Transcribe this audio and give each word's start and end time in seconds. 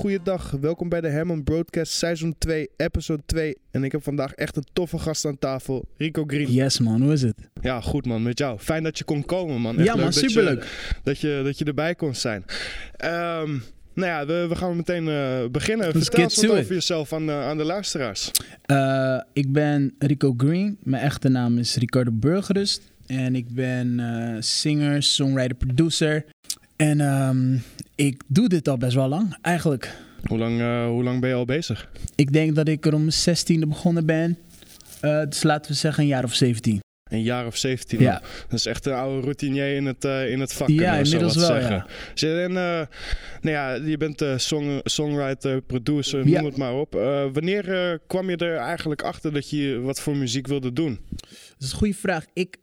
Een 0.00 0.06
hele 0.08 0.18
goede 0.18 0.36
dag. 0.42 0.60
Welkom 0.60 0.88
bij 0.88 1.00
de 1.00 1.08
Herman 1.08 1.44
Broadcast 1.44 1.92
Seizoen 1.92 2.34
2, 2.38 2.68
episode 2.76 3.22
2. 3.26 3.56
En 3.70 3.84
ik 3.84 3.92
heb 3.92 4.02
vandaag 4.02 4.32
echt 4.32 4.56
een 4.56 4.64
toffe 4.72 4.98
gast 4.98 5.24
aan 5.24 5.38
tafel, 5.38 5.84
Rico 5.96 6.24
Green. 6.26 6.52
Yes 6.52 6.78
man, 6.80 7.02
hoe 7.02 7.12
is 7.12 7.22
het? 7.22 7.34
Ja, 7.60 7.80
goed 7.80 8.06
man, 8.06 8.22
met 8.22 8.38
jou. 8.38 8.58
Fijn 8.58 8.82
dat 8.82 8.98
je 8.98 9.04
kon 9.04 9.24
komen 9.24 9.60
man. 9.60 9.76
Echt 9.76 9.86
Ja, 9.86 9.94
man, 9.94 10.04
leuk 10.04 10.12
dat 10.14 10.22
je- 10.22 10.28
superleuk. 10.28 10.66
Dat 11.02 11.18
je, 11.20 11.40
dat 11.44 11.58
je 11.58 11.64
erbij 11.64 11.94
kon 11.94 12.14
zijn. 12.14 12.44
Ehm, 12.96 13.50
nou 13.94 14.08
ja, 14.08 14.26
we, 14.26 14.46
we 14.48 14.56
gaan 14.56 14.76
meteen 14.76 15.08
eh, 15.08 15.44
beginnen. 15.50 15.86
Let's 15.86 15.98
Vertel 16.04 16.22
eens 16.22 16.36
wat 16.46 16.50
over 16.58 16.74
jezelf 16.74 17.12
aan 17.12 17.26
de, 17.26 17.32
aan 17.32 17.56
de 17.56 17.64
luisteraars. 17.64 18.30
Eh, 18.62 19.20
ik 19.32 19.52
ben 19.52 19.94
Rico 19.98 20.34
Green. 20.36 20.78
Mijn 20.82 21.02
echte 21.02 21.28
naam 21.28 21.58
is 21.58 21.76
Ricardo 21.76 22.10
Burgerust. 22.12 22.82
En 23.06 23.34
ik 23.34 23.48
ben 23.54 24.00
eh 24.00 24.36
singer, 24.40 25.02
songwriter, 25.02 25.56
producer. 25.56 26.24
En 26.80 27.00
ehm, 27.00 27.56
ik 27.94 28.22
doe 28.26 28.48
dit 28.48 28.68
al 28.68 28.76
best 28.76 28.94
wel 28.94 29.08
lang, 29.08 29.36
eigenlijk. 29.42 29.96
Hoe 30.24 30.38
lang, 30.38 30.60
eh, 30.60 30.86
hoe 30.86 31.02
lang 31.02 31.20
ben 31.20 31.28
je 31.28 31.34
al 31.34 31.44
bezig? 31.44 31.90
Ik 32.14 32.32
denk 32.32 32.54
dat 32.54 32.68
ik 32.68 32.86
er 32.86 32.94
om 32.94 33.00
mijn 33.00 33.12
16e 33.12 33.66
begonnen 33.68 34.06
ben. 34.06 34.38
Eh, 35.00 35.22
dus 35.28 35.42
laten 35.42 35.70
we 35.70 35.76
zeggen 35.76 36.02
een 36.02 36.08
jaar 36.08 36.24
of 36.24 36.34
17. 36.34 36.80
Een 37.10 37.22
jaar 37.22 37.46
of 37.46 37.56
17 37.56 38.00
Ja. 38.00 38.20
Dat 38.48 38.58
is 38.58 38.66
echt 38.66 38.86
een 38.86 38.92
oude 38.92 39.20
routinier 39.20 39.76
in 39.76 39.86
het, 39.86 40.04
eh, 40.04 40.30
in 40.30 40.40
het 40.40 40.52
vak. 40.52 40.68
Ja, 40.68 40.94
inmiddels 40.94 41.36
wel, 41.36 41.46
zeggen. 41.46 41.74
ja. 41.74 41.86
Je- 42.14 42.40
En, 42.40 42.50
eh, 42.50 42.86
nou 43.40 43.56
ja, 43.56 43.72
je 43.74 43.96
bent 43.96 44.24
song, 44.36 44.80
songwriter, 44.84 45.60
producer, 45.62 46.28
Ja. 46.28 46.36
noem 46.36 46.44
het 46.50 46.56
maar 46.56 46.74
op. 46.74 46.92
Wanneer 47.32 47.98
kwam 48.06 48.30
je 48.30 48.36
er 48.36 48.56
eigenlijk 48.56 49.02
achter 49.02 49.32
dat 49.32 49.50
je 49.50 49.80
wat 49.80 50.00
voor 50.00 50.16
muziek 50.16 50.46
wilde 50.46 50.72
doen? 50.72 50.98
Dat 51.18 51.28
is 51.58 51.72
een 51.72 51.78
goede 51.78 51.94
vraag. 51.94 52.24
Ik 52.32 52.56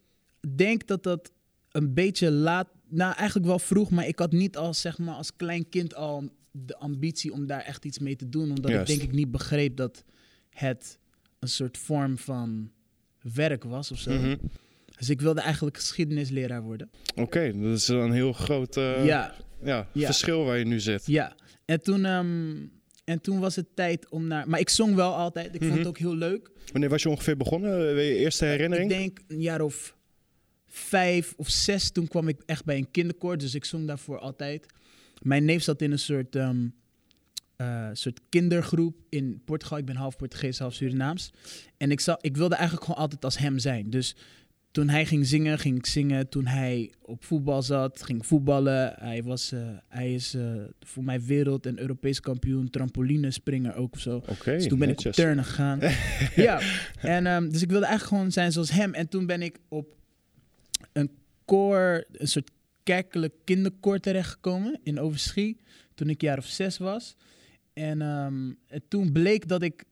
denk 0.56 0.88
dat 0.88 1.04
dat 1.04 1.32
een 1.72 1.94
beetje 1.94 2.32
laat... 2.32 2.68
Nou, 2.90 3.16
eigenlijk 3.16 3.48
wel 3.48 3.60
vroeg, 3.60 3.90
maar 3.90 4.08
ik 4.08 4.20
had 4.20 4.32
niet 4.32 4.58
als, 4.58 4.82
zeg 4.82 4.98
maar, 4.98 5.16
als 5.16 5.36
klein 5.36 5.70
kind 5.70 5.96
al 5.96 6.30
de 6.52 6.78
ambitie 6.78 7.32
om 7.34 7.48
daar 7.48 7.62
echt 7.62 7.86
iets 7.86 8.00
mee 8.00 8.16
te 8.16 8.30
doen. 8.30 8.50
Omdat 8.50 8.72
Juist. 8.72 8.92
ik 8.92 8.98
denk 8.98 9.10
ik 9.10 9.16
niet 9.16 9.32
begreep 9.32 9.76
dat 9.76 10.04
het 10.50 11.00
een 11.40 11.48
soort 11.48 11.78
vorm 11.78 12.18
van 12.18 12.72
werk 13.34 13.64
was 13.64 13.92
of 13.92 14.00
zo. 14.00 14.12
Mhm. 14.12 14.36
Dus 14.98 15.10
ik 15.10 15.22
wilde 15.22 15.42
eigenlijk 15.42 15.78
geschiedenisleraar 15.78 16.62
worden. 16.62 16.90
Oké, 17.16 17.52
dat 17.62 17.78
is 17.78 17.88
een 17.88 18.12
heel 18.12 18.34
groot 18.34 18.78
eh, 18.78 19.06
ja, 19.06 19.34
ja, 19.64 19.88
Ja. 19.94 20.06
verschil 20.06 20.44
waar 20.46 20.58
je 20.58 20.66
nu 20.66 20.80
zit. 20.80 21.06
ja. 21.06 21.36
En 21.66 21.82
toen, 21.82 22.06
ehm, 22.06 22.56
en 23.04 23.22
toen 23.22 23.40
was 23.40 23.56
het 23.56 23.66
tijd 23.76 24.10
om 24.10 24.28
naar... 24.28 24.50
Maar 24.50 24.60
ik 24.60 24.70
zong 24.70 24.96
wel 24.96 25.14
altijd. 25.16 25.46
Ik 25.46 25.52
vond 25.60 25.70
Mhm. 25.70 25.78
het 25.80 25.88
ook 25.88 25.98
heel 25.98 26.16
leuk. 26.16 26.50
Wanneer 26.72 26.90
was 26.90 27.04
je 27.04 27.10
ongeveer 27.10 27.38
begonnen? 27.38 27.90
Eh, 27.98 28.08
Je 28.10 28.16
eerste 28.16 28.46
herinnering? 28.46 28.92
Ik 28.92 28.98
denk 28.98 29.20
een 29.28 29.42
jaar 29.42 29.62
of 29.62 29.96
vijf 30.78 31.34
of 31.38 31.50
zes. 31.50 31.92
Toen 31.92 32.08
kwam 32.08 32.28
ik 32.28 32.42
echt 32.46 32.66
bij 32.66 32.78
een 32.78 32.92
kinderkoor. 32.92 33.38
Dus 33.38 33.56
ik 33.56 33.66
zong 33.66 33.88
daarvoor 33.88 34.20
altijd. 34.20 34.66
Mijn 35.22 35.46
neef 35.46 35.64
zat 35.64 35.82
in 35.82 35.92
een 35.92 36.00
soort, 36.00 36.36
ehm, 36.36 36.68
eh, 37.56 37.90
soort 37.94 38.20
kindergroep 38.30 38.96
in 39.10 39.42
Portugal. 39.46 39.78
Ik 39.78 39.86
ben 39.86 39.96
half 39.96 40.16
Portugees, 40.16 40.60
half 40.60 40.74
Surinaams. 40.74 41.32
En 41.78 41.92
ik, 41.92 42.00
zat, 42.00 42.26
ik 42.26 42.38
wilde 42.38 42.56
eigenlijk 42.56 42.86
gewoon 42.86 43.02
altijd 43.02 43.24
als 43.24 43.38
hem 43.38 43.60
zijn. 43.60 43.90
Dus 43.90 44.16
toen 44.72 44.90
hij 44.90 45.06
ging 45.06 45.26
zingen, 45.26 45.60
ging 45.60 45.78
ik 45.78 45.86
zingen. 45.86 46.30
Toen 46.30 46.46
hij 46.46 46.92
op 47.02 47.24
voetbal 47.24 47.62
zat, 47.62 48.04
ging 48.04 48.20
ik 48.20 48.24
voetballen. 48.24 48.94
Hij, 49.00 49.24
was, 49.24 49.52
eh, 49.52 49.60
hij 49.90 50.14
is 50.14 50.34
eh, 50.34 50.44
voor 50.80 51.04
mij 51.04 51.22
wereld- 51.22 51.66
en 51.66 51.80
Europees 51.80 52.20
kampioen 52.20 52.70
trampolinespringer 52.70 53.76
ook 53.76 53.94
of 53.94 54.00
zo. 54.00 54.24
Dus 54.44 54.68
toen 54.68 54.80
ben 54.80 54.88
netjes. 54.88 55.18
ik 55.18 55.24
op 55.24 55.26
turnen 55.26 55.46
gegaan. 55.46 55.80
ja, 56.48 56.62
en 57.00 57.26
um, 57.26 57.52
dus 57.52 57.62
ik 57.62 57.70
wilde 57.70 57.86
eigenlijk 57.86 58.16
gewoon 58.16 58.32
zijn 58.32 58.52
zoals 58.52 58.72
hem. 58.72 58.94
En 58.94 59.10
toen 59.10 59.26
ben 59.26 59.42
ik 59.42 59.60
op 59.68 59.97
een 60.98 61.12
koor, 61.46 62.04
een 62.12 62.28
soort 62.28 62.52
kerkelijk 62.84 63.34
kinderkoor 63.44 64.00
terechtgekomen 64.00 64.80
in 64.84 65.00
Overschie. 65.00 65.58
Toen 65.96 66.10
ik 66.10 66.22
jaar 66.22 66.38
of 66.38 66.46
zes 66.46 66.78
was. 66.78 67.16
En, 67.74 68.02
um, 68.02 68.58
en 68.68 68.82
toen 68.88 69.12
bleek 69.12 69.48
dat 69.48 69.62
ik... 69.62 69.84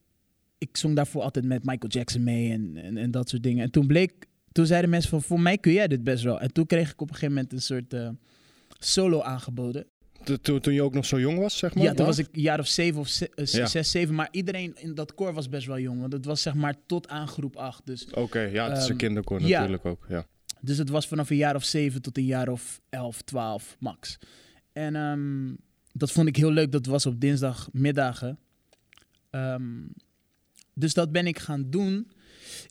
Ik 0.57 0.77
zong 0.77 0.95
daarvoor 0.95 1.21
altijd 1.21 1.45
met 1.45 1.63
Michael 1.65 1.91
Jackson 1.91 2.23
mee 2.23 2.51
en, 2.51 2.77
en, 2.77 2.97
en 2.97 3.11
dat 3.11 3.29
soort 3.29 3.43
dingen. 3.43 3.63
En 3.63 3.71
toen 3.71 3.87
bleek... 3.87 4.13
Toen 4.51 4.65
zeiden 4.65 4.89
mensen 4.89 5.09
van, 5.09 5.21
voor 5.21 5.39
mij 5.39 5.57
kun 5.57 5.71
jij 5.71 5.87
dit 5.87 6.03
best 6.03 6.23
wel. 6.23 6.39
En 6.39 6.53
toen 6.53 6.65
kreeg 6.65 6.91
ik 6.91 7.01
op 7.01 7.07
een 7.09 7.13
gegeven 7.15 7.35
moment 7.35 7.53
een 7.53 7.61
soort 7.61 7.93
uh, 7.93 8.09
solo 8.79 9.21
aangeboden. 9.21 9.85
To- 10.23 10.37
Toen, 10.37 10.59
toen 10.59 10.73
je 10.73 10.81
ook 10.81 10.93
nog 10.93 11.05
zo 11.05 11.19
jong 11.19 11.37
was, 11.39 11.57
zeg 11.57 11.75
maar? 11.75 11.83
Ja, 11.83 11.93
toen 11.93 12.05
was 12.05 12.17
ik 12.17 12.27
een 12.31 12.41
jaar 12.41 12.59
of 12.59 12.67
zeven 12.67 12.99
of 12.99 13.07
ze- 13.07 13.31
uh, 13.35 13.45
Ja. 13.45 13.65
zes, 13.65 13.91
zeven. 13.91 14.15
Maar 14.15 14.27
iedereen 14.31 14.75
in 14.77 14.95
dat 14.95 15.13
koor 15.15 15.33
was 15.33 15.49
best 15.49 15.67
wel 15.67 15.79
jong. 15.79 15.99
Want 15.99 16.13
het 16.13 16.25
was 16.25 16.41
zeg 16.41 16.53
maar 16.53 16.75
tot 16.85 17.07
aan 17.07 17.27
groep 17.27 17.55
acht. 17.55 17.85
Dus, 17.85 18.05
Oké, 18.13 18.39
ja, 18.39 18.67
het 18.69 18.77
is 18.77 18.83
een 18.83 18.89
Ehm, 18.89 18.97
kinderkoor 18.97 19.41
ja. 19.41 19.59
natuurlijk 19.59 19.85
ook. 19.85 20.05
Ja. 20.09 20.27
Dus 20.65 20.77
het 20.77 20.89
was 20.89 21.07
vanaf 21.07 21.29
een 21.29 21.37
jaar 21.37 21.55
of 21.55 21.63
zeven 21.63 22.01
tot 22.01 22.17
een 22.17 22.25
jaar 22.25 22.49
of 22.49 22.81
elf, 22.89 23.21
twaalf 23.21 23.75
max. 23.79 24.17
En 24.73 24.95
ehm, 24.95 25.53
dat 25.93 26.11
vond 26.11 26.27
ik 26.27 26.35
heel 26.35 26.51
leuk. 26.51 26.71
Dat 26.71 26.85
was 26.85 27.05
op 27.05 27.21
dinsdagmiddagen. 27.21 28.39
Ehm, 29.29 29.63
dus 30.73 30.93
dat 30.93 31.11
ben 31.11 31.27
ik 31.27 31.39
gaan 31.39 31.69
doen. 31.69 32.11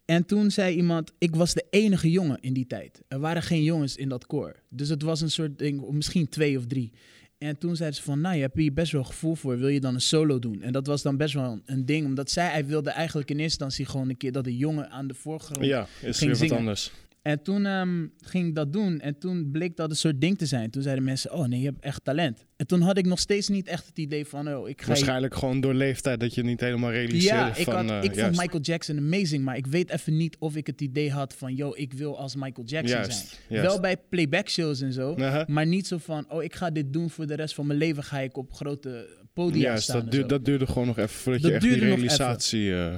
En 0.05 0.27
toen 0.27 0.51
zei 0.51 0.77
iemand, 0.77 1.13
ik 1.19 1.37
was 1.37 1.55
de 1.55 1.67
enige 1.71 2.11
jongen 2.11 2.41
in 2.41 2.53
die 2.53 2.67
tijd. 2.67 3.03
Er 3.09 3.19
waren 3.19 3.43
geen 3.43 3.63
jongens 3.63 3.97
in 3.97 4.09
dat 4.09 4.27
koor. 4.27 4.63
Dus 4.69 4.89
het 4.89 5.03
was 5.03 5.21
een 5.21 5.31
soort 5.31 5.59
ding, 5.59 5.91
misschien 5.91 6.29
twee 6.29 6.59
of 6.59 6.67
drie. 6.67 6.93
En 7.39 7.59
toen 7.59 7.77
zeiden 7.77 7.99
ze 7.99 8.05
van, 8.05 8.21
nou, 8.21 8.35
je 8.35 8.41
hebt 8.41 8.57
hier 8.57 8.73
best 8.73 8.93
wel 8.93 9.05
gevoel 9.05 9.35
voor. 9.35 9.59
Wil 9.59 9.69
je 9.69 9.81
dan 9.81 9.95
een 9.95 10.01
solo 10.01 10.39
doen? 10.39 10.63
En 10.63 10.73
dat 10.73 10.87
was 10.87 11.03
dan 11.03 11.17
best 11.17 11.35
wel 11.35 11.61
een, 11.65 11.87
ding. 11.87 12.07
Omdat 12.07 12.31
zij, 12.31 12.51
hij 12.51 12.67
wilde 12.67 12.91
eigenlijk 12.91 13.31
in 13.31 13.39
eerste 13.39 13.65
instantie 13.65 13.93
gewoon 13.93 14.09
een 14.09 14.17
keer 14.17 14.33
dat 14.33 14.47
een 14.47 14.57
jongen 14.57 14.91
aan 14.91 15.07
de 15.07 15.15
voorgrond 15.15 15.65
ja, 15.65 15.87
is 16.01 16.19
ging 16.19 16.39
weer 16.39 16.49
wat 16.49 16.59
anders. 16.59 16.93
En 17.25 17.43
toen 17.43 17.67
ehm, 17.67 18.07
ging 18.21 18.49
ik 18.49 18.55
dat 18.55 18.73
doen. 18.73 19.01
En 19.01 19.19
toen 19.19 19.51
bleek 19.51 19.77
dat 19.77 19.91
een 19.91 19.97
soort 19.97 20.21
ding 20.21 20.39
te 20.39 20.47
zijn. 20.47 20.71
Toen 20.71 20.83
zeiden 20.83 21.05
mensen, 21.05 21.33
oh 21.33 21.45
nee, 21.47 21.61
je 21.61 21.67
hebt 21.67 21.81
echt 21.85 22.05
talent. 22.05 22.47
En 22.57 22.67
toen 22.67 22.81
had 22.81 22.99
ik 22.99 23.07
nog 23.07 23.19
steeds 23.19 23.49
niet 23.49 23.67
echt 23.67 23.87
het 23.87 23.99
idee 23.99 24.27
van, 24.27 24.55
oh, 24.55 24.69
ik 24.69 24.81
ga... 24.83 24.87
Waarschijnlijk 24.87 25.35
gewoon 25.35 25.61
door 25.61 25.75
leeftijd 25.75 26.21
dat 26.21 26.35
je 26.35 26.43
niet 26.43 26.61
helemaal 26.61 26.91
realiseerde 26.91 27.37
Ja, 27.39 27.57
ik, 27.57 27.65
van... 27.65 27.89
had, 27.89 28.05
eh, 28.05 28.11
ik 28.11 28.19
vond. 28.19 28.37
Michael 28.37 28.61
Jackson 28.63 28.99
amazing, 28.99 29.45
maar 29.45 29.57
ik 29.57 29.67
weet 29.67 29.91
even 29.91 30.17
niet 30.17 30.37
of 30.39 30.57
ik 30.57 30.67
het 30.67 30.81
idee 30.81 31.11
had 31.11 31.35
van, 31.35 31.55
yo, 31.55 31.73
ik 31.75 31.93
wil 31.93 32.19
als 32.19 32.35
Michael 32.35 32.67
Jackson 32.67 32.99
Juist, 32.99 33.27
zijn. 33.27 33.41
juist. 33.49 33.67
Wel 33.67 33.81
bij 33.81 33.97
playback 34.09 34.49
shows 34.49 34.81
en 34.81 34.93
zo, 34.93 35.15
Aha. 35.15 35.45
maar 35.49 35.67
niet 35.67 35.87
zo 35.87 35.99
van, 35.99 36.25
oh, 36.29 36.43
ik 36.43 36.55
ga 36.55 36.71
dit 36.71 36.93
doen 36.93 37.11
voor 37.11 37.27
de 37.27 37.35
rest 37.35 37.55
van 37.55 37.67
mijn 37.67 37.79
leven, 37.79 38.03
ga 38.05 38.21
ik 38.21 38.37
op 38.37 38.53
grote 38.53 39.07
podia 39.33 39.61
Juist, 39.63 39.83
staan. 39.83 40.05
dat, 40.05 40.15
zo. 40.15 40.27
dat 40.27 40.45
duurde 40.45 40.67
gewoon 40.67 40.87
nog 40.87 40.99
even 40.99 41.11
voordat 41.11 41.43
Dat 41.43 41.51
je 41.51 41.57
echt 41.57 41.79
die 41.79 41.85
realisatie 41.85 42.75
eh, 42.75 42.95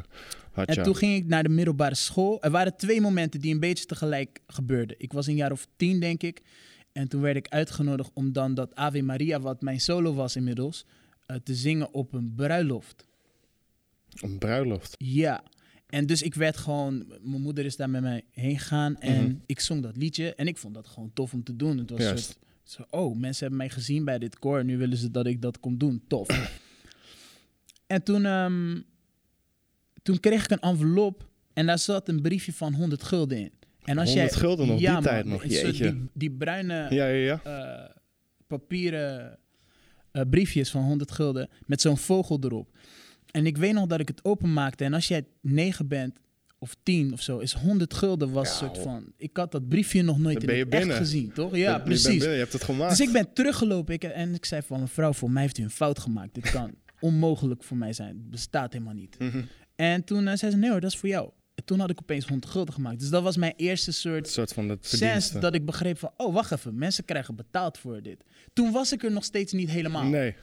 had. 0.56 0.68
En 0.68 0.82
toen 0.82 0.96
ging 0.96 1.14
ik 1.16 1.26
naar 1.26 1.42
de 1.42 1.48
middelbare 1.48 1.94
school. 1.94 2.42
Er 2.42 2.50
waren 2.50 2.76
twee 2.76 3.00
momenten 3.00 3.40
die 3.40 3.54
een 3.54 3.60
beetje 3.60 3.84
tegelijk 3.84 4.40
gebeurden. 4.46 4.96
Ik 4.98 5.12
was 5.12 5.26
een 5.26 5.34
jaar 5.34 5.52
of 5.52 5.66
tien, 5.76 6.00
denk 6.00 6.22
ik. 6.22 6.42
En 6.92 7.08
toen 7.08 7.20
werd 7.20 7.36
ik 7.36 7.48
uitgenodigd 7.48 8.10
om 8.14 8.32
dan 8.32 8.54
dat 8.54 8.74
Ave 8.74 9.02
Maria, 9.02 9.40
wat 9.40 9.60
mijn 9.62 9.80
solo 9.80 10.14
was 10.14 10.36
inmiddels, 10.36 10.84
eh, 11.26 11.36
te 11.36 11.54
zingen 11.54 11.92
op 11.94 12.12
een 12.12 12.32
bruiloft. 12.36 13.06
Een 14.20 14.38
bruiloft. 14.38 14.94
Ja. 14.98 15.42
En 15.86 16.06
dus 16.06 16.22
ik 16.22 16.34
werd 16.34 16.56
gewoon, 16.56 17.06
mijn 17.22 17.42
moeder 17.42 17.64
is 17.64 17.76
daar 17.76 17.90
met 17.90 18.02
mij 18.02 18.24
heen 18.30 18.58
gegaan 18.58 18.96
en 19.00 19.22
Mhm. 19.24 19.34
ik 19.46 19.60
zong 19.60 19.82
dat 19.82 19.96
liedje. 19.96 20.34
En 20.34 20.46
ik 20.46 20.56
vond 20.58 20.74
dat 20.74 20.86
gewoon 20.86 21.10
tof 21.14 21.32
om 21.32 21.42
te 21.42 21.56
doen. 21.56 21.78
Het 21.78 21.90
was 21.90 22.00
Juist. 22.00 22.24
soort, 22.24 22.38
zo, 22.90 22.98
oh, 22.98 23.16
mensen 23.16 23.40
hebben 23.40 23.58
mij 23.58 23.68
gezien 23.68 24.04
bij 24.04 24.18
dit 24.18 24.38
koor. 24.38 24.64
Nu 24.64 24.78
willen 24.78 24.96
ze 24.98 25.10
dat 25.10 25.26
ik 25.26 25.42
dat 25.42 25.60
kom 25.60 25.78
doen. 25.78 26.02
Tof. 26.08 26.28
en 27.86 28.02
toen, 28.02 28.24
ehm, 28.24 28.80
toen 30.06 30.20
kreeg 30.20 30.44
ik 30.44 30.50
een 30.50 30.60
envelop 30.60 31.28
en 31.52 31.66
daar 31.66 31.78
zat 31.78 32.08
een 32.08 32.22
briefje 32.22 32.52
van 32.52 32.74
100 32.74 33.02
gulden 33.02 33.38
in. 33.38 33.50
En 33.84 33.98
als 33.98 34.08
100 34.08 34.30
jij, 34.30 34.40
gulden 34.40 34.66
nog, 34.66 34.78
die 34.78 34.90
man, 34.90 35.02
tijd 35.02 35.24
nog, 35.24 35.44
jeetje. 35.44 35.92
Die, 35.92 36.08
die 36.12 36.30
bruine 36.30 36.86
Ja, 36.90 37.06
ja, 37.06 37.06
ja. 37.06 37.40
eh, 37.42 37.90
papieren 38.46 39.38
eh, 40.10 40.22
briefjes 40.30 40.70
van 40.70 40.82
100 40.82 41.10
gulden 41.12 41.48
met 41.66 41.80
zo'n 41.80 41.96
vogel 41.98 42.38
erop. 42.40 42.68
En 43.30 43.46
ik 43.46 43.56
weet 43.56 43.72
nog 43.72 43.86
dat 43.86 44.00
ik 44.00 44.08
het 44.08 44.24
openmaakte. 44.24 44.84
En 44.84 44.94
als 44.94 45.08
jij 45.08 45.24
negen 45.40 45.88
bent 45.88 46.18
of 46.58 46.76
tien 46.82 47.12
of 47.12 47.20
zo, 47.22 47.38
is 47.38 47.52
100 47.52 47.94
gulden 47.94 48.30
was 48.32 48.46
Ja, 48.46 48.52
een 48.52 48.56
soort 48.74 48.78
van. 48.84 49.12
Ik 49.16 49.36
had 49.36 49.52
dat 49.52 49.68
briefje 49.68 50.02
nog 50.02 50.18
nooit 50.18 50.42
in 50.42 50.58
het 50.58 50.68
echt 50.74 50.92
gezien, 50.92 51.32
toch? 51.32 51.56
Ja, 51.56 51.76
je 51.76 51.82
precies. 51.82 52.06
binnen, 52.06 52.30
je 52.32 52.38
hebt 52.38 52.52
het 52.52 52.64
gemaakt. 52.64 52.90
Dus 52.96 53.06
ik 53.06 53.12
ben 53.12 53.32
teruggelopen 53.32 53.94
ik, 53.94 54.04
en 54.04 54.34
ik 54.34 54.44
zei 54.44 54.62
van 54.62 54.80
mevrouw, 54.80 55.12
voor 55.12 55.30
mij 55.30 55.42
heeft 55.42 55.58
u 55.58 55.62
een 55.62 55.70
fout 55.70 55.98
gemaakt. 55.98 56.34
Dit 56.34 56.50
kan 56.50 56.70
onmogelijk 57.00 57.64
voor 57.64 57.76
mij 57.76 57.92
zijn. 57.92 58.16
Het 58.16 58.30
bestaat 58.30 58.72
helemaal 58.72 58.94
niet. 58.94 59.18
Mhm. 59.18 59.42
En 59.76 60.04
toen 60.04 60.28
eh, 60.28 60.36
zei 60.36 60.50
ze, 60.50 60.56
nee 60.56 60.70
hoor, 60.70 60.80
dat 60.80 60.90
is 60.92 60.98
voor 60.98 61.08
jou. 61.08 61.30
En 61.54 61.64
toen 61.64 61.80
had 61.80 61.90
ik 61.90 61.98
opeens 62.00 62.26
100 62.26 62.52
gulden 62.52 62.74
gemaakt. 62.74 62.98
Dus 62.98 63.08
dat 63.08 63.22
was 63.22 63.36
mijn 63.36 63.54
eerste 63.56 63.92
soort 63.92 64.52
van 64.52 64.78
sens 64.80 65.30
dat 65.30 65.54
ik 65.54 65.64
begreep 65.64 65.98
van, 65.98 66.12
oh 66.16 66.34
wacht 66.34 66.52
even, 66.52 66.78
mensen 66.78 67.04
krijgen 67.04 67.34
betaald 67.34 67.78
voor 67.78 68.02
dit. 68.02 68.24
Toen 68.52 68.72
was 68.72 68.92
ik 68.92 69.04
er 69.04 69.12
nog 69.12 69.24
steeds 69.24 69.52
niet 69.52 69.70
helemaal. 69.70 70.04
Nee. 70.04 70.34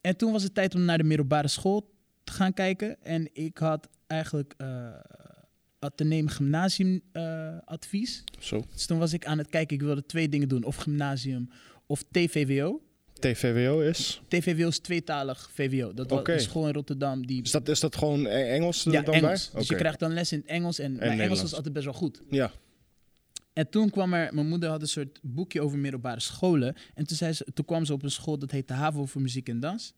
En 0.00 0.16
toen 0.16 0.32
was 0.32 0.42
het 0.42 0.54
tijd 0.54 0.74
om 0.74 0.84
naar 0.84 0.98
de 0.98 1.04
middelbare 1.04 1.48
school 1.48 1.92
te 2.24 2.32
gaan 2.32 2.52
kijken. 2.52 3.02
En 3.02 3.28
ik 3.32 3.58
had 3.58 3.88
eigenlijk 4.06 4.54
eh 4.56 4.88
Atheneum 5.84 6.28
Gymnasium 6.28 7.00
eh, 7.12 7.56
advies. 7.64 8.24
Zo. 8.38 8.64
Dus 8.72 8.86
toen 8.86 8.98
was 8.98 9.12
ik 9.12 9.26
aan 9.26 9.38
het 9.38 9.48
kijken, 9.48 9.76
ik 9.76 9.82
wilde 9.82 10.06
twee 10.06 10.28
dingen 10.28 10.48
doen. 10.48 10.64
Of 10.64 10.76
gymnasium 10.76 11.48
of 11.86 12.04
TVWO. 12.10 12.82
TVWO 13.32 13.80
is? 13.80 14.22
TVWO 14.28 14.68
is 14.68 14.78
tweetalig 14.78 15.50
VWO. 15.52 15.94
Dat 15.94 16.12
Oké. 16.12 16.32
een 16.32 16.40
school 16.40 16.66
in 16.66 16.74
Rotterdam 16.74 17.26
die... 17.26 17.42
Is 17.42 17.50
dat, 17.50 17.68
is 17.68 17.80
dat 17.80 17.96
gewoon 17.96 18.26
E- 18.26 18.28
Engels 18.28 18.82
ja, 18.82 19.02
dan 19.02 19.14
Engels. 19.14 19.50
bij? 19.50 19.60
Dus 19.60 19.68
je 19.68 19.74
krijgt 19.76 19.98
dan 19.98 20.12
les 20.12 20.32
in 20.32 20.38
het 20.38 20.46
Engels 20.48 20.78
en, 20.78 20.96
mijn 20.96 21.20
Engels 21.20 21.40
was 21.42 21.54
altijd 21.54 21.72
best 21.74 21.84
wel 21.84 21.94
goed. 21.94 22.22
Ja, 22.30 22.50
En 23.52 23.68
toen 23.68 23.90
kwam 23.90 24.14
er, 24.14 24.34
mijn 24.34 24.48
moeder 24.48 24.68
had 24.70 24.80
een 24.80 24.88
soort 24.88 25.18
boekje 25.22 25.60
over 25.60 25.78
middelbare 25.78 26.20
scholen. 26.20 26.76
En 26.94 27.06
toen, 27.06 27.16
zei 27.16 27.32
ze, 27.32 27.46
toen 27.54 27.64
kwam 27.64 27.84
ze 27.84 27.92
op 27.92 28.02
een 28.02 28.10
school 28.10 28.38
dat 28.38 28.50
heet 28.50 28.68
de 28.68 28.74
HAVO 28.74 29.06
voor 29.06 29.20
Muziek 29.20 29.48
en 29.48 29.60
Dans. 29.60 29.94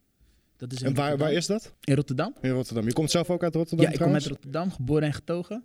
Dat 0.57 0.71
is 0.71 0.81
en 0.81 0.83
waar, 0.83 1.09
Rotterdam. 1.09 1.27
waar 1.27 1.37
is 1.37 1.45
dat? 1.45 1.73
In 1.83 1.95
Rotterdam. 1.95 2.33
In 2.41 2.49
Rotterdam. 2.49 2.85
Je 2.85 2.93
komt 2.93 3.11
zelf 3.11 3.29
ook 3.29 3.43
uit 3.43 3.55
Rotterdam 3.55 3.85
ja, 3.85 3.91
ik 3.91 3.99
kom 3.99 4.13
uit? 4.13 4.25
Rotterdam, 4.25 4.71
geboren 4.71 5.03
en 5.03 5.13
getogen. 5.13 5.63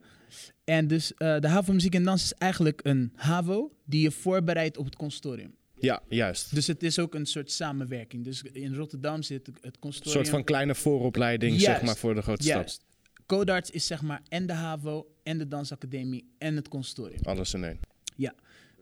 En 0.65 0.87
dus 0.87 1.15
eh, 1.15 1.39
de 1.39 1.49
HAVO 1.49 1.73
Muziek 1.73 1.95
en 1.95 2.03
Dans 2.03 2.23
is 2.25 2.33
eigenlijk 2.33 2.81
een 2.83 3.13
HAVO 3.15 3.73
die 3.85 4.03
je 4.03 4.11
voorbereidt 4.11 4.77
op 4.77 4.85
het 4.85 4.97
consortium. 4.97 5.55
Ja, 5.83 6.03
juist. 6.09 6.55
Dus 6.55 6.67
het 6.67 6.83
is 6.83 6.99
ook 6.99 7.15
een 7.15 7.27
soort 7.27 7.51
samenwerking. 7.51 8.25
Dus 8.25 8.43
in 8.43 8.75
Rotterdam 8.75 9.23
zit 9.23 9.47
het 9.47 9.59
Een 9.61 9.79
consortium. 9.81 10.15
soort 10.15 10.29
van 10.29 10.45
kleine 10.45 10.75
vooropleiding, 10.75 11.53
Juist. 11.53 11.65
zeg 11.67 11.83
maar, 11.83 11.97
voor 11.97 12.15
de 12.15 12.23
grote 12.23 12.43
stad. 12.43 12.55
Juist. 12.55 12.85
Codarts 13.27 13.71
is 13.71 13.87
zeg 13.87 14.03
maar 14.03 14.23
en 14.29 14.47
de 14.47 14.53
HAVO 14.53 15.07
en 15.23 15.39
de 15.39 15.49
dansacademie 15.49 16.25
en 16.39 16.57
het 16.57 16.69
consortium. 16.69 17.21
Alles 17.23 17.55
in 17.55 17.65
één. 17.65 17.79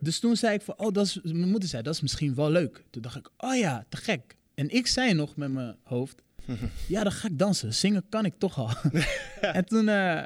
Dus 0.01 0.19
toen 0.19 0.37
zei 0.37 0.55
ik 0.55 0.63
van, 0.63 0.79
oh, 0.79 0.93
dat 0.93 1.07
is, 1.07 1.21
mijn 1.23 1.51
moeder 1.51 1.69
zei, 1.69 1.83
dat 1.83 1.95
is 1.95 2.01
misschien 2.01 2.35
wel 2.35 2.51
leuk. 2.51 2.85
Toen 2.91 3.03
dacht 3.03 3.17
ik, 3.17 3.31
oh 3.37 3.57
ja, 3.57 3.87
te 3.89 3.97
gek. 3.97 4.37
En 4.55 4.69
ik 4.69 4.87
zei 4.87 5.15
nog 5.15 5.37
met 5.37 5.53
mijn 5.53 5.77
hoofd, 5.83 6.23
ja, 6.89 7.03
dan 7.03 7.13
ga 7.13 7.29
ik 7.29 7.39
dansen. 7.39 7.75
Zingen 7.75 8.05
kan 8.09 8.25
ik 8.25 8.35
toch 8.39 8.59
al. 8.59 8.71
en, 9.41 9.65
toen, 9.65 9.89
eh, 9.89 10.23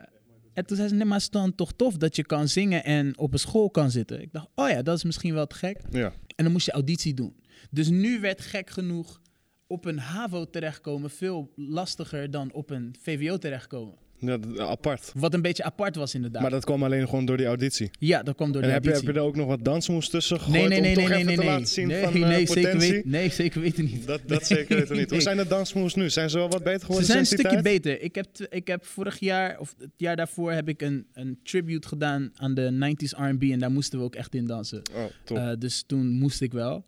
en 0.54 0.66
toen 0.66 0.76
zei 0.76 0.88
ze, 0.88 0.94
nee, 0.94 1.04
maar 1.04 1.14
het 1.14 1.22
is 1.22 1.30
dan 1.30 1.54
toch 1.54 1.72
tof 1.72 1.96
dat 1.96 2.16
je 2.16 2.24
kan 2.24 2.48
zingen 2.48 2.84
en 2.84 3.18
op 3.18 3.32
een 3.32 3.38
school 3.38 3.70
kan 3.70 3.90
zitten. 3.90 4.20
Ik 4.20 4.32
dacht, 4.32 4.48
oh 4.54 4.68
ja, 4.68 4.82
dat 4.82 4.96
is 4.96 5.04
misschien 5.04 5.34
wel 5.34 5.46
te 5.46 5.54
gek. 5.54 5.80
Ja. 5.90 6.12
En 6.36 6.44
dan 6.44 6.52
moest 6.52 6.66
je 6.66 6.72
auditie 6.72 7.14
doen. 7.14 7.36
Dus 7.70 7.88
nu 7.88 8.20
werd 8.20 8.40
gek 8.40 8.70
genoeg 8.70 9.20
op 9.66 9.84
een 9.84 9.98
HAVO 9.98 10.50
terechtkomen 10.50 11.10
veel 11.10 11.52
lastiger 11.56 12.30
dan 12.30 12.52
op 12.52 12.70
een 12.70 12.94
VWO 13.00 13.38
terechtkomen. 13.38 13.98
Ja, 14.18 14.36
dat- 14.38 14.58
apart. 14.58 15.12
Wat 15.14 15.34
een 15.34 15.42
beetje 15.42 15.62
apart 15.64 15.96
was 15.96 16.14
inderdaad. 16.14 16.42
Maar 16.42 16.50
dat 16.50 16.64
kwam 16.64 16.82
alleen 16.84 17.08
gewoon 17.08 17.24
door 17.24 17.36
die 17.36 17.46
auditie. 17.46 17.90
ja, 17.98 18.22
dat 18.22 18.34
kwam 18.34 18.52
door 18.52 18.62
En 18.62 18.68
de 18.68 18.74
heb 18.74 18.82
je, 18.84 18.88
heb 18.88 18.96
auditie. 18.98 19.20
je 19.20 19.26
er 19.26 19.26
ook 19.30 19.36
nog 19.36 19.46
wat 19.46 19.64
dansmoves 19.64 20.08
tussen 20.08 20.40
gegooid 20.40 20.68
Nee, 20.68 20.68
nee, 20.68 20.80
nee, 20.80 20.90
om 20.90 20.94
nee, 20.94 20.94
toch 20.94 21.08
nee, 21.08 21.14
even 21.18 21.26
nee, 21.26 21.36
te 21.36 21.42
nee. 21.42 21.50
laten 21.50 21.66
zien 21.68 21.88
nee, 21.88 22.02
van 22.02 22.12
eh, 22.22 22.28
nee, 22.28 22.46
zeker 22.46 22.78
weten, 22.78 23.10
nee, 23.10 23.30
zeker 23.30 23.60
weten 23.60 23.84
niet. 23.84 24.06
Dat, 24.06 24.20
dat 24.26 24.46
zeker 24.46 24.76
weten 24.76 24.94
we 24.94 25.00
niet. 25.00 25.10
Hoe 25.14 25.20
zijn 25.20 25.36
de 25.36 25.46
dansmoves 25.46 25.94
nu? 25.94 26.10
Zijn 26.10 26.30
ze 26.30 26.38
wel 26.38 26.48
wat 26.48 26.62
beter 26.62 26.78
Ze 26.80 26.84
geworden 26.84 27.06
zijn 27.06 27.18
een 27.18 27.26
stukje 27.26 27.62
beter. 27.62 28.00
Ik 28.02 28.14
heb, 28.14 28.26
ik 28.48 28.66
heb 28.66 28.84
vorig 28.84 29.18
jaar, 29.20 29.58
of 29.58 29.74
het 29.78 29.90
jaar 29.96 30.16
daarvoor, 30.16 30.52
heb 30.52 30.68
ik 30.68 30.82
een, 30.82 31.06
een 31.12 31.38
tribute 31.42 31.88
gedaan 31.88 32.30
aan 32.36 32.54
de 32.54 32.94
90s 32.96 33.18
R&B. 33.18 33.42
En 33.42 33.58
daar 33.58 33.70
moesten 33.70 33.98
we 33.98 34.04
ook 34.04 34.14
echt 34.14 34.34
in 34.34 34.46
dansen. 34.46 34.82
Oh, 34.94 35.04
top. 35.24 35.36
Eh, 35.36 35.50
dus 35.58 35.84
toen 35.86 36.06
moest 36.06 36.40
ik 36.40 36.52
wel. 36.52 36.84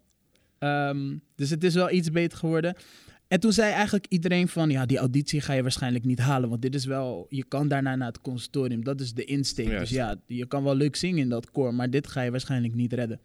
Ehm, 0.58 1.16
dus 1.34 1.50
het 1.50 1.64
is 1.64 1.74
wel 1.74 1.90
iets 1.90 2.10
beter 2.10 2.38
geworden. 2.38 2.76
En 3.28 3.40
toen 3.40 3.52
zei 3.52 3.72
eigenlijk 3.72 4.06
iedereen 4.08 4.48
van, 4.48 4.70
ja, 4.70 4.86
die 4.86 4.98
auditie 4.98 5.40
ga 5.40 5.52
je 5.52 5.62
waarschijnlijk 5.62 6.04
niet 6.04 6.18
halen. 6.18 6.48
Want 6.48 6.62
dit 6.62 6.74
is 6.74 6.84
wel, 6.84 7.26
je 7.28 7.44
kan 7.44 7.68
daarna 7.68 7.96
naar 7.96 8.08
het 8.08 8.20
conservatorium. 8.20 8.84
Dat 8.84 9.00
is 9.00 9.14
de 9.14 9.24
insteek. 9.24 9.66
Juist. 9.66 9.80
Dus 9.80 9.90
ja, 9.90 10.20
je 10.26 10.46
kan 10.46 10.62
wel 10.62 10.74
leuk 10.74 10.96
zingen 10.96 11.18
in 11.18 11.28
dat 11.28 11.50
koor, 11.50 11.74
maar 11.74 11.90
dit 11.90 12.06
ga 12.06 12.22
je 12.22 12.30
waarschijnlijk 12.30 12.74
niet 12.74 12.92
redden. 12.92 13.20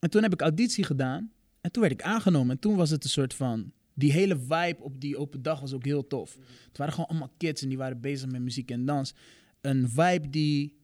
En 0.00 0.10
toen 0.10 0.22
heb 0.22 0.32
ik 0.32 0.40
auditie 0.40 0.84
gedaan. 0.84 1.30
En 1.60 1.72
toen 1.72 1.82
werd 1.82 1.94
ik 1.94 2.02
aangenomen. 2.02 2.50
En 2.50 2.58
toen 2.58 2.76
was 2.76 2.90
het 2.90 3.04
een 3.04 3.10
soort 3.10 3.34
van, 3.34 3.72
die 3.94 4.12
hele 4.12 4.38
vibe 4.38 4.76
op 4.78 5.00
die 5.00 5.16
open 5.16 5.42
dag 5.42 5.60
was 5.60 5.72
ook 5.72 5.84
heel 5.84 6.06
tof. 6.06 6.38
Het 6.68 6.78
waren 6.78 6.92
gewoon 6.92 7.08
allemaal 7.08 7.32
kids 7.36 7.62
en 7.62 7.68
die 7.68 7.78
waren 7.78 8.00
bezig 8.00 8.30
met 8.30 8.40
muziek 8.40 8.70
en 8.70 8.84
dans. 8.84 9.14
Een 9.60 9.88
vibe 9.88 10.30
die 10.30 10.76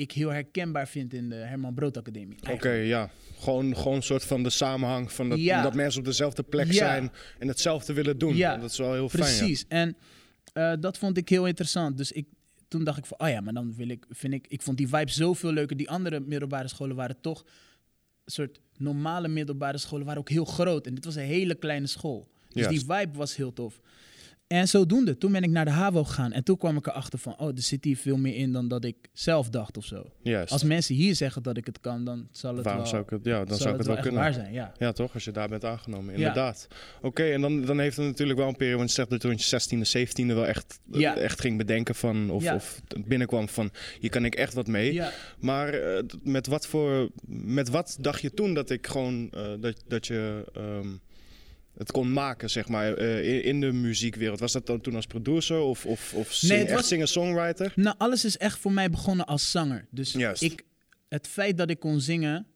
ik 0.00 0.12
heel 0.12 0.28
herkenbaar 0.32 0.88
vind 0.88 1.14
in 1.14 1.28
de 1.28 1.34
Herman 1.34 1.74
Brood 1.74 1.96
Academie. 1.96 2.38
Oké, 2.50 2.70
ja. 2.70 3.10
Gewoon, 3.38 3.76
gewoon 3.76 3.94
een 3.96 4.02
soort 4.02 4.24
van 4.24 4.42
de 4.42 4.50
samenhang 4.50 5.12
van 5.12 5.28
dat, 5.28 5.38
Ja. 5.40 5.62
dat 5.62 5.74
mensen 5.74 6.00
op 6.00 6.06
dezelfde 6.06 6.42
plek 6.42 6.66
Ja. 6.66 6.72
zijn 6.72 7.10
en 7.38 7.48
hetzelfde 7.48 7.92
willen 7.92 8.18
doen. 8.18 8.36
Ja. 8.36 8.56
Dat 8.56 8.70
is 8.70 8.78
wel 8.78 8.92
heel 8.92 9.08
fijn. 9.08 9.32
ja. 9.32 9.38
Precies. 9.38 9.64
En 9.68 9.96
eh, 10.52 10.72
dat 10.80 10.98
vond 10.98 11.16
ik 11.16 11.28
heel 11.28 11.46
interessant. 11.46 11.96
Dus 11.96 12.12
ik, 12.12 12.26
toen 12.68 12.84
dacht 12.84 12.98
ik 12.98 13.06
van, 13.06 13.20
oh 13.20 13.28
ja, 13.28 13.40
maar 13.40 13.52
dan 13.52 13.74
wil 13.76 13.88
ik, 13.88 14.04
vind 14.08 14.32
ik, 14.34 14.46
ik 14.48 14.62
vond 14.62 14.76
die 14.76 14.88
vibe 14.88 15.10
zoveel 15.10 15.52
leuker. 15.52 15.76
Die 15.76 15.90
andere 15.90 16.20
middelbare 16.20 16.68
scholen 16.68 16.96
waren 16.96 17.16
toch 17.20 17.44
een 18.24 18.32
soort 18.32 18.60
normale 18.76 19.28
middelbare 19.28 19.78
scholen, 19.78 20.06
waren 20.06 20.20
ook 20.20 20.28
heel 20.28 20.44
groot. 20.44 20.86
En 20.86 20.94
dit 20.94 21.04
was 21.04 21.14
een 21.14 21.22
hele 21.22 21.54
kleine 21.54 21.86
school. 21.86 22.28
Dus 22.48 22.62
Juist. 22.62 22.70
die 22.86 22.96
vibe 22.96 23.18
was 23.18 23.36
heel 23.36 23.52
tof. 23.52 23.80
En 24.50 24.68
zodoende, 24.68 25.18
toen 25.18 25.32
ben 25.32 25.42
ik 25.42 25.50
naar 25.50 25.64
de 25.64 25.70
HAVO 25.70 26.04
gegaan. 26.04 26.32
En 26.32 26.44
toen 26.44 26.56
kwam 26.56 26.76
ik 26.76 26.86
erachter 26.86 27.18
van, 27.18 27.38
oh, 27.38 27.48
er 27.48 27.62
zit 27.62 27.84
hier 27.84 27.96
veel 27.96 28.16
meer 28.16 28.34
in 28.36 28.52
dan 28.52 28.68
dat 28.68 28.84
ik 28.84 28.96
zelf 29.12 29.48
dacht 29.48 29.76
of 29.76 29.84
zo. 29.84 30.10
Juist. 30.22 30.52
Als 30.52 30.62
mensen 30.64 30.94
hier 30.94 31.14
zeggen 31.14 31.42
dat 31.42 31.56
ik 31.56 31.66
het 31.66 31.80
kan, 31.80 32.04
dan 32.04 32.28
zal 32.32 32.54
het 32.54 32.64
Waarom 32.64 32.82
wel, 32.82 32.90
zou 32.90 33.02
ik 33.02 33.10
het, 33.10 33.24
ja, 33.24 33.38
dan 33.38 33.46
zal 33.48 33.56
zou 33.56 33.70
ik 33.70 33.76
het 33.78 33.86
wel 33.86 33.96
kunnen. 33.96 34.20
waar 34.20 34.32
zijn. 34.32 34.52
Ja. 34.52 34.72
Ja, 34.78 34.92
toch? 34.92 35.14
Als 35.14 35.24
je 35.24 35.30
daar 35.30 35.48
bent 35.48 35.64
aangenomen, 35.64 36.12
Ja. 36.12 36.16
inderdaad. 36.18 36.68
Oké, 37.02 37.22
en 37.30 37.40
dan, 37.40 37.64
dan 37.64 37.78
heeft 37.78 37.96
het 37.96 38.06
natuurlijk 38.06 38.38
wel 38.38 38.48
een 38.48 38.56
periode, 38.56 38.76
want 38.78 38.88
je 38.88 38.94
zegt 38.94 39.10
dat 39.10 39.20
toen 39.20 39.30
je 39.36 39.42
16e, 39.42 39.84
17e 39.86 40.34
wel 40.34 40.46
echt, 40.46 40.80
Ja. 40.92 41.16
echt 41.16 41.40
ging 41.40 41.58
bedenken 41.58 41.94
van, 41.94 42.30
of, 42.30 42.52
of 42.52 42.82
binnenkwam 43.06 43.48
van, 43.48 43.70
hier 44.00 44.10
kan 44.10 44.24
ik 44.24 44.34
echt 44.34 44.54
wat 44.54 44.66
mee. 44.66 45.00
Maar 45.38 45.68
eh, 45.74 46.02
met, 46.22 46.46
wat 46.46 46.66
voor, 46.66 47.10
met 47.26 47.68
wat 47.68 47.96
dacht 48.00 48.20
je 48.20 48.34
toen 48.34 48.54
dat 48.54 48.70
ik 48.70 48.86
gewoon, 48.86 49.30
eh, 49.30 49.48
dat, 49.60 49.82
dat 49.88 50.06
je 50.06 50.44
ehm, 50.54 50.88
het 51.80 51.90
kon 51.90 52.12
maken, 52.12 52.50
zeg 52.50 52.68
maar, 52.68 52.94
eh, 52.94 53.44
in, 53.46 53.60
de 53.60 53.72
muziekwereld? 53.72 54.40
Was 54.40 54.52
dat 54.52 54.66
dan 54.66 54.80
toen 54.80 54.94
als 54.94 55.06
producer 55.06 55.58
of, 55.58 55.86
of, 55.86 56.14
of 56.14 56.32
zing, 56.32 56.64
Nee, 56.64 56.74
was- 56.74 56.88
singer-songwriter? 56.88 57.72
Nou, 57.76 57.94
alles 57.98 58.24
is 58.24 58.36
echt 58.36 58.58
voor 58.58 58.72
mij 58.72 58.90
begonnen 58.90 59.26
als 59.26 59.50
zanger. 59.50 59.86
Dus 59.90 60.12
Juist. 60.12 60.42
ik, 60.42 60.62
het 61.08 61.26
feit 61.26 61.56
dat 61.56 61.70
ik 61.70 61.78
kon 61.78 62.00
zingen, 62.00 62.46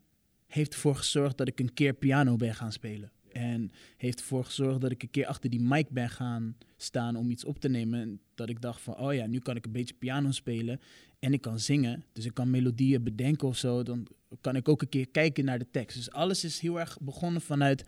heeft 0.47 0.73
ervoor 0.73 0.97
gezorgd 0.97 1.37
dat 1.39 1.49
ik 1.49 1.61
een 1.61 1.75
keer 1.75 1.93
piano 1.95 2.37
ben 2.37 2.55
gaan 2.55 2.73
spelen. 2.73 3.13
En 3.33 3.71
heeft 3.97 4.21
ervoor 4.21 4.45
gezorgd 4.45 4.81
dat 4.81 4.91
ik 4.91 5.03
een 5.03 5.11
keer 5.11 5.27
achter 5.27 5.51
die 5.51 5.61
mic 5.61 5.89
ben 5.91 6.11
gaan 6.11 6.57
staan 6.77 7.17
om 7.17 7.31
iets 7.31 7.45
op 7.45 7.59
te 7.61 7.69
nemen. 7.69 8.01
En 8.01 8.21
dat 8.35 8.49
ik 8.49 8.61
dacht 8.61 8.81
van, 8.81 8.99
oh 8.99 9.15
ja, 9.15 9.27
nu 9.27 9.39
kan 9.39 9.57
ik 9.57 9.65
een 9.65 9.73
beetje 9.73 9.95
piano 9.95 10.31
spelen 10.31 10.81
en 11.19 11.33
ik 11.33 11.41
kan 11.41 11.59
zingen. 11.59 12.05
Dus 12.13 12.25
ik 12.25 12.35
kan 12.35 12.51
melodieën 12.51 13.03
bedenken 13.03 13.49
of 13.49 13.57
zo. 13.57 13.83
Dan 13.83 14.07
kan 14.41 14.57
ik 14.57 14.69
ook 14.69 14.83
een 14.83 14.89
keer 14.89 15.09
kijken 15.09 15.45
naar 15.45 15.59
de 15.59 15.71
tekst. 15.71 15.97
Dus 15.97 16.11
alles 16.11 16.45
is 16.45 16.59
heel 16.59 16.81
erg 16.81 16.99
begonnen 17.01 17.41
vanuit 17.43 17.85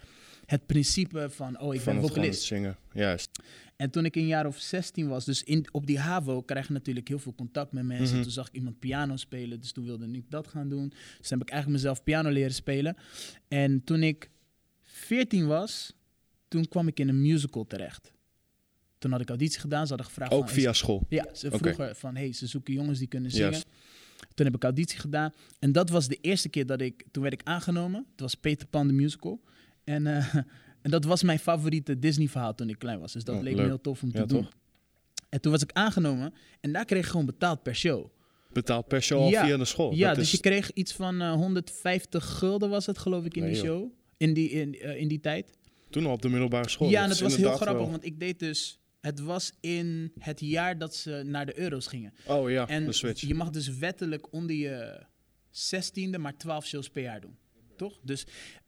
het 0.46 0.66
principe 0.66 1.30
van, 1.30 1.60
oh, 1.60 1.74
ik 1.74 1.80
van 1.80 1.92
ben 1.92 2.08
vocalist. 2.08 2.42
zingen, 2.42 2.76
juist. 2.92 3.30
En 3.76 3.90
toen 3.90 4.04
ik 4.04 4.16
een 4.16 4.26
jaar 4.26 4.46
of 4.46 4.58
16 4.58 5.08
was, 5.08 5.24
dus 5.24 5.42
in, 5.42 5.66
op 5.72 5.86
die 5.86 5.98
HAVO 5.98 6.42
krijg 6.42 6.66
je 6.66 6.72
natuurlijk 6.72 7.08
heel 7.08 7.18
veel 7.18 7.34
contact 7.34 7.72
met 7.72 7.84
mensen. 7.84 8.14
Mhm. 8.14 8.22
Toen 8.22 8.32
zag 8.32 8.48
ik 8.48 8.54
iemand 8.54 8.78
piano 8.78 9.16
spelen, 9.16 9.60
dus 9.60 9.72
toen 9.72 9.84
wilde 9.84 10.08
ik 10.12 10.30
dat 10.30 10.48
gaan 10.48 10.68
doen. 10.68 10.88
Dus 10.88 11.28
toen 11.28 11.38
heb 11.38 11.46
ik 11.46 11.52
eigenlijk 11.52 11.82
mezelf 11.82 12.02
piano 12.02 12.30
leren 12.30 12.54
spelen. 12.54 12.96
En 13.48 13.84
toen 13.84 14.02
ik 14.02 14.30
14 14.82 15.46
was, 15.46 15.92
toen 16.48 16.68
kwam 16.68 16.88
ik 16.88 17.00
in 17.00 17.08
een 17.08 17.22
musical 17.22 17.66
terecht. 17.66 18.12
Toen 18.98 19.10
had 19.10 19.20
ik 19.20 19.28
auditie 19.28 19.60
gedaan, 19.60 19.82
ze 19.82 19.88
hadden 19.88 20.06
gevraagd... 20.06 20.32
Ook 20.32 20.48
van, 20.48 20.54
via 20.54 20.72
school. 20.72 21.06
ja, 21.08 21.26
ze 21.34 21.50
vroegen 21.50 21.96
van, 21.96 22.16
hey, 22.16 22.32
ze 22.32 22.46
zoeken 22.46 22.74
jongens 22.74 22.98
die 22.98 23.08
kunnen 23.08 23.30
zingen. 23.30 23.62
Toen 24.34 24.46
heb 24.46 24.54
ik 24.54 24.62
auditie 24.62 24.98
gedaan. 24.98 25.32
En 25.58 25.72
dat 25.72 25.90
was 25.90 26.08
de 26.08 26.18
eerste 26.20 26.48
keer 26.48 26.66
dat 26.66 26.80
ik, 26.80 27.04
toen 27.10 27.22
werd 27.22 27.34
ik 27.34 27.46
aangenomen. 27.46 28.06
Het 28.10 28.20
was 28.20 28.34
Peter 28.34 28.66
Pan, 28.66 28.86
de 28.86 28.92
musical. 28.92 29.40
En, 29.86 30.06
eh, 30.06 30.34
en 30.82 30.90
dat 30.90 31.04
was 31.04 31.22
mijn 31.22 31.38
favoriete 31.38 31.98
Disney 31.98 32.28
verhaal 32.28 32.54
toen 32.54 32.68
ik 32.68 32.78
klein 32.78 32.98
was. 33.00 33.12
Dus 33.12 33.24
dat 33.24 33.36
Oh, 33.36 33.42
leek 33.42 33.52
leuk. 33.54 33.62
me 33.62 33.68
heel 33.68 33.80
tof 33.80 34.02
om 34.02 34.10
te 34.12 34.18
Ja, 34.18 34.24
doen. 34.26 34.42
toch? 34.42 34.52
En 35.28 35.40
toen 35.40 35.52
was 35.52 35.62
ik 35.62 35.72
aangenomen 35.72 36.34
en 36.60 36.72
daar 36.72 36.84
kreeg 36.84 37.04
ik 37.04 37.10
gewoon 37.10 37.26
betaald 37.26 37.62
per 37.62 37.74
show. 37.76 38.06
Betaald 38.52 38.88
per 38.88 39.02
show 39.02 39.30
Ja. 39.30 39.44
via 39.44 39.56
de 39.56 39.64
school. 39.64 39.94
ja, 39.94 40.08
Dat 40.08 40.16
dus 40.16 40.24
is- 40.24 40.30
je 40.32 40.38
kreeg 40.40 40.72
iets 40.72 40.92
van 40.92 41.20
eh, 41.20 41.32
150 41.32 42.24
gulden 42.24 42.70
was 42.70 42.86
het 42.86 42.98
geloof 42.98 43.24
ik 43.24 43.34
in 43.36 43.42
Nee, 43.42 43.52
die 43.52 43.62
joh. 43.62 43.76
show. 43.78 43.90
In 44.16 44.34
die, 44.34 44.50
in, 44.50 44.74
eh, 44.78 44.96
in 45.00 45.08
die 45.08 45.20
tijd. 45.20 45.52
Toen 45.90 46.06
al 46.06 46.12
op 46.12 46.22
de 46.22 46.28
middelbare 46.28 46.68
school. 46.68 46.88
ja, 46.88 47.02
en 47.02 47.08
Dat 47.08 47.18
het 47.18 47.26
is 47.26 47.32
was 47.32 47.42
heel 47.46 47.56
grappig, 47.56 47.76
wel- 47.82 47.90
want 47.90 48.04
ik 48.04 48.20
deed 48.20 48.38
dus... 48.38 48.80
Het 49.00 49.20
was 49.20 49.52
in 49.60 50.12
het 50.18 50.40
jaar 50.40 50.78
dat 50.78 50.94
ze 50.94 51.22
naar 51.26 51.46
de 51.46 51.58
euro's 51.58 51.86
gingen. 51.86 52.12
Oh 52.26 52.50
ja, 52.50 52.68
En 52.68 52.84
de 52.84 52.92
switch. 52.92 53.20
je 53.20 53.34
mag 53.34 53.50
dus 53.50 53.68
wettelijk 53.68 54.32
onder 54.32 54.56
je 54.56 55.02
16e 55.50 56.18
maar 56.18 56.36
12 56.36 56.66
shows 56.66 56.88
per 56.90 57.02
jaar 57.02 57.20
doen. 57.20 57.36
Toch? 57.76 57.98
Dus 58.02 58.26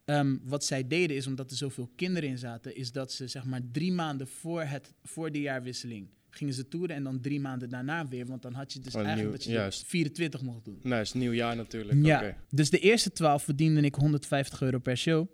ehm, 0.09 0.37
wat 0.43 0.65
zij 0.65 0.87
deden 0.87 1.17
is, 1.17 1.27
omdat 1.27 1.51
er 1.51 1.57
zoveel 1.57 1.91
kinderen 1.97 2.29
in 2.29 2.39
zaten, 2.39 2.77
is 2.77 2.93
dat 2.93 3.13
ze 3.13 3.27
zeg 3.29 3.45
maar 3.45 3.61
drie 3.73 3.93
maanden 3.93 4.29
voor, 4.29 4.63
het, 4.63 4.93
voor 5.05 5.33
de 5.33 5.41
jaarwisseling 5.41 6.09
gingen 6.31 6.55
ze 6.55 6.69
toeren 6.69 6.97
en 6.97 7.03
dan 7.05 7.21
drie 7.21 7.41
maanden 7.41 7.69
daarna 7.69 8.09
weer. 8.09 8.27
Want 8.27 8.43
dan 8.43 8.53
had 8.55 8.73
je 8.73 8.79
dus 8.81 8.95
Oh, 8.95 9.01
eigenlijk 9.01 9.29
nieuw- 9.29 9.37
dat 9.39 9.45
je 9.47 9.53
juist. 9.53 9.81
er 9.81 9.87
24 9.87 10.43
mocht 10.43 10.65
doen. 10.65 10.79
Het 10.83 11.07
is 11.07 11.13
nieuwjaar 11.13 11.57
natuurlijk. 11.57 12.05
Ja, 12.07 12.37
dus 12.51 12.71
de 12.71 12.79
eerste 12.79 13.13
12 13.13 13.43
verdiende 13.43 13.81
ik 13.81 13.95
150 13.95 14.63
euro 14.63 14.79
per 14.79 14.97
show. 14.97 15.27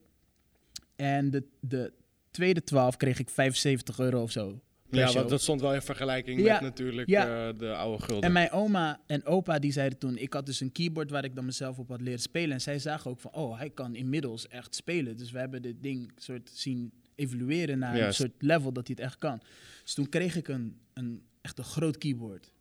En 0.97 1.31
de, 1.31 1.45
de 1.61 1.93
tweede 2.31 2.63
12 2.65 2.97
kreeg 2.97 3.19
ik 3.19 3.31
75 3.31 3.99
euro 3.99 4.23
of 4.23 4.31
zo. 4.31 4.61
Ja, 4.91 5.13
want 5.13 5.29
dat 5.29 5.41
stond 5.43 5.61
wel 5.61 5.75
in 5.75 5.83
vergelijking 5.83 6.41
Ja, 6.41 6.53
met 6.53 6.63
natuurlijk 6.63 7.09
ja. 7.09 7.49
eh, 7.49 7.59
de 7.59 7.75
oude 7.75 8.03
gulden. 8.03 8.25
En 8.25 8.33
mijn 8.33 8.51
oma 8.51 9.01
en 9.07 9.25
opa 9.27 9.59
die 9.59 9.73
zeiden 9.73 9.99
toen, 9.99 10.17
ik 10.17 10.33
had 10.33 10.47
dus 10.47 10.61
een 10.61 10.73
keyboard 10.73 11.11
waar 11.11 11.25
ik 11.25 11.35
dan 11.35 11.45
mezelf 11.45 11.79
op 11.79 11.89
had 11.89 12.01
leren 12.01 12.21
spelen. 12.21 12.53
En 12.53 12.61
zij 12.61 12.79
zagen 12.79 13.11
ook 13.11 13.21
van, 13.21 13.33
oh, 13.35 13.59
hij 13.59 13.71
kan 13.71 13.95
inmiddels 13.95 14.49
echt 14.49 14.75
spelen. 14.75 15.17
Dus 15.17 15.31
we 15.31 15.39
hebben 15.39 15.63
dit 15.63 15.83
ding 15.83 16.13
soort 16.17 16.51
zien 16.55 16.93
evolueren 17.15 17.79
naar 17.79 17.97
Juist. 17.97 18.21
een 18.21 18.27
soort 18.27 18.43
level 18.43 18.73
dat 18.73 18.87
hij 18.87 18.97
het 18.99 19.07
echt 19.07 19.19
kan. 19.19 19.41
Dus 19.83 19.95
toen 19.95 20.09
kreeg 20.09 20.37
ik 20.37 20.49
een, 20.49 20.79
een 20.93 21.23
echt 21.41 21.59
een 21.59 21.65
groot 21.65 21.99
keyboard. 21.99 22.53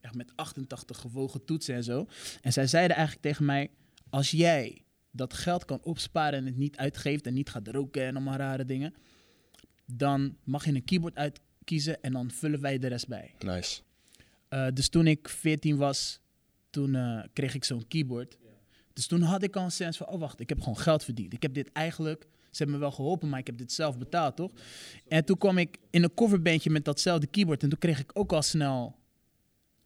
Echt 0.00 0.14
met 0.14 0.32
88 0.34 0.98
gewogen 0.98 1.44
toetsen 1.44 1.74
en 1.74 1.84
zo. 1.84 2.06
En 2.40 2.52
zij 2.52 2.66
zeiden 2.66 2.96
eigenlijk 2.96 3.26
tegen 3.26 3.44
mij, 3.44 3.70
als 4.10 4.30
jij 4.30 4.82
dat 5.10 5.34
geld 5.34 5.64
kan 5.64 5.82
opsparen 5.82 6.38
en 6.38 6.46
het 6.46 6.56
niet 6.56 6.76
uitgeeft 6.76 7.26
en 7.26 7.34
niet 7.34 7.50
gaat 7.50 7.68
roken 7.68 8.02
en 8.02 8.14
allemaal 8.14 8.36
rare 8.36 8.64
dingen, 8.64 8.94
dan 9.86 10.36
mag 10.44 10.64
je 10.64 10.74
een 10.74 10.84
keyboard 10.84 11.14
uitkiezen 11.62 12.02
en 12.02 12.12
dan 12.12 12.30
vullen 12.30 12.60
wij 12.60 12.78
de 12.78 12.86
rest 12.86 13.08
bij. 13.08 13.34
Nice. 13.38 13.80
Eh, 14.48 14.66
dus 14.74 14.88
toen 14.88 15.06
ik 15.06 15.28
14 15.28 15.76
was, 15.76 16.20
toen 16.70 16.94
eh, 16.94 17.22
kreeg 17.32 17.54
ik 17.54 17.64
zo'n 17.64 17.88
keyboard. 17.88 18.38
Dus 18.92 19.06
toen 19.06 19.22
had 19.22 19.42
ik 19.42 19.56
al 19.56 19.64
een 19.64 19.72
sens 19.72 19.96
van, 19.96 20.06
oh 20.08 20.20
wacht, 20.20 20.40
ik 20.40 20.48
heb 20.48 20.58
gewoon 20.58 20.78
geld 20.78 21.04
verdiend. 21.04 21.32
Ik 21.32 21.42
heb 21.42 21.54
dit 21.54 21.72
eigenlijk, 21.72 22.26
ze 22.50 22.56
hebben 22.56 22.74
me 22.74 22.80
wel 22.80 22.90
geholpen, 22.90 23.28
maar 23.28 23.38
ik 23.38 23.46
heb 23.46 23.58
dit 23.58 23.72
zelf 23.72 23.98
betaald, 23.98 24.36
toch? 24.36 24.52
En 25.08 25.24
toen 25.24 25.38
kwam 25.38 25.58
ik 25.58 25.78
in 25.90 26.02
een 26.02 26.14
coverbandje 26.14 26.70
met 26.70 26.84
datzelfde 26.84 27.26
keyboard 27.26 27.62
en 27.62 27.68
toen 27.68 27.78
kreeg 27.78 28.00
ik 28.00 28.10
ook 28.14 28.32
al 28.32 28.42
snel 28.42 28.96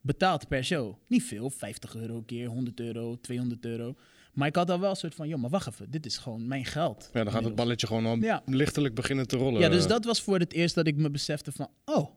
betaald 0.00 0.48
per 0.48 0.64
show. 0.64 0.94
Niet 1.08 1.22
veel, 1.22 1.50
50 1.50 1.94
euro 1.94 2.16
een 2.16 2.24
keer, 2.24 2.48
100 2.48 2.80
euro, 2.80 3.18
200 3.20 3.64
euro. 3.64 3.96
Maar 4.36 4.48
ik 4.48 4.56
had 4.56 4.70
al 4.70 4.80
wel 4.80 4.90
een 4.90 4.96
soort 4.96 5.14
van, 5.14 5.28
joh, 5.28 5.40
maar 5.40 5.50
wacht 5.50 5.66
even, 5.66 5.90
dit 5.90 6.06
is 6.06 6.16
gewoon 6.18 6.46
mijn 6.48 6.64
geld. 6.64 7.10
Ja, 7.12 7.24
dan 7.24 7.32
gaat 7.32 7.44
het 7.44 7.54
balletje 7.54 7.86
gewoon 7.86 8.06
al 8.06 8.16
Ja. 8.16 8.42
lichtelijk 8.46 8.94
beginnen 8.94 9.26
te 9.26 9.36
rollen. 9.36 9.60
Ja, 9.60 9.68
dus 9.68 9.86
dat 9.86 10.04
was 10.04 10.22
voor 10.22 10.38
het 10.38 10.52
eerst 10.52 10.74
dat 10.74 10.86
ik 10.86 10.96
me 10.96 11.10
besefte 11.10 11.52
van, 11.52 11.68
oh, 11.84 12.10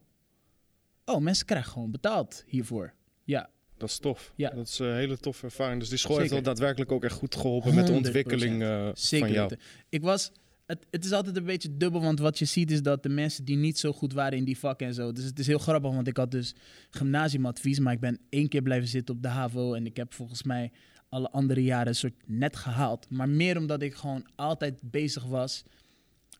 oh, 1.05 1.21
mensen 1.21 1.45
krijgen 1.45 1.71
gewoon 1.71 1.91
betaald 1.91 2.43
hiervoor. 2.47 2.93
Ja, 3.23 3.49
Dat 3.77 3.89
is 3.89 3.97
tof. 3.99 4.33
Ja. 4.35 4.49
Dat 4.49 4.67
is 4.67 4.79
een 4.79 4.95
hele 4.95 5.17
toffe 5.17 5.45
ervaring. 5.45 5.79
Dus 5.79 5.89
die 5.89 5.97
school 5.97 6.17
heeft 6.17 6.31
wel 6.31 6.41
daadwerkelijk 6.41 6.91
ook 6.91 7.03
echt 7.03 7.13
goed 7.15 7.35
geholpen 7.35 7.75
met 7.75 7.85
de 7.87 7.93
100%. 7.93 7.95
ontwikkeling 7.95 8.61
eh, 8.63 8.89
Zeker 8.93 9.25
van 9.27 9.35
jou. 9.35 9.51
Ik 9.89 10.01
was, 10.01 10.31
het, 10.65 10.85
het 10.91 11.05
is 11.05 11.11
altijd 11.11 11.37
een 11.37 11.45
beetje 11.45 11.77
dubbel, 11.77 12.01
want 12.01 12.19
wat 12.19 12.39
je 12.39 12.45
ziet 12.45 12.71
is 12.71 12.81
dat 12.81 13.03
de 13.03 13.09
mensen 13.09 13.45
die 13.45 13.57
niet 13.57 13.79
zo 13.79 13.91
goed 13.93 14.13
waren 14.13 14.37
in 14.37 14.43
die 14.43 14.57
vakken 14.57 14.87
en 14.87 14.93
zo. 14.93 15.11
Dus 15.11 15.23
het 15.23 15.39
is 15.39 15.47
heel 15.47 15.59
grappig, 15.59 15.91
want 15.91 16.07
ik 16.07 16.17
had 16.17 16.31
dus 16.31 16.55
gymnasiumadvies, 16.89 17.79
maar 17.79 17.93
ik 17.93 17.99
ben 17.99 18.19
één 18.29 18.47
keer 18.49 18.61
blijven 18.61 18.87
zitten 18.87 19.15
op 19.15 19.21
de 19.21 19.27
HAVO 19.27 19.73
en 19.73 19.85
ik 19.85 19.97
heb 19.97 20.13
volgens 20.13 20.43
mij 20.43 20.71
alle 21.09 21.29
andere 21.29 21.63
jaren 21.63 21.95
soort 21.95 22.13
net 22.25 22.55
gehaald. 22.55 23.09
Maar 23.09 23.29
meer 23.29 23.57
omdat 23.57 23.81
ik 23.81 23.93
gewoon 23.93 24.25
altijd 24.35 24.79
bezig 24.81 25.23
was 25.25 25.63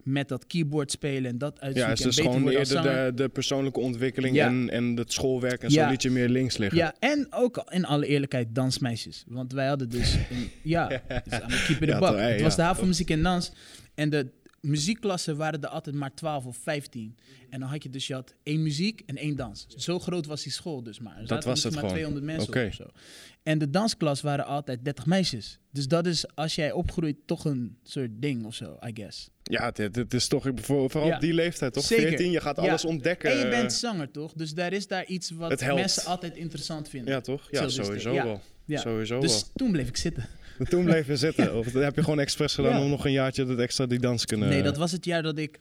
met 0.04 0.28
dat 0.28 0.48
keyboard 0.48 0.92
spelen 0.92 1.32
en 1.32 1.38
dat 1.38 1.60
uitzoeken. 1.62 1.88
Ja, 1.88 1.94
is 1.94 2.00
en 2.02 2.08
dus 2.08 2.16
beter 2.16 2.32
gewoon 2.32 2.50
eerder 2.50 2.82
de, 3.16 3.24
de 3.24 3.30
persoonlijke 3.30 3.80
ontwikkeling 3.80 4.36
Ja. 4.36 4.48
en, 4.48 4.70
en 4.70 4.98
het 4.98 5.14
schoolwerk 5.14 5.64
en 5.64 5.70
Ja. 5.72 5.84
zo 5.86 5.92
liet 5.92 6.02
je 6.02 6.10
meer 6.10 6.30
links 6.30 6.58
liggen. 6.58 6.78
Ja, 6.78 6.94
en 7.00 7.28
ook 7.30 7.64
in 7.70 7.86
alle 7.86 8.06
eerlijkheid 8.06 8.56
dansmeisjes. 8.56 9.24
Want 9.28 9.54
wij 9.54 9.68
hadden 9.68 9.90
dus... 9.90 10.14
Een, 10.32 10.50
ja, 10.64 10.88
dus 10.88 11.00
I'm 11.40 11.48
keep 11.48 11.82
it 11.82 11.90
Ja, 11.90 12.16
Het 12.16 12.42
was 12.42 12.56
de 12.56 12.86
muziek 12.86 13.10
en 13.10 13.24
dans. 13.24 13.52
En 13.96 14.10
de 14.10 14.28
muziekklassen 14.62 15.38
waren 15.38 15.62
er 15.62 15.70
altijd 15.70 15.96
maar 15.96 16.14
12 16.14 16.46
of 16.46 16.58
15. 16.58 17.18
En 17.50 17.60
dan 17.60 17.70
had 17.70 17.84
je 17.84 17.90
dus, 17.90 18.08
je 18.08 18.14
had 18.14 18.34
één 18.44 18.64
muziek 18.64 19.02
en 19.06 19.16
één 19.18 19.36
dans. 19.36 19.66
Zo 19.78 20.00
groot 20.00 20.26
was 20.26 20.44
die 20.44 20.52
school 20.52 20.84
dus 20.84 21.00
maar. 21.00 21.18
Er 21.18 21.28
zaten 21.28 21.36
was 21.36 21.46
misschien 21.46 21.72
het 21.72 21.82
maar 21.82 21.90
gewoon. 21.90 22.12
200 22.22 22.26
mensen 22.26 22.64
op 22.64 22.70
of 22.70 22.74
zo. 22.76 23.00
En 23.44 23.58
de 23.58 23.70
dansklas 23.70 24.22
waren 24.22 24.46
altijd 24.46 24.84
30 24.86 25.06
meisjes. 25.06 25.60
Dus 25.72 25.88
dat 25.88 26.06
is, 26.06 26.36
als 26.36 26.56
jij 26.56 26.72
opgroeit, 26.72 27.16
toch 27.26 27.46
een 27.46 27.78
soort 27.84 28.10
ding 28.14 28.46
of 28.46 28.56
zo, 28.56 28.78
I 28.88 28.92
guess. 28.94 29.30
Ja, 29.44 29.72
het, 29.74 30.14
is 30.14 30.28
toch 30.28 30.50
voor, 30.56 30.90
vooral 30.90 31.10
Ja. 31.10 31.16
op 31.16 31.22
die 31.22 31.34
leeftijd, 31.34 31.74
toch? 31.74 31.84
Zeker. 31.84 32.08
14, 32.08 32.32
je 32.32 32.42
gaat 32.42 32.56
Ja. 32.56 32.62
alles 32.62 32.86
ontdekken. 32.86 33.32
En 33.32 33.38
je 33.38 33.48
bent 33.50 33.74
zanger, 33.74 34.12
toch? 34.12 34.34
Dus 34.34 34.54
daar 34.54 34.74
is 34.74 34.88
daar 34.88 35.06
iets 35.06 35.30
wat 35.30 35.62
mensen 35.62 36.06
altijd 36.06 36.36
interessant 36.36 36.90
vinden. 36.90 37.14
Ja, 37.14 37.22
toch? 37.22 37.48
Ja, 37.52 37.70
sowieso 37.70 38.14
wel. 38.14 38.42
Ja. 38.66 38.80
Sowieso 38.80 39.20
Dus 39.20 39.46
toen 39.56 39.72
bleef 39.72 39.88
ik 39.88 39.98
zitten. 39.98 40.26
Toen 40.70 40.86
bleef 40.86 41.08
je 41.08 41.16
zitten. 41.16 41.58
Of 41.58 41.74
heb 41.74 41.96
je 41.96 42.04
gewoon 42.04 42.20
expres 42.20 42.56
gedaan 42.56 42.82
om 42.82 42.90
nog 42.90 43.06
een 43.06 43.12
jaartje 43.12 43.46
dat 43.46 43.60
extra 43.60 43.86
die 43.86 44.00
dans 44.00 44.26
kunnen... 44.26 44.50
Nee, 44.50 44.64
dat 44.64 44.78
was 44.78 44.92
het 44.92 45.06
jaar 45.06 45.24
dat 45.24 45.38
ik 45.38 45.60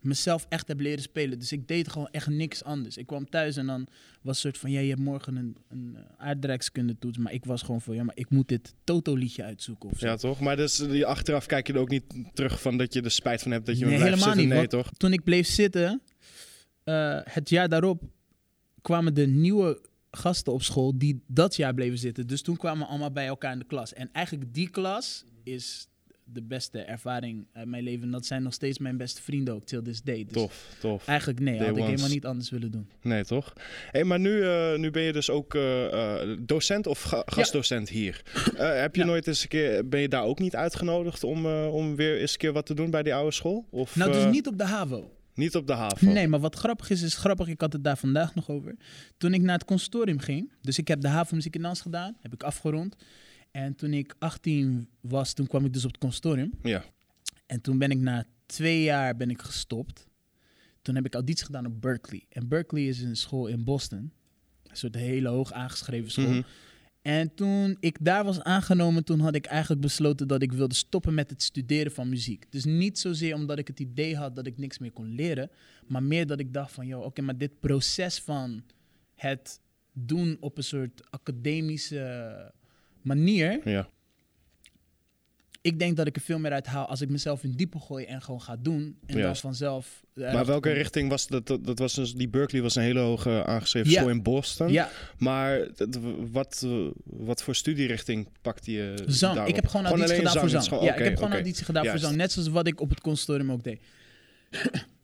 mezelf 0.00 0.46
echt 0.48 0.68
heb 0.68 0.80
leren 0.80 1.02
spelen. 1.02 1.38
Dus 1.38 1.52
ik 1.52 1.68
deed 1.68 1.88
gewoon 1.88 2.08
echt 2.10 2.26
niks 2.26 2.64
anders. 2.64 2.96
Ik 2.96 3.06
kwam 3.06 3.28
thuis 3.28 3.56
en 3.56 3.66
dan 3.66 3.86
was 4.22 4.32
het 4.32 4.36
soort 4.36 4.58
van... 4.58 4.70
Ja, 4.70 4.80
je 4.80 4.88
hebt 4.88 5.00
morgen 5.00 5.36
een, 5.36 5.56
een 5.68 5.96
eh, 5.96 6.26
aardrijkskunde 6.26 6.96
toets. 6.98 7.18
Maar 7.18 7.32
ik 7.32 7.44
was 7.44 7.62
gewoon 7.62 7.80
van... 7.80 7.94
Ja, 7.94 8.04
maar 8.04 8.16
ik 8.16 8.30
moet 8.30 8.48
dit 8.48 8.74
Toto-liedje 8.84 9.42
uitzoeken 9.42 9.90
of 9.90 9.98
zo. 9.98 10.06
Ja, 10.06 10.16
toch? 10.16 10.40
Maar 10.40 10.56
dus, 10.56 10.76
die 10.76 11.06
achteraf 11.06 11.46
kijk 11.46 11.66
je 11.66 11.72
er 11.72 11.78
ook 11.78 11.90
niet 11.90 12.04
terug 12.32 12.60
van 12.60 12.76
dat 12.76 12.94
je 12.94 13.02
er 13.02 13.10
spijt 13.10 13.42
van 13.42 13.50
hebt 13.50 13.66
dat 13.66 13.78
je 13.78 13.84
Nee, 13.84 13.94
helemaal 13.94 14.18
zitten. 14.18 14.38
niet, 14.38 14.48
Nee, 14.48 14.66
toch? 14.66 14.90
Toen 14.96 15.12
ik 15.12 15.24
bleef 15.24 15.46
zitten, 15.46 16.02
eh, 16.84 17.20
het 17.24 17.48
jaar 17.48 17.68
daarop 17.68 18.02
kwamen 18.82 19.14
de 19.14 19.26
nieuwe 19.26 19.80
gasten 20.16 20.52
op 20.52 20.62
school 20.62 20.98
die 20.98 21.22
dat 21.26 21.56
jaar 21.56 21.74
bleven 21.74 21.98
zitten. 21.98 22.26
Dus 22.26 22.42
toen 22.42 22.56
kwamen 22.56 22.82
we 22.82 22.88
allemaal 22.88 23.12
bij 23.12 23.26
elkaar 23.26 23.52
in 23.52 23.58
de 23.58 23.64
klas. 23.64 23.92
En 23.92 24.08
eigenlijk 24.12 24.54
die 24.54 24.70
klas 24.70 25.24
is 25.44 25.88
de 26.32 26.42
beste 26.42 26.78
ervaring 26.78 27.46
uit 27.52 27.68
mijn 27.68 27.82
leven. 27.82 28.02
En 28.04 28.10
dat 28.10 28.26
zijn 28.26 28.42
nog 28.42 28.52
steeds 28.52 28.78
mijn 28.78 28.96
beste 28.96 29.22
vrienden 29.22 29.54
ook, 29.54 29.64
till 29.64 29.82
this 29.82 30.02
day. 30.02 30.24
Dus 30.24 30.32
Tof, 30.32 30.76
tof. 30.80 31.06
Eigenlijk 31.06 31.40
nee, 31.40 31.58
Day 31.58 31.66
had 31.68 31.76
ik 31.76 31.84
helemaal 31.84 32.08
niet 32.08 32.26
anders 32.26 32.50
willen 32.50 32.70
doen. 32.70 32.88
Nee, 33.02 33.24
toch? 33.24 33.52
Hey, 33.90 34.04
maar 34.04 34.20
nu, 34.20 34.42
eh, 34.42 34.76
nu 34.78 34.90
ben 34.90 35.02
je 35.02 35.12
dus 35.12 35.30
ook 35.30 35.54
eh, 35.54 36.20
eh, 36.22 36.38
docent 36.40 36.86
of 36.86 37.02
ga- 37.02 37.22
gastdocent 37.26 37.88
hier. 37.88 38.22
Heb 38.56 38.94
je 38.94 39.00
Ja. 39.00 39.06
nooit 39.06 39.26
eens 39.26 39.42
een 39.42 39.48
keer, 39.48 39.88
ben 39.88 40.00
je 40.00 40.08
daar 40.08 40.24
ook 40.24 40.38
niet 40.38 40.56
uitgenodigd 40.56 41.24
om, 41.24 41.46
om 41.66 41.96
weer 41.96 42.20
eens 42.20 42.32
een 42.32 42.38
keer 42.38 42.52
wat 42.52 42.66
te 42.66 42.74
doen 42.74 42.90
bij 42.90 43.02
die 43.02 43.14
oude 43.14 43.32
school? 43.32 43.66
Of, 43.70 43.96
Nou, 43.96 44.12
dus 44.12 44.24
niet 44.32 44.46
op 44.46 44.58
de 44.58 44.64
HAVO. 44.64 45.15
Niet 45.36 45.56
op 45.56 45.66
de 45.66 45.72
haven? 45.72 46.12
Nee, 46.12 46.28
maar 46.28 46.40
wat 46.40 46.54
grappig 46.54 46.90
is, 46.90 47.02
is 47.02 47.14
grappig. 47.14 47.48
Ik 47.48 47.60
had 47.60 47.72
het 47.72 47.84
daar 47.84 47.96
vandaag 47.96 48.34
nog 48.34 48.48
over. 48.48 48.76
Toen 49.16 49.34
ik 49.34 49.42
naar 49.42 49.58
het 49.58 49.64
consortium 49.64 50.18
ging, 50.18 50.52
dus 50.60 50.78
ik 50.78 50.88
heb 50.88 51.00
de 51.00 51.08
HAVO 51.08 51.34
Muziek 51.34 51.54
en 51.54 51.62
Dans 51.62 51.80
gedaan, 51.80 52.16
heb 52.20 52.32
ik 52.32 52.42
afgerond. 52.42 52.96
En 53.50 53.74
toen 53.74 53.92
ik 53.92 54.14
18 54.18 54.88
was, 55.00 55.32
toen 55.32 55.46
kwam 55.46 55.64
ik 55.64 55.72
dus 55.72 55.84
op 55.84 55.90
het 55.90 56.00
consortium. 56.00 56.52
Ja. 56.62 56.84
En 57.46 57.60
toen 57.60 57.78
ben 57.78 57.90
ik 57.90 57.98
na 57.98 58.24
twee 58.46 58.82
jaar 58.82 59.16
ben 59.16 59.30
ik 59.30 59.42
gestopt. 59.42 60.06
Toen 60.82 60.94
heb 60.94 61.06
ik 61.06 61.14
auditie 61.14 61.46
gedaan 61.46 61.66
op 61.66 61.80
Berkeley. 61.80 62.24
En 62.28 62.48
Berkeley 62.48 62.86
is 62.86 63.00
een 63.00 63.16
school 63.16 63.46
in 63.46 63.64
Boston. 63.64 64.12
Een 64.62 64.76
soort 64.76 64.94
hele 64.94 65.28
hoog 65.28 65.52
aangeschreven 65.52 66.10
school. 66.10 66.28
Mhm. 66.28 66.42
En 67.06 67.34
toen 67.34 67.76
ik 67.80 67.96
daar 68.00 68.24
was 68.24 68.40
aangenomen, 68.42 69.04
toen 69.04 69.20
had 69.20 69.34
ik 69.34 69.46
eigenlijk 69.46 69.80
besloten 69.80 70.28
dat 70.28 70.42
ik 70.42 70.52
wilde 70.52 70.74
stoppen 70.74 71.14
met 71.14 71.30
het 71.30 71.42
studeren 71.42 71.92
van 71.92 72.08
muziek. 72.08 72.44
Dus 72.50 72.64
niet 72.64 72.98
zozeer 72.98 73.34
omdat 73.34 73.58
ik 73.58 73.68
het 73.68 73.80
idee 73.80 74.16
had 74.16 74.36
dat 74.36 74.46
ik 74.46 74.58
niks 74.58 74.78
meer 74.78 74.92
kon 74.92 75.14
leren, 75.14 75.50
maar 75.86 76.02
meer 76.02 76.26
dat 76.26 76.40
ik 76.40 76.52
dacht 76.52 76.72
van, 76.72 76.86
joh, 76.86 77.04
oké, 77.04 77.22
maar 77.22 77.38
dit 77.38 77.60
proces 77.60 78.18
van 78.18 78.62
het 79.14 79.60
doen 79.92 80.36
op 80.40 80.56
een 80.56 80.64
soort 80.64 81.10
academische 81.10 82.52
manier, 83.02 83.68
Ja. 83.68 83.88
Ik 85.66 85.78
denk 85.78 85.96
dat 85.96 86.06
ik 86.06 86.16
er 86.16 86.22
veel 86.22 86.38
meer 86.38 86.52
uit 86.52 86.66
haal 86.66 86.86
als 86.86 87.00
ik 87.00 87.08
mezelf 87.10 87.42
in 87.44 87.50
diepe 87.52 87.78
gooi 87.80 88.04
en 88.04 88.22
gewoon 88.22 88.42
ga 88.42 88.56
doen. 88.56 88.82
En 88.82 88.96
dan 89.06 89.16
Juist. 89.16 89.40
vanzelf. 89.40 90.04
Maar 90.14 90.46
welke 90.46 90.70
richting 90.72 91.08
was 91.08 91.26
dat? 91.26 91.46
Dat, 91.46 91.64
dat 91.64 91.78
was 91.78 91.94
dus, 91.94 92.14
die 92.14 92.28
Berkeley 92.28 92.62
was 92.62 92.74
een 92.74 92.82
hele 92.82 93.00
hoge 93.00 93.44
aangeschreven 93.44 93.90
Ja. 93.90 93.96
school 93.96 94.10
in 94.10 94.22
Boston. 94.22 94.68
Ja, 94.72 94.88
Maar 95.18 95.68
wat, 96.32 96.62
eh, 96.64 96.86
wat 97.04 97.42
voor 97.42 97.54
studierichting 97.54 98.28
pakte 98.42 98.72
je 98.72 98.94
zang. 99.06 99.34
daarop? 99.34 99.48
Ik 99.48 99.54
heb 99.60 99.66
gewoon 99.66 99.86
auditie 99.86 100.14
gedaan 100.16 100.32
voor 100.38 100.48
zang. 100.48 100.64
gewoon- 100.64 100.84
ja, 100.84 100.94
ik 100.94 101.04
heb 101.04 101.12
gewoon 101.14 101.28
oké. 101.28 101.34
auditie 101.38 101.64
gedaan 101.64 101.82
Juist. 101.84 101.98
voor 101.98 102.08
zang. 102.08 102.20
Net 102.20 102.32
zoals 102.32 102.48
wat 102.48 102.66
ik 102.66 102.80
op 102.80 102.90
het 102.90 103.00
consortium 103.00 103.52
ook 103.52 103.62
deed. 103.64 103.80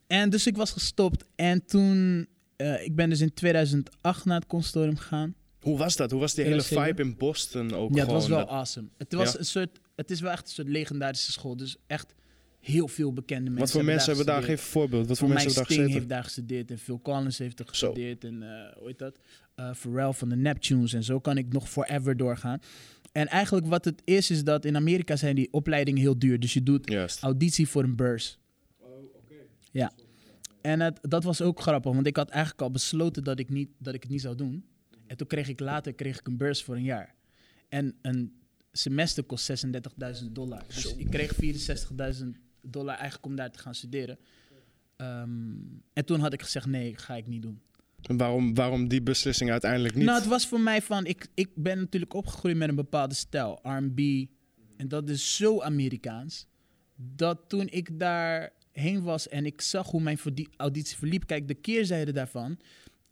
en 0.07 0.31
dus 0.31 0.47
ik 0.47 0.57
was 0.57 0.71
gestopt. 0.71 1.25
En 1.37 1.65
toen... 1.65 2.27
eh, 2.57 2.85
ik 2.85 2.95
ben 2.97 3.09
dus 3.11 3.21
in 3.21 3.35
2008 3.35 4.25
naar 4.25 4.37
het 4.39 4.47
consortium 4.47 4.97
gegaan. 4.97 5.35
Hoe 5.61 5.79
was 5.79 5.97
dat? 5.97 6.11
Hoe 6.11 6.21
was 6.21 6.35
die 6.35 6.45
hele 6.45 6.57
2007? 6.63 6.97
vibe 6.97 7.11
in 7.11 7.17
Boston 7.27 7.73
ook 7.75 7.89
ja, 7.91 7.95
het 7.95 8.05
gewoon? 8.05 8.15
was 8.15 8.29
wel 8.29 8.39
dat- 8.39 8.49
awesome. 8.49 8.89
Het, 8.99 9.13
was 9.13 9.33
Ja? 9.33 9.39
een 9.39 9.45
soort, 9.45 9.79
het 10.03 10.11
is 10.11 10.21
wel 10.21 10.31
echt 10.31 10.43
een 10.45 10.53
soort 10.53 10.69
legendarische 10.69 11.33
school. 11.33 11.57
Dus 11.57 11.77
echt 11.87 12.15
heel 12.61 12.89
veel 12.89 13.13
bekende 13.13 13.51
mensen 13.51 13.59
wat 13.61 13.71
voor 13.71 13.85
mensen 13.85 14.09
hebben 14.09 14.27
daar, 14.27 14.35
gestudeerd. 14.37 14.61
geef 14.61 14.67
een 14.75 14.81
voorbeeld. 14.81 15.07
Wat 15.09 15.19
voor 15.19 15.29
mensen 15.29 15.47
hebben 15.47 15.63
daar 15.63 15.73
Sting 15.73 15.81
gezeten? 15.81 16.01
heeft 16.01 16.15
daar 16.15 16.25
gestudeerd 16.25 16.71
en 16.71 16.79
Phil 16.79 17.01
Collins 17.03 17.39
heeft 17.39 17.59
er 17.59 17.65
Zo. 17.65 17.71
gestudeerd 17.71 18.25
en 18.25 18.43
eh 18.43 18.77
hoe 18.79 18.87
heet 18.87 18.99
dat? 18.99 19.19
Eh 19.55 19.75
Pharrell 19.75 20.13
van 20.13 20.29
de 20.29 20.37
Neptunes 20.37 20.93
en 20.93 21.03
zo 21.03 21.21
kan 21.21 21.39
ik 21.39 21.53
nog 21.53 21.69
forever 21.69 22.17
doorgaan. 22.17 22.61
En 23.13 23.27
eigenlijk 23.27 23.67
wat 23.67 23.85
het 23.85 24.03
is, 24.05 24.31
is 24.31 24.45
dat 24.45 24.65
in 24.65 24.77
Amerika 24.77 25.17
zijn 25.17 25.35
die 25.35 25.49
opleidingen 25.53 26.01
heel 26.01 26.19
duur. 26.19 26.41
Dus 26.41 26.53
je 26.53 26.63
doet 26.63 26.91
Juist. 26.91 27.23
auditie 27.23 27.69
voor 27.69 27.83
een 27.85 27.97
beurs. 27.97 28.39
Ja. 29.71 29.93
En 30.61 30.81
het, 30.81 30.99
dat 31.03 31.25
was 31.25 31.41
ook 31.43 31.61
grappig, 31.61 31.93
want 31.93 32.07
ik 32.07 32.17
had 32.17 32.29
eigenlijk 32.29 32.63
al 32.63 32.71
besloten 32.71 33.25
dat 33.25 33.39
ik, 33.39 33.49
niet, 33.49 33.69
dat 33.79 33.95
ik 33.95 34.03
het 34.03 34.11
niet 34.13 34.21
zou 34.21 34.35
doen. 34.37 34.65
En 35.07 35.17
toen 35.17 35.27
kreeg 35.27 35.49
ik 35.49 35.61
later 35.61 35.93
kreeg 35.93 36.19
ik 36.19 36.27
een 36.27 36.37
beurs 36.37 36.63
voor 36.63 36.77
een 36.77 36.83
jaar. 36.83 37.15
En 37.69 37.95
een 38.03 38.33
semester 38.73 39.25
kost 39.25 39.67
36.000 39.67 40.33
dollar. 40.33 40.63
Dus 40.67 40.97
ik 40.97 41.11
kreeg 41.11 41.35
64.000 42.15 42.27
dollar 42.63 42.95
eigenlijk 42.95 43.27
om 43.27 43.37
daar 43.37 43.51
te 43.51 43.59
gaan 43.59 43.75
studeren. 43.75 44.19
Ehm, 44.97 45.29
en 45.93 46.05
toen 46.05 46.21
had 46.21 46.33
ik 46.33 46.43
gezegd, 46.43 46.67
nee, 46.67 46.97
ga 46.97 47.15
ik 47.17 47.27
niet 47.27 47.43
doen. 47.43 47.61
En 48.03 48.17
waarom, 48.17 48.55
waarom 48.55 48.89
die 48.89 49.03
beslissing 49.03 49.51
uiteindelijk 49.51 49.95
niet? 49.95 50.05
Nou, 50.05 50.19
het 50.19 50.29
was 50.29 50.47
voor 50.47 50.61
mij 50.61 50.83
van, 50.83 51.07
ik, 51.07 51.27
ik 51.35 51.49
ben 51.55 51.79
natuurlijk 51.79 52.15
opgegroeid 52.15 52.57
met 52.57 52.69
een 52.69 52.75
bepaalde 52.75 53.15
stijl, 53.15 53.61
R&B. 53.63 53.99
En 54.77 54.89
dat 54.89 55.09
is 55.09 55.37
zo 55.37 55.61
Amerikaans. 55.61 56.47
Dat 56.95 57.39
toen 57.49 57.69
ik 57.69 57.99
daarheen 57.99 59.03
was 59.03 59.29
en 59.29 59.47
ik 59.47 59.61
zag 59.61 59.91
hoe 59.91 60.01
mijn 60.01 60.19
auditie 60.57 60.97
verliep. 60.97 61.27
Kijk, 61.27 61.49
de 61.49 61.55
keerzijde 61.55 62.13
daarvan, 62.13 62.59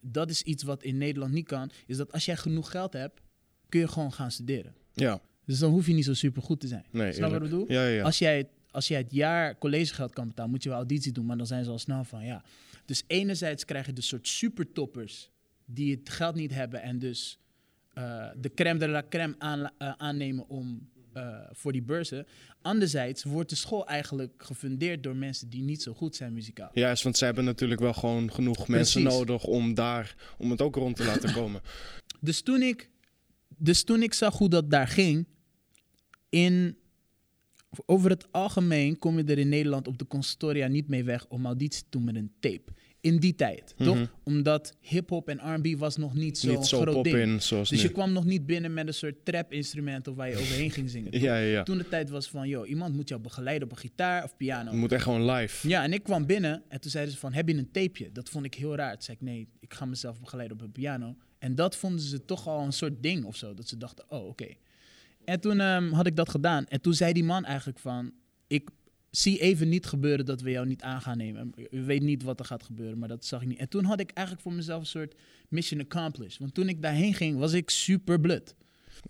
dat 0.01 0.29
is 0.29 0.41
iets 0.41 0.63
wat 0.63 0.83
in 0.83 0.97
Nederland 0.97 1.33
niet 1.33 1.47
kan. 1.47 1.71
Is 1.85 1.97
dat 1.97 2.11
als 2.11 2.25
jij 2.25 2.37
genoeg 2.37 2.71
geld 2.71 2.93
hebt, 2.93 3.21
kun 3.69 3.79
je 3.79 3.87
gewoon 3.87 4.13
gaan 4.13 4.31
studeren. 4.31 4.75
ja, 4.93 5.21
Dus 5.51 5.59
dan 5.59 5.71
hoef 5.71 5.87
je 5.87 5.93
niet 5.93 6.05
zo 6.05 6.13
super 6.13 6.41
goed 6.41 6.59
te 6.59 6.67
zijn. 6.67 6.85
nee. 6.91 7.13
Snap 7.13 7.31
je 7.31 7.33
wat 7.33 7.43
ik 7.43 7.49
bedoel? 7.49 7.71
Ja, 7.71 7.83
ja, 7.83 7.95
ja. 7.95 8.03
Als, 8.03 8.19
jij, 8.19 8.47
als 8.71 8.87
jij 8.87 8.97
het 8.97 9.11
jaar 9.11 9.57
collegegeld 9.57 10.13
kan 10.13 10.27
betalen, 10.27 10.51
moet 10.51 10.63
je 10.63 10.69
wel 10.69 10.77
auditie 10.77 11.11
doen. 11.11 11.25
Maar 11.25 11.37
dan 11.37 11.47
zijn 11.47 11.63
ze 11.63 11.69
al 11.69 11.79
snel 11.79 12.03
van 12.03 12.25
ja. 12.25 12.43
Dus 12.85 13.03
enerzijds 13.07 13.65
krijg 13.65 13.85
je 13.85 13.93
de 13.93 14.01
soort 14.01 14.27
supertoppers 14.27 15.29
die 15.65 15.95
het 15.95 16.09
geld 16.09 16.35
niet 16.35 16.53
hebben 16.53 16.81
en 16.81 16.99
dus 16.99 17.39
eh, 17.93 18.27
de 18.37 18.53
crème 18.53 18.79
de 18.79 18.87
la 18.87 19.03
crème 19.09 19.35
aan, 19.37 19.69
eh, 19.77 19.93
aannemen 19.97 20.49
om 20.49 20.89
eh, 21.13 21.37
voor 21.51 21.71
die 21.71 21.81
beurzen. 21.81 22.25
Anderzijds 22.61 23.23
wordt 23.23 23.49
de 23.49 23.55
school 23.55 23.87
eigenlijk 23.87 24.43
gefundeerd 24.43 25.03
door 25.03 25.15
mensen 25.15 25.49
die 25.49 25.61
niet 25.61 25.81
zo 25.81 25.93
goed 25.93 26.15
zijn 26.15 26.33
muzikaal. 26.33 26.69
Juist, 26.73 27.03
want 27.03 27.17
zij 27.17 27.27
hebben 27.27 27.45
natuurlijk 27.45 27.81
wel 27.81 27.93
gewoon 27.93 28.31
genoeg 28.31 28.67
mensen 28.67 29.03
nodig 29.03 29.43
om 29.43 29.73
daar, 29.73 30.15
om 30.37 30.51
het 30.51 30.61
ook 30.61 30.75
rond 30.75 30.95
te 30.95 31.05
laten 31.05 31.33
komen. 31.39 31.61
Dus 32.19 32.41
toen 32.41 32.61
ik, 32.61 32.89
dus 33.57 33.83
toen 33.83 34.03
ik 34.03 34.13
zag 34.13 34.37
hoe 34.37 34.49
dat 34.49 34.71
daar 34.71 34.87
ging, 34.87 35.25
in, 36.31 36.77
over 37.85 38.09
het 38.09 38.27
algemeen 38.31 38.97
kom 38.97 39.17
je 39.17 39.23
er 39.23 39.37
in 39.37 39.49
Nederland 39.49 39.87
op 39.87 39.97
de 39.97 40.07
consistoria 40.07 40.67
niet 40.67 40.87
mee 40.87 41.03
weg 41.03 41.27
om 41.27 41.45
auditie 41.45 41.81
te 41.81 41.87
doen 41.89 42.03
met 42.03 42.15
een 42.15 42.31
tape. 42.39 42.71
In 43.01 43.17
die 43.17 43.35
tijd, 43.35 43.73
Mhm. 43.77 43.83
toch? 43.89 44.11
Omdat 44.23 44.75
hip-hop 44.79 45.29
en 45.29 45.55
RB 45.55 45.75
was 45.77 45.97
nog 45.97 46.13
niet 46.13 46.37
zo'n 46.37 46.55
Niet 46.55 46.65
zo 46.65 46.81
groot 46.81 47.03
ding. 47.03 47.17
in 47.17 47.41
zoals 47.41 47.69
Dus 47.69 47.81
nu. 47.81 47.87
je 47.87 47.91
kwam 47.93 48.11
nog 48.11 48.25
niet 48.25 48.45
binnen 48.45 48.73
met 48.73 48.87
een 48.87 48.93
soort 48.93 49.25
trap-instrument 49.25 50.07
of 50.07 50.15
waar 50.15 50.29
je 50.29 50.35
overheen 50.37 50.71
ging 50.71 50.89
zingen. 50.89 51.19
Ja, 51.19 51.37
ja, 51.37 51.45
ja. 51.47 51.63
Toen 51.63 51.77
de 51.77 51.87
tijd 51.87 52.09
was 52.09 52.29
van, 52.29 52.47
joh, 52.47 52.69
iemand 52.69 52.95
moet 52.95 53.09
jou 53.09 53.21
begeleiden 53.21 53.67
op 53.67 53.73
een 53.73 53.79
gitaar 53.81 54.23
of 54.23 54.37
piano. 54.37 54.69
Het 54.69 54.79
moet 54.79 54.91
echt 54.91 55.03
gewoon 55.03 55.31
live. 55.31 55.67
Ja, 55.67 55.83
en 55.83 55.93
ik 55.93 56.03
kwam 56.03 56.25
binnen 56.25 56.63
en 56.67 56.81
toen 56.81 56.91
zeiden 56.91 57.13
ze 57.13 57.19
van, 57.19 57.33
heb 57.33 57.47
je 57.47 57.55
een 57.57 57.71
tapeje? 57.71 58.11
Dat 58.11 58.29
vond 58.29 58.45
ik 58.45 58.53
heel 58.53 58.75
raar. 58.75 58.93
Toen 58.93 59.01
zei 59.01 59.17
ik, 59.19 59.23
nee, 59.25 59.47
ik 59.59 59.73
ga 59.73 59.85
mezelf 59.85 60.19
begeleiden 60.19 60.57
op 60.57 60.63
een 60.63 60.71
piano. 60.71 61.15
En 61.39 61.55
dat 61.55 61.75
vonden 61.75 62.01
ze 62.01 62.25
toch 62.25 62.47
al 62.47 62.63
een 62.63 62.73
soort 62.73 63.03
ding 63.03 63.23
of 63.25 63.35
zo. 63.35 63.53
Dat 63.53 63.67
ze 63.67 63.77
dachten, 63.77 64.05
oh, 64.11 64.27
oké. 64.27 64.47
En 65.31 65.39
toen 65.39 65.59
ehm, 65.59 65.91
had 65.91 66.07
ik 66.07 66.15
dat 66.15 66.29
gedaan. 66.29 66.65
En 66.67 66.81
toen 66.81 66.93
zei 66.93 67.13
die 67.13 67.23
man 67.23 67.45
eigenlijk 67.45 67.79
van, 67.79 68.11
ik 68.47 68.69
zie 69.09 69.39
even 69.39 69.69
niet 69.69 69.85
gebeuren 69.85 70.25
dat 70.25 70.41
we 70.41 70.51
jou 70.51 70.67
niet 70.67 70.81
aan 70.81 71.01
gaan 71.01 71.17
nemen. 71.17 71.51
U 71.69 71.83
weet 71.83 72.01
niet 72.01 72.23
wat 72.23 72.39
er 72.39 72.45
gaat 72.45 72.63
gebeuren, 72.63 72.97
maar 72.97 73.07
dat 73.07 73.25
zag 73.25 73.41
ik 73.41 73.47
niet. 73.47 73.57
En 73.59 73.69
toen 73.69 73.83
had 73.83 73.99
ik 73.99 74.11
eigenlijk 74.13 74.47
voor 74.47 74.55
mezelf 74.55 74.79
een 74.79 74.85
soort 74.87 75.15
mission 75.49 75.79
accomplished. 75.81 76.39
Want 76.39 76.53
toen 76.53 76.69
ik 76.69 76.81
daarheen 76.81 77.13
ging, 77.13 77.37
was 77.37 77.53
ik 77.53 77.69
super 77.69 78.19
blut. 78.19 78.55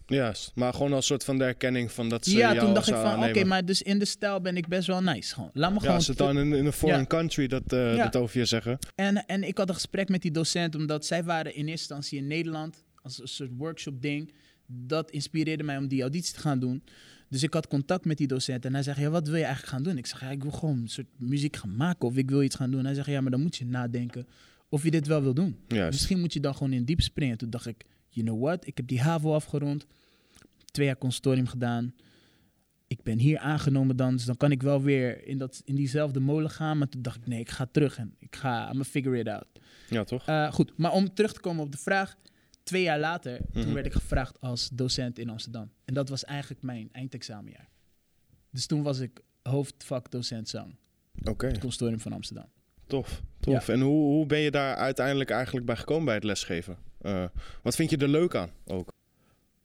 Juist, 0.06 0.52
maar 0.56 0.74
gewoon 0.74 0.94
als 0.94 1.06
soort 1.06 1.24
van 1.24 1.38
de 1.38 1.44
erkenning 1.44 1.92
van 1.92 2.10
dat 2.10 2.26
ze 2.26 2.38
Ja, 2.38 2.54
jou 2.54 2.66
toen 2.66 2.74
dacht 2.74 2.88
ik 2.88 2.96
van, 2.96 3.24
oké, 3.24 3.44
maar 3.44 3.66
dus 3.66 3.82
in 3.82 4.00
de 4.00 4.06
stijl 4.06 4.42
ben 4.42 4.58
ik 4.58 4.68
best 4.68 4.88
wel 4.88 5.02
nice. 5.02 5.34
Gewoon. 5.34 5.50
Laat 5.54 5.70
me 5.70 5.76
Ja, 5.76 5.82
gewoon 5.82 5.96
als 5.96 6.06
ze 6.06 6.12
het 6.12 6.20
dan 6.20 6.38
in, 6.38 6.54
in 6.54 6.66
een 6.66 6.74
foreign 6.74 7.08
country 7.08 7.48
dat, 7.48 7.74
eh, 7.74 7.96
Ja. 7.96 8.04
dat 8.04 8.22
over 8.22 8.40
je 8.40 8.46
zeggen. 8.46 8.78
En, 8.96 9.26
en 9.26 9.44
ik 9.44 9.58
had 9.58 9.70
een 9.70 9.74
gesprek 9.76 10.10
met 10.10 10.22
die 10.22 10.32
docent, 10.32 10.76
omdat 10.76 11.06
zij 11.06 11.24
waren 11.24 11.56
in 11.56 11.68
eerste 11.68 11.72
instantie 11.72 12.18
in 12.18 12.28
Nederland 12.28 12.84
als 13.02 13.22
een 13.22 13.28
soort 13.28 13.52
workshop 13.58 14.02
ding. 14.02 14.32
Dat 14.72 15.12
inspireerde 15.12 15.64
mij 15.64 15.78
om 15.78 15.88
die 15.88 16.02
auditie 16.02 16.34
te 16.34 16.40
gaan 16.40 16.60
doen. 16.60 16.84
Dus 17.30 17.44
ik 17.44 17.54
had 17.54 17.68
contact 17.68 18.06
met 18.06 18.18
die 18.18 18.28
docent 18.28 18.66
en 18.66 18.74
hij 18.74 18.84
zei, 18.84 19.02
ja, 19.02 19.10
wat 19.10 19.28
wil 19.28 19.36
je 19.36 19.44
eigenlijk 19.44 19.74
gaan 19.74 19.84
doen? 19.84 19.98
Ik 19.98 20.06
zeg, 20.06 20.22
ja, 20.22 20.30
ik 20.30 20.44
wil 20.44 20.52
gewoon 20.52 20.78
een 20.78 20.90
soort 20.90 21.08
muziek 21.18 21.56
gaan 21.56 21.76
maken 21.76 22.08
of 22.08 22.16
ik 22.16 22.30
wil 22.30 22.42
iets 22.42 22.56
gaan 22.56 22.72
doen. 22.72 22.86
hij 22.86 22.94
zegt, 22.94 23.08
ja, 23.08 23.22
maar 23.22 23.32
dan 23.32 23.42
moet 23.42 23.56
je 23.56 23.66
nadenken 23.66 24.28
of 24.70 24.84
je 24.84 24.92
dit 24.92 25.08
wel 25.08 25.22
wil 25.22 25.34
doen. 25.34 25.58
Misschien 25.68 26.20
moet 26.20 26.34
je 26.34 26.40
dan 26.40 26.54
gewoon 26.54 26.74
in 26.74 26.86
diep 26.86 27.02
springen. 27.02 27.38
Toen 27.38 27.50
dacht 27.50 27.66
ik, 27.66 27.86
you 28.10 28.26
know 28.26 28.42
what, 28.42 28.68
ik 28.68 28.78
heb 28.78 28.88
die 28.88 29.02
HAVO 29.02 29.34
afgerond, 29.34 29.86
twee 30.66 30.86
jaar 30.86 30.98
consortium 30.98 31.48
gedaan. 31.48 31.94
Ik 32.88 33.04
ben 33.04 33.20
hier 33.20 33.38
aangenomen 33.38 33.96
dan, 33.96 34.16
dus 34.16 34.26
dan 34.26 34.38
kan 34.38 34.52
ik 34.52 34.62
wel 34.62 34.82
weer 34.82 35.28
in, 35.28 35.38
dat, 35.38 35.62
in 35.66 35.76
diezelfde 35.76 36.20
molen 36.20 36.50
gaan. 36.50 36.78
Maar 36.78 36.90
toen 36.90 37.02
dacht 37.02 37.18
ik, 37.18 37.28
nee, 37.28 37.40
ik 37.40 37.50
ga 37.50 37.68
terug 37.72 37.98
en 37.98 38.16
ik 38.20 38.36
ga, 38.36 38.74
I'm 38.74 38.84
figure 38.84 39.20
it 39.20 39.28
out. 39.28 39.46
Ja, 39.90 40.04
toch? 40.04 40.26
Eh, 40.26 40.52
goed, 40.52 40.78
maar 40.78 40.92
om 40.92 41.14
terug 41.14 41.34
te 41.34 41.40
komen 41.40 41.64
op 41.64 41.72
de 41.72 41.78
vraag. 41.78 42.18
Twee 42.64 42.82
jaar 42.84 43.00
later, 43.00 43.40
Mhm. 43.52 43.62
toen 43.62 43.74
werd 43.74 43.86
ik 43.86 43.94
gevraagd 43.94 44.42
als 44.42 44.70
docent 44.74 45.20
in 45.20 45.30
Amsterdam. 45.30 45.72
En 45.86 45.94
dat 45.94 46.10
was 46.10 46.26
eigenlijk 46.26 46.62
mijn 46.64 46.90
eindexamenjaar. 46.92 47.70
Dus 48.50 48.66
toen 48.66 48.84
was 48.84 49.00
ik 49.00 49.22
hoofdvak 49.44 50.12
docent 50.12 50.50
zang. 50.50 50.76
Oké, 51.24 51.48
Het 51.48 51.60
consortium 51.60 52.00
van 52.00 52.14
Amsterdam. 52.14 52.46
tof. 52.88 53.22
tof. 53.40 53.68
En 53.70 53.80
hoe, 53.82 54.06
hoe 54.14 54.26
ben 54.26 54.40
je 54.40 54.52
daar 54.52 54.76
uiteindelijk 54.76 55.30
eigenlijk 55.30 55.66
bij 55.66 55.76
gekomen 55.76 56.06
bij 56.06 56.16
het 56.16 56.24
lesgeven? 56.24 56.78
Eh, 57.02 57.26
wat 57.64 57.76
vind 57.76 57.90
je 57.90 57.98
er 57.98 58.08
leuk 58.08 58.36
aan 58.36 58.50
ook? 58.66 58.90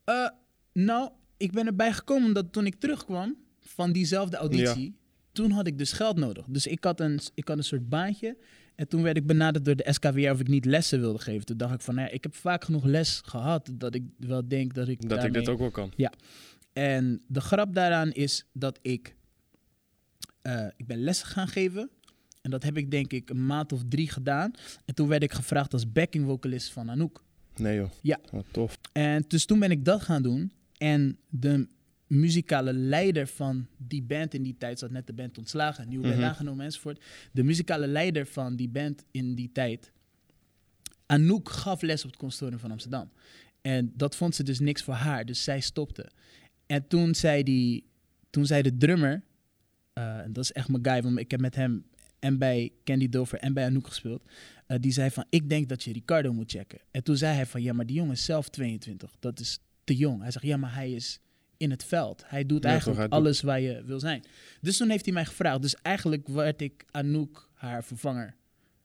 Eh, 0.04 0.28
nou, 0.72 1.10
ik 1.36 1.52
ben 1.52 1.66
erbij 1.66 1.92
gekomen 1.92 2.26
omdat 2.26 2.52
toen 2.52 2.66
ik 2.66 2.74
terugkwam 2.74 3.36
van 3.60 3.92
diezelfde 3.92 4.36
auditie, 4.36 4.96
toen 5.32 5.50
had 5.50 5.66
ik 5.66 5.78
dus 5.78 5.92
geld 5.92 6.16
nodig. 6.16 6.46
Dus 6.48 6.66
ik 6.66 6.84
had, 6.84 7.00
een, 7.00 7.20
ik 7.34 7.48
had 7.48 7.56
een 7.58 7.64
soort 7.64 7.88
baantje. 7.88 8.36
En 8.76 8.88
toen 8.88 9.02
werd 9.02 9.16
ik 9.16 9.26
benaderd 9.26 9.64
door 9.64 9.76
de 9.76 9.92
SKWR 9.92 10.30
of 10.30 10.40
ik 10.40 10.48
niet 10.48 10.64
lessen 10.64 11.00
wilde 11.00 11.18
geven. 11.18 11.46
Toen 11.46 11.56
dacht 11.56 11.74
ik 11.74 11.80
van, 11.80 11.94
nou 11.94 12.06
ja, 12.06 12.14
ik 12.14 12.22
heb 12.22 12.34
vaak 12.34 12.64
genoeg 12.64 12.84
les 12.84 13.20
gehad 13.24 13.70
dat 13.72 13.94
ik 13.94 14.04
wel 14.18 14.48
denk 14.48 14.74
dat 14.74 14.88
ik 14.88 15.08
Dat 15.08 15.24
ik 15.24 15.32
dit 15.32 15.48
ook 15.48 15.58
wel 15.58 15.70
kan. 15.70 15.92
En 16.72 17.22
de 17.26 17.40
grap 17.40 17.74
daaraan 17.74 18.12
is 18.12 18.46
dat 18.52 18.78
ik, 18.82 19.16
eh, 20.42 20.66
ik 20.76 20.86
ben 20.86 20.98
lessen 20.98 21.26
gaan 21.26 21.48
geven. 21.48 21.90
En 22.42 22.50
dat 22.50 22.62
heb 22.62 22.76
ik 22.76 22.90
denk 22.90 23.12
ik 23.12 23.30
een 23.30 23.46
maand 23.46 23.72
of 23.72 23.82
drie 23.88 24.10
gedaan. 24.10 24.50
En 24.84 24.94
toen 24.94 25.08
werd 25.08 25.22
ik 25.22 25.32
gevraagd 25.32 25.72
als 25.72 25.92
backing 25.92 26.26
vocalist 26.26 26.72
van 26.72 26.90
Anouk. 26.90 27.24
Nee 27.56 27.76
joh. 27.76 27.90
Ja. 28.02 28.18
Oh, 28.32 28.40
tof. 28.50 28.78
En 28.92 29.24
dus 29.28 29.46
toen 29.46 29.58
ben 29.58 29.70
ik 29.70 29.84
dat 29.84 30.02
gaan 30.02 30.22
doen. 30.22 30.52
En 30.76 31.18
de 31.28 31.68
muzikale 32.06 32.72
leider 32.72 33.26
van 33.26 33.66
die 33.76 34.02
band 34.02 34.34
in 34.34 34.42
die 34.42 34.56
tijd, 34.58 34.78
zat 34.78 34.90
net 34.90 35.06
de 35.06 35.12
band 35.12 35.38
ontslagen, 35.38 35.88
nieuwe 35.88 36.04
band 36.06 36.16
Mhm. 36.18 36.26
aangenomen 36.28 36.64
enzovoort. 36.64 37.04
De 37.32 37.42
muzikale 37.42 37.86
leider 37.86 38.26
van 38.26 38.56
die 38.56 38.68
band 38.68 39.04
in 39.10 39.34
die 39.34 39.52
tijd, 39.52 39.92
Anouk, 41.06 41.48
gaf 41.48 41.82
les 41.82 42.04
op 42.04 42.10
het 42.10 42.18
conservatorium 42.18 42.60
van 42.60 42.70
Amsterdam. 42.70 43.10
En 43.62 43.92
dat 43.96 44.16
vond 44.16 44.34
ze 44.34 44.42
dus 44.42 44.58
niks 44.60 44.82
voor 44.82 44.94
haar, 44.94 45.24
dus 45.24 45.44
zij 45.44 45.60
stopte. 45.60 46.10
En 46.66 46.86
toen 46.88 47.14
zei, 47.14 47.42
die, 47.42 47.84
toen 48.30 48.46
zei 48.46 48.62
de 48.62 48.76
drummer, 48.76 49.22
en 49.92 50.32
dat 50.32 50.44
is 50.44 50.52
echt 50.52 50.68
mijn 50.68 50.84
guy, 50.86 51.02
want 51.02 51.18
ik 51.18 51.30
heb 51.30 51.40
met 51.40 51.54
hem 51.54 51.84
en 52.18 52.38
bij 52.38 52.72
Candy 52.84 53.08
Dover 53.08 53.38
en 53.38 53.52
bij 53.54 53.64
Anouk 53.64 53.86
gespeeld. 53.86 54.22
eh, 54.66 54.76
die 54.80 54.92
zei 54.92 55.10
van, 55.10 55.24
ik 55.30 55.48
denk 55.48 55.68
dat 55.68 55.82
je 55.82 55.92
Ricardo 55.92 56.32
moet 56.32 56.50
checken. 56.50 56.78
En 56.90 57.02
toen 57.02 57.16
zei 57.16 57.34
hij 57.34 57.46
van, 57.46 57.62
ja, 57.62 57.72
maar 57.72 57.86
die 57.86 57.96
jongen 57.96 58.12
is 58.12 58.24
zelf 58.24 58.48
22. 58.48 59.16
Dat 59.18 59.40
is 59.40 59.58
te 59.84 59.96
jong. 59.96 60.22
Hij 60.22 60.30
zegt, 60.30 60.44
ja, 60.44 60.56
maar 60.56 60.74
hij 60.74 60.92
is 60.92 61.20
in 61.56 61.70
het 61.70 61.84
veld. 61.84 62.22
Hij 62.26 62.46
doet 62.46 62.62
Ja, 62.62 62.68
eigenlijk 62.70 63.00
doet- 63.00 63.10
alles 63.10 63.40
waar 63.42 63.60
je 63.60 63.82
wil 63.84 64.00
zijn. 64.00 64.24
Dus 64.60 64.76
toen 64.76 64.90
heeft 64.90 65.04
hij 65.04 65.14
mij 65.14 65.24
gevraagd. 65.24 65.62
Dus 65.62 65.74
eigenlijk 65.82 66.28
werd 66.28 66.60
ik 66.60 66.84
Anouk 66.90 67.48
haar 67.54 67.84
vervanger 67.84 68.34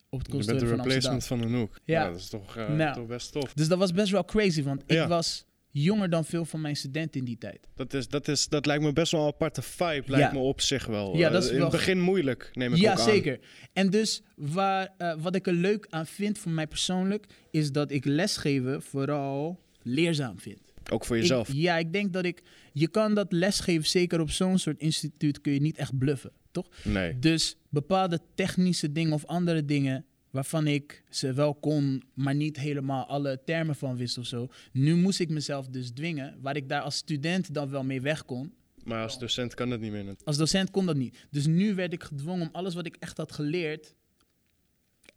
op 0.10 0.20
het 0.20 0.28
Je 0.32 0.46
bent 0.46 0.60
de 0.60 0.68
van 0.68 0.78
replacement 0.82 1.26
van 1.26 1.44
Anouk. 1.44 1.80
Ja. 1.86 2.02
Ja. 2.04 2.10
dat 2.10 2.20
is 2.20 2.30
toch, 2.30 2.58
eh, 2.58 2.70
Nou. 2.70 2.94
toch 2.96 3.06
best 3.08 3.32
tof. 3.32 3.54
Dus 3.54 3.68
dat 3.68 3.78
was 3.78 3.92
best 3.92 4.12
wel 4.12 4.26
crazy, 4.26 4.64
want 4.64 4.82
ik 4.86 4.92
Ja. 4.92 5.08
was 5.08 5.46
jonger 5.74 6.10
dan 6.10 6.26
veel 6.26 6.46
van 6.46 6.62
mijn 6.62 6.76
studenten 6.76 7.20
in 7.20 7.26
die 7.26 7.38
tijd. 7.38 7.68
Dat, 7.76 7.94
is, 7.94 8.08
dat, 8.08 8.28
is, 8.28 8.48
dat 8.48 8.66
lijkt 8.66 8.84
me 8.84 8.94
best 8.94 9.12
wel 9.12 9.22
een 9.22 9.28
aparte 9.28 9.62
vibe, 9.62 10.04
Ja. 10.06 10.18
lijkt 10.18 10.34
me 10.34 10.40
op 10.40 10.62
zich 10.62 10.86
wel. 10.86 11.18
Ja, 11.18 11.28
Eh, 11.28 11.34
dat 11.34 11.44
is 11.44 11.50
in 11.50 11.56
wel- 11.56 11.64
het 11.64 11.72
begin 11.76 12.00
moeilijk, 12.00 12.50
neem 12.54 12.74
ik 12.74 12.80
Ja, 12.80 12.92
ook 12.92 12.98
aan. 13.00 13.04
zeker. 13.06 13.40
En 13.74 13.90
dus 13.90 14.22
waar, 14.36 14.94
eh, 14.98 15.14
wat 15.20 15.36
ik 15.36 15.48
er 15.48 15.54
leuk 15.54 15.88
aan 15.90 16.06
vind 16.06 16.38
voor 16.38 16.52
mij 16.52 16.68
persoonlijk, 16.68 17.26
is 17.52 17.72
dat 17.72 17.92
ik 17.92 18.06
lesgeven 18.06 18.82
vooral 18.82 19.60
leerzaam 19.82 20.40
vind. 20.40 20.60
Ook 20.92 21.06
voor 21.06 21.18
jezelf. 21.18 21.50
Ik- 21.50 21.56
ja, 21.56 21.78
ik 21.78 21.94
denk 21.94 22.14
dat 22.14 22.26
ik. 22.26 22.44
Je 22.74 22.88
kan 22.88 23.14
dat 23.16 23.32
lesgeven, 23.32 23.88
zeker 23.90 24.20
op 24.20 24.30
zo'n 24.30 24.58
soort 24.58 24.80
instituut, 24.80 25.42
kun 25.42 25.54
je 25.54 25.62
niet 25.62 25.78
echt 25.78 25.98
bluffen, 25.98 26.32
toch? 26.52 26.68
nee. 26.84 27.20
Dus 27.20 27.56
bepaalde 27.70 28.20
technische 28.36 28.92
dingen 28.92 29.14
of 29.14 29.26
andere 29.26 29.66
dingen 29.66 30.06
waarvan 30.30 30.68
ik 30.68 31.04
ze 31.10 31.34
wel 31.34 31.56
kon, 31.56 32.04
maar 32.14 32.36
niet 32.36 32.58
helemaal 32.58 33.06
alle 33.06 33.42
termen 33.46 33.76
van 33.76 33.96
wist 33.98 34.18
of 34.18 34.26
zo. 34.26 34.48
Nu 34.72 34.96
moest 34.96 35.20
ik 35.20 35.30
mezelf 35.30 35.68
dus 35.68 35.90
dwingen, 35.92 36.38
waar 36.42 36.56
ik 36.56 36.70
daar 36.70 36.82
als 36.82 36.96
student 36.96 37.54
dan 37.54 37.70
wel 37.70 37.84
mee 37.84 38.02
weg 38.02 38.26
kon. 38.26 38.54
Maar 38.84 39.04
als 39.04 39.20
docent 39.20 39.54
kan 39.54 39.70
het 39.72 39.82
niet 39.82 39.92
meer. 39.92 40.16
Als 40.24 40.38
docent 40.38 40.72
kon 40.72 40.86
dat 40.86 40.96
niet. 40.96 41.18
Dus 41.30 41.46
nu 41.46 41.76
werd 41.76 41.94
ik 41.94 42.04
gedwongen 42.04 42.48
om 42.48 42.50
alles 42.54 42.74
wat 42.74 42.86
ik 42.86 42.96
echt 43.00 43.18
had 43.18 43.32
geleerd, 43.32 43.94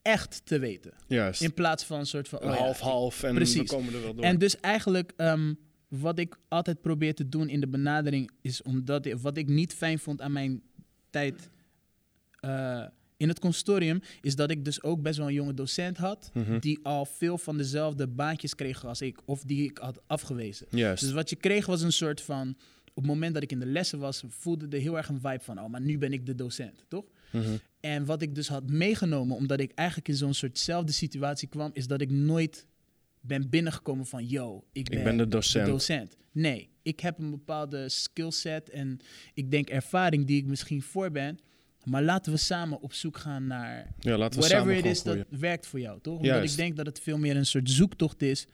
echt 0.05 0.40
te 0.47 0.59
weten. 0.59 0.93
Juist. 1.09 1.43
In 1.43 1.55
plaats 1.55 1.85
van 1.85 1.99
een 1.99 2.07
soort 2.07 2.29
van... 2.29 2.38
oh 2.38 2.45
ja, 2.45 2.57
half-half 2.57 3.23
en 3.23 3.35
Precies. 3.35 3.57
we 3.71 3.77
komen 3.77 3.95
er 3.95 4.03
wel 4.03 4.14
door. 4.14 4.25
En 4.25 4.38
dus 4.38 4.61
eigenlijk, 4.61 5.12
ehm, 5.17 5.55
wat 5.88 6.19
ik 6.19 6.37
altijd 6.49 6.81
probeer 6.81 7.14
te 7.14 7.29
doen 7.29 7.49
in 7.49 7.61
de 7.61 7.69
benadering, 7.69 8.31
is 8.40 8.62
omdat 8.62 9.07
ik- 9.07 9.17
wat 9.19 9.37
ik 9.37 9.49
niet 9.49 9.75
fijn 9.75 9.99
vond 9.99 10.21
aan 10.21 10.33
mijn 10.33 10.62
tijd 11.11 11.49
eh, 12.40 12.85
in 13.17 13.29
het 13.29 13.38
consortium, 13.38 14.01
is 14.21 14.37
dat 14.37 14.51
ik 14.51 14.64
dus 14.64 14.83
ook 14.83 15.03
best 15.03 15.19
wel 15.19 15.27
een 15.29 15.35
jonge 15.35 15.55
docent 15.55 15.97
had, 15.97 16.31
Mhm. 16.35 16.59
die 16.59 16.79
al 16.83 17.05
veel 17.05 17.38
van 17.38 17.57
dezelfde 17.57 18.07
baantjes 18.09 18.55
kreeg 18.55 18.85
als 18.85 19.01
ik, 19.01 19.19
of 19.25 19.43
die 19.43 19.64
ik 19.64 19.79
had 19.79 20.01
afgewezen. 20.07 20.67
Juist. 20.71 21.03
Dus 21.03 21.12
wat 21.12 21.31
je 21.31 21.37
kreeg 21.37 21.67
was 21.67 21.83
een 21.83 21.93
soort 21.93 22.21
van, 22.21 22.49
op 22.88 22.95
het 23.03 23.07
moment 23.07 23.35
dat 23.35 23.43
ik 23.43 23.53
in 23.53 23.59
de 23.61 23.67
lessen 23.67 23.99
was, 23.99 24.23
voelde 24.29 24.67
er 24.77 24.81
heel 24.83 24.97
erg 24.97 25.09
een 25.09 25.21
vibe 25.21 25.40
van, 25.45 25.61
oh, 25.61 25.67
maar 25.69 25.81
nu 25.81 25.99
ben 25.99 26.12
ik 26.12 26.27
de 26.27 26.35
docent, 26.35 26.85
toch? 26.88 27.05
Mhm. 27.33 27.57
En 27.85 28.05
wat 28.05 28.23
ik 28.23 28.35
dus 28.35 28.49
had 28.49 28.70
meegenomen, 28.70 29.37
omdat 29.37 29.61
ik 29.61 29.73
eigenlijk 29.75 30.09
in 30.09 30.14
zo'n 30.14 30.35
soortzelfde 30.35 30.92
situatie 30.92 31.49
kwam, 31.49 31.70
is 31.73 31.87
dat 31.87 32.01
ik 32.01 32.11
nooit 32.11 32.66
ben 33.20 33.51
binnengekomen 33.51 34.07
van, 34.07 34.27
yo, 34.27 34.64
ik 34.73 34.88
ben, 34.88 34.99
Ik 34.99 35.05
ben 35.05 35.16
de 35.16 35.29
docent. 35.29 35.66
docent. 35.66 36.16
Nee, 36.33 36.68
ik 36.83 37.01
heb 37.01 37.18
een 37.18 37.31
bepaalde 37.31 37.88
skillset 37.88 38.70
en 38.70 39.01
ik 39.35 39.51
denk 39.51 39.68
ervaring 39.68 40.27
die 40.27 40.37
ik 40.37 40.47
misschien 40.47 40.83
voor 40.83 41.11
ben. 41.11 41.38
Maar 41.85 42.03
laten 42.03 42.33
we 42.33 42.38
samen 42.38 42.81
op 42.81 42.92
zoek 42.92 43.16
gaan 43.16 43.47
naar 43.47 43.94
Ja, 43.99 44.16
laten 44.16 44.40
we 44.40 44.47
whatever 44.49 44.77
it 44.77 44.85
is 44.85 45.03
dat 45.03 45.18
werkt 45.29 45.66
voor 45.66 45.81
jou, 45.81 46.01
toch? 46.01 46.16
Omdat 46.16 46.31
Juist. 46.31 46.53
ik 46.53 46.59
denk 46.59 46.77
dat 46.77 46.87
het 46.87 47.01
veel 47.01 47.18
meer 47.18 47.37
een 47.37 47.47
soort 47.47 47.70
zoektocht 47.70 48.23
is 48.23 48.47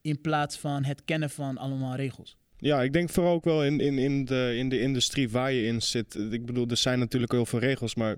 in 0.00 0.20
plaats 0.20 0.56
van 0.56 0.84
het 0.84 1.04
kennen 1.04 1.30
van 1.30 1.58
allemaal 1.58 1.94
regels. 1.94 2.36
Ja, 2.58 2.82
ik 2.82 2.92
denk 2.92 3.10
vooral 3.10 3.32
ook 3.32 3.44
wel 3.44 3.64
in, 3.64 3.80
in, 3.80 3.98
in, 3.98 4.24
de, 4.24 4.54
in 4.56 4.68
de 4.68 4.80
industrie 4.80 5.30
waar 5.30 5.52
je 5.52 5.66
in 5.66 5.82
zit. 5.82 6.14
Ik 6.14 6.46
bedoel, 6.46 6.66
er 6.68 6.76
zijn 6.76 6.98
natuurlijk 6.98 7.32
heel 7.32 7.46
veel 7.46 7.58
regels, 7.58 7.94
maar 7.94 8.16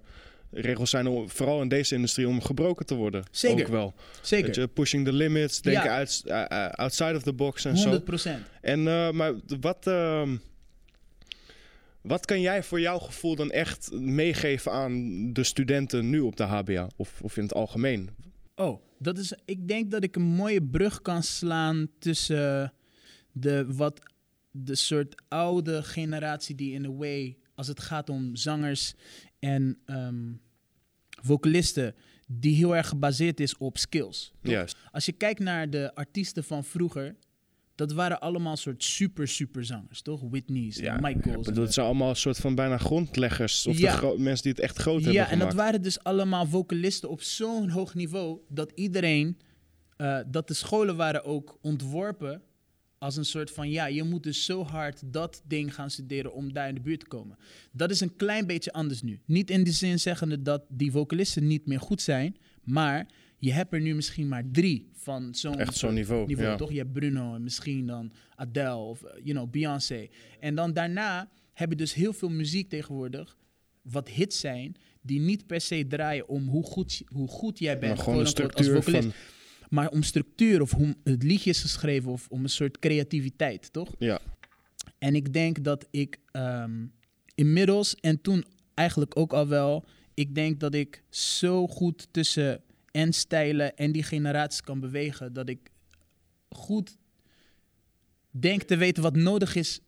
regels 0.51 0.91
zijn 0.91 1.07
om- 1.07 1.29
vooral 1.31 1.63
in 1.63 1.69
deze 1.69 1.95
industrie 1.95 2.29
om 2.29 2.43
gebroken 2.43 2.87
te 2.87 2.95
worden. 2.95 3.25
Zeker. 3.31 3.65
Ook 3.67 3.71
wel. 3.73 3.95
Zeker, 4.23 4.47
Weet 4.47 4.55
je, 4.55 4.67
pushing 4.69 5.05
the 5.05 5.13
limits, 5.13 5.61
denken 5.63 5.83
Ja. 5.85 5.89
uit, 5.97 6.23
eh, 6.27 6.65
eh, 6.65 6.71
outside 6.73 7.17
of 7.17 7.23
the 7.23 7.33
box 7.33 7.65
en 7.65 7.77
zo. 7.77 7.83
100 7.83 8.05
procent. 8.05 8.47
En, 8.61 8.89
eh, 8.89 9.11
maar 9.11 9.35
wat, 9.61 9.87
ehm, 9.87 10.37
Wat 12.01 12.25
kan 12.27 12.41
jij 12.41 12.63
voor 12.63 12.81
jouw 12.81 12.99
gevoel 12.99 13.35
dan 13.37 13.51
echt 13.51 13.93
meegeven 13.93 14.73
aan 14.73 15.33
de 15.33 15.45
studenten 15.45 16.11
nu 16.11 16.21
op 16.21 16.37
de 16.37 16.43
HBO? 16.43 16.87
Of, 16.97 17.21
of 17.23 17.37
in 17.37 17.43
het 17.43 17.55
algemeen? 17.55 18.11
Oh, 18.55 18.81
dat 18.99 19.19
is. 19.19 19.33
Ik 19.45 19.69
denk 19.69 19.91
dat 19.91 20.03
ik 20.05 20.17
een 20.17 20.23
mooie 20.23 20.63
brug 20.63 21.03
kan 21.03 21.23
slaan 21.23 21.89
tussen 21.99 22.73
de 23.33 23.67
wat 23.69 24.01
de 24.51 24.75
soort 24.75 25.23
oude 25.29 25.83
generatie 25.83 26.55
die 26.55 26.73
in 26.73 26.85
a 26.85 26.91
way, 26.93 27.37
als 27.55 27.67
het 27.67 27.81
gaat 27.81 28.09
om 28.11 28.37
zangers 28.37 28.95
en 29.39 29.79
ehm, 29.85 30.33
vocalisten, 31.23 31.95
die 32.27 32.55
heel 32.55 32.77
erg 32.77 32.89
gebaseerd 32.89 33.41
is 33.41 33.57
op 33.57 33.79
skills. 33.79 34.33
Juist. 34.43 34.77
Als 34.93 35.05
je 35.07 35.13
kijkt 35.13 35.41
naar 35.41 35.71
de 35.71 35.95
artiesten 35.95 36.45
van 36.45 36.65
vroeger, 36.65 37.17
dat 37.75 37.93
waren 37.93 38.21
allemaal 38.21 38.57
soort 38.57 38.85
super 38.85 39.29
super 39.29 39.65
zangers, 39.65 40.03
toch? 40.03 40.21
Whitney's, 40.31 40.77
Ja, 40.77 40.99
Michael's. 41.01 41.47
en 41.47 41.55
het 41.61 41.73
zijn 41.75 41.87
allemaal 41.87 42.09
een 42.09 42.17
soort 42.17 42.37
van 42.39 42.55
bijna 42.55 42.79
grondleggers. 42.79 43.67
Of 43.67 43.79
Ja. 43.79 44.01
de 44.01 44.15
mensen 44.19 44.43
die 44.43 44.53
het 44.53 44.61
echt 44.61 44.79
groot 44.79 44.95
hebben 44.97 45.13
Ja, 45.13 45.23
en 45.25 45.31
gemaakt. 45.31 45.51
dat 45.51 45.61
waren 45.61 45.83
dus 45.83 46.03
allemaal 46.03 46.47
vocalisten 46.47 47.09
op 47.11 47.23
zo'n 47.23 47.69
hoog 47.71 47.95
niveau 47.95 48.41
dat 48.49 48.73
iedereen, 48.75 49.39
eh, 49.97 50.19
dat 50.27 50.49
de 50.49 50.55
scholen 50.55 50.97
waren 50.97 51.25
ook 51.25 51.59
ontworpen 51.63 52.43
als 52.99 53.17
een 53.17 53.25
soort 53.25 53.51
van, 53.51 53.71
ja, 53.71 53.87
je 53.87 54.03
moet 54.03 54.23
dus 54.23 54.45
zo 54.45 54.65
hard 54.65 55.13
dat 55.13 55.43
ding 55.45 55.75
gaan 55.75 55.91
studeren 55.91 56.33
om 56.33 56.53
daar 56.53 56.69
in 56.69 56.75
de 56.75 56.81
buurt 56.81 57.01
te 57.01 57.07
komen. 57.07 57.37
Dat 57.73 57.91
is 57.91 58.01
een 58.01 58.17
klein 58.17 58.47
beetje 58.47 58.73
anders 58.73 59.03
nu. 59.03 59.21
Niet 59.25 59.51
in 59.51 59.65
de 59.65 59.73
zin 59.73 60.01
zeggende 60.01 60.43
dat 60.43 60.65
die 60.69 60.91
vocalisten 60.91 61.47
niet 61.47 61.67
meer 61.67 61.81
goed 61.81 62.03
zijn, 62.03 62.37
maar 62.65 63.07
je 63.39 63.53
hebt 63.53 63.73
er 63.73 63.81
nu 63.81 63.95
misschien 63.95 64.29
maar 64.29 64.45
drie 64.53 64.91
van 64.93 65.35
zo'n 65.35 65.59
Echt 65.59 65.77
zo'n 65.77 65.95
niveau, 65.95 66.27
niveau 66.27 66.51
ja. 66.51 66.57
toch? 66.57 66.71
Je 66.71 66.79
hebt 66.79 66.93
Bruno 66.93 67.35
en 67.35 67.43
misschien 67.43 67.87
dan 67.87 68.13
Adele 68.35 68.75
of, 68.75 69.03
eh, 69.03 69.25
you 69.25 69.37
know, 69.37 69.51
Beyoncé. 69.51 70.09
En 70.41 70.55
dan 70.55 70.73
daarna 70.73 71.31
heb 71.53 71.71
je 71.71 71.77
dus 71.77 71.95
heel 71.95 72.13
veel 72.13 72.31
muziek 72.31 72.69
tegenwoordig, 72.69 73.37
wat 73.83 74.09
hits 74.09 74.41
zijn, 74.41 74.77
die 75.01 75.21
niet 75.21 75.47
per 75.47 75.61
se 75.61 75.87
draaien 75.87 76.29
om 76.29 76.49
hoe 76.49 76.65
goed, 76.65 77.03
hoe 77.07 77.29
goed 77.29 77.59
jij 77.59 77.79
bent, 77.79 77.95
maar 77.95 78.05
gewoon 78.05 78.19
als 78.19 78.33
vocalist. 78.33 78.91
van... 78.91 79.13
Maar 79.69 79.89
om 79.89 80.03
structuur 80.03 80.61
of 80.61 80.71
hoe 80.71 80.97
het 81.05 81.23
liedje 81.23 81.51
is 81.51 81.61
geschreven 81.61 82.11
of 82.11 82.27
om 82.29 82.43
een 82.43 82.49
soort 82.49 82.79
creativiteit, 82.79 83.73
toch? 83.73 83.95
Ja, 83.99 84.21
En 84.99 85.15
ik 85.15 85.33
denk 85.33 85.65
dat 85.65 85.87
ik 85.91 86.19
ehm, 86.33 86.87
inmiddels 87.35 87.95
en 87.95 88.21
toen 88.21 88.45
eigenlijk 88.75 89.19
ook 89.19 89.33
al 89.33 89.49
wel, 89.49 89.85
ik 90.15 90.35
denk 90.35 90.61
dat 90.61 90.75
ik 90.75 91.03
zo 91.11 91.67
goed 91.67 92.09
tussen 92.11 92.63
en 92.91 93.13
stijlen 93.13 93.77
en 93.77 93.93
die 93.93 94.03
generaties 94.03 94.61
kan 94.61 94.81
bewegen 94.81 95.33
dat 95.33 95.49
ik 95.49 95.71
goed 96.49 96.97
denk 98.31 98.63
te 98.63 98.77
weten 98.77 99.03
wat 99.03 99.17
nodig 99.17 99.55
is 99.55 99.81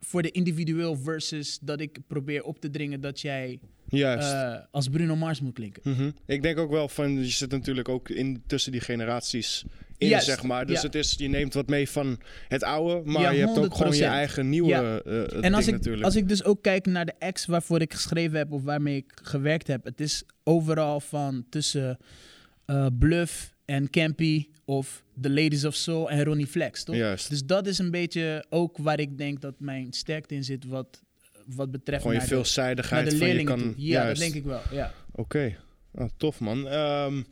voor 0.00 0.22
de 0.22 0.30
individueel 0.30 0.96
versus 0.96 1.58
dat 1.58 1.80
ik 1.80 1.98
probeer 2.06 2.44
op 2.44 2.60
te 2.60 2.70
dringen 2.70 3.00
dat 3.00 3.20
jij 3.20 3.60
juist. 3.88 4.32
eh, 4.32 4.54
als 4.70 4.88
Bruno 4.88 5.16
Mars 5.16 5.40
moet 5.40 5.54
klinken. 5.54 5.82
Mhm. 5.92 6.10
Ik 6.26 6.42
denk 6.42 6.58
ook 6.58 6.70
wel 6.70 6.88
van, 6.88 7.12
je 7.18 7.24
zit 7.24 7.50
natuurlijk 7.50 7.88
ook 7.88 8.08
in, 8.08 8.42
tussen 8.46 8.72
die 8.72 8.80
generaties 8.80 9.64
in, 9.98 10.08
Juist, 10.08 10.26
zeg 10.26 10.42
maar. 10.42 10.66
Dus 10.66 10.76
ja. 10.80 10.82
het 10.86 10.94
is, 10.94 11.14
je 11.16 11.28
neemt 11.28 11.54
wat 11.54 11.66
mee 11.68 11.88
van 11.88 12.18
het 12.48 12.62
oude, 12.62 13.10
maar 13.10 13.22
Ja, 13.22 13.30
je 13.30 13.38
hebt 13.46 13.58
ook 13.58 13.74
gewoon 13.74 13.96
je 13.96 14.02
100%. 14.02 14.06
eigen 14.06 14.48
nieuwe 14.48 14.68
Ja. 14.68 14.98
eh, 14.98 15.44
En 15.44 15.54
als 15.54 15.66
ik, 15.66 15.72
natuurlijk. 15.74 16.04
als 16.04 16.16
ik 16.16 16.28
dus 16.28 16.44
ook 16.44 16.62
kijk 16.62 16.86
naar 16.86 17.04
de 17.06 17.14
acts 17.18 17.46
waarvoor 17.46 17.80
ik 17.80 17.92
geschreven 17.94 18.38
heb 18.38 18.52
of 18.52 18.62
waarmee 18.62 18.96
ik 18.96 19.12
gewerkt 19.22 19.66
heb, 19.66 19.84
het 19.84 20.00
is 20.00 20.22
overal 20.44 21.00
van 21.00 21.44
tussen 21.50 21.98
eh, 22.64 22.86
Bluff 22.98 23.54
en 23.64 23.90
Campy 23.90 24.46
of 24.64 25.04
The 25.20 25.30
Ladies 25.30 25.64
of 25.64 25.74
Soul 25.74 26.10
en 26.10 26.24
Ronnie 26.24 26.46
Flex, 26.46 26.84
toch? 26.84 26.96
Juist. 26.96 27.28
Dus 27.30 27.44
dat 27.44 27.66
is 27.66 27.78
een 27.78 27.90
beetje 27.90 28.44
ook 28.48 28.78
waar 28.78 29.00
ik 29.00 29.18
denk 29.18 29.40
dat 29.40 29.54
mijn 29.60 29.92
sterkte 29.92 30.34
in 30.34 30.44
zit 30.44 30.64
wat, 30.64 31.02
wat 31.54 31.70
betreft 31.70 32.02
gewoon 32.02 32.16
je 32.16 32.18
naar 32.20 32.28
de, 32.28 32.34
naar 32.34 32.42
veelzijdigheid 32.44 33.10
de 33.10 33.16
van 33.16 33.28
je 33.28 33.44
kan... 33.44 33.58
toe. 33.58 33.74
Ja, 33.76 34.02
juist. 34.02 34.20
dat 34.20 34.32
denk 34.32 34.44
ik 34.44 34.50
wel, 34.50 34.60
ja. 34.70 34.92
Oké, 35.12 35.56
Nou, 35.92 36.10
tof 36.16 36.40
man. 36.40 36.68
Ehm, 36.68 37.22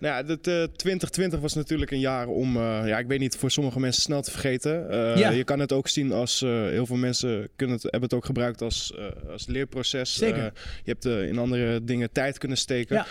nou 0.00 0.14
ja, 0.24 0.30
het, 0.30 0.46
eh, 0.46 0.62
2020 0.62 1.40
was 1.40 1.54
natuurlijk 1.54 1.90
een 1.90 2.00
jaar 2.00 2.26
om, 2.28 2.56
eh, 2.56 2.82
ja, 2.84 2.98
ik 2.98 3.06
weet 3.06 3.18
niet, 3.18 3.36
voor 3.36 3.50
sommige 3.50 3.80
mensen 3.80 4.02
snel 4.02 4.22
te 4.22 4.30
vergeten. 4.30 4.90
Eh, 4.90 5.16
Ja. 5.16 5.30
Je 5.30 5.44
kan 5.44 5.58
het 5.58 5.72
ook 5.72 5.88
zien 5.88 6.12
als, 6.12 6.40
heel 6.40 6.86
veel 6.86 6.96
mensen 6.96 7.48
kunnen 7.56 7.74
het, 7.76 7.82
hebben 7.84 8.02
het 8.02 8.14
ook 8.14 8.24
gebruikt 8.24 8.62
als, 8.62 8.94
als 9.30 9.46
leerproces. 9.46 10.14
Zeker. 10.14 10.52
Je 10.84 10.90
hebt 10.90 11.04
in 11.04 11.38
andere 11.38 11.84
dingen 11.84 12.12
tijd 12.12 12.38
kunnen 12.38 12.56
steken. 12.58 12.96
Ja. 12.96 13.06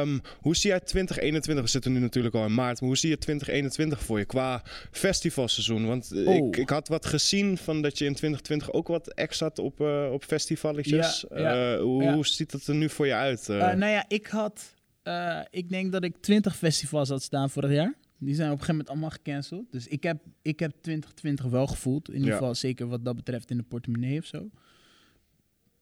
Ehm, 0.00 0.18
hoe 0.40 0.56
zie 0.56 0.70
jij 0.70 0.80
2021, 0.80 1.64
we 1.64 1.70
zitten 1.70 1.92
nu 1.92 1.98
natuurlijk 1.98 2.34
al 2.34 2.44
in 2.44 2.54
maart, 2.54 2.80
maar 2.80 2.88
hoe 2.88 2.98
zie 2.98 3.10
je 3.10 3.18
2021 3.18 4.02
voor 4.02 4.18
je 4.18 4.24
qua 4.24 4.62
festivalseizoen? 4.90 5.86
Want 5.86 6.12
eh, 6.12 6.26
Oh. 6.26 6.34
ik, 6.48 6.56
ik 6.56 6.68
had 6.68 6.88
wat 6.88 7.06
gezien 7.06 7.58
van 7.58 7.82
dat 7.82 7.98
je 7.98 8.04
in 8.04 8.14
2020 8.14 8.72
ook 8.72 8.88
wat 8.88 9.12
ex 9.14 9.40
had 9.40 9.58
op, 9.58 9.80
op 10.12 10.24
festivaletjes. 10.24 11.24
Ja, 11.34 11.78
hoe, 11.78 12.10
hoe 12.12 12.26
ziet 12.26 12.52
het 12.52 12.66
er 12.66 12.74
nu 12.74 12.88
voor 12.88 13.06
je 13.06 13.14
uit? 13.14 13.44
nou 13.48 13.86
ja, 13.86 14.04
ik 14.08 14.26
had, 14.26 14.74
eh, 15.06 15.40
ik 15.50 15.68
denk 15.68 15.92
dat 15.92 16.04
ik 16.04 16.16
20 16.20 16.56
festivals 16.56 17.08
had 17.08 17.22
staan 17.22 17.50
vorig 17.50 17.70
jaar. 17.70 17.94
Die 18.18 18.34
zijn 18.34 18.50
op 18.50 18.52
een 18.52 18.64
gegeven 18.64 18.74
moment 18.74 18.88
allemaal 18.88 19.10
gecanceld. 19.10 19.72
Dus 19.72 19.86
ik 19.86 20.02
heb, 20.02 20.22
ik 20.42 20.60
heb 20.60 20.70
2020 20.80 21.46
wel 21.46 21.66
gevoeld. 21.66 22.08
In 22.08 22.14
ieder 22.14 22.32
geval 22.32 22.54
zeker 22.54 22.86
wat 22.86 23.04
dat 23.04 23.16
betreft 23.16 23.50
in 23.50 23.56
de 23.56 23.62
portemonnee 23.62 24.18
of 24.18 24.24
zo. 24.24 24.50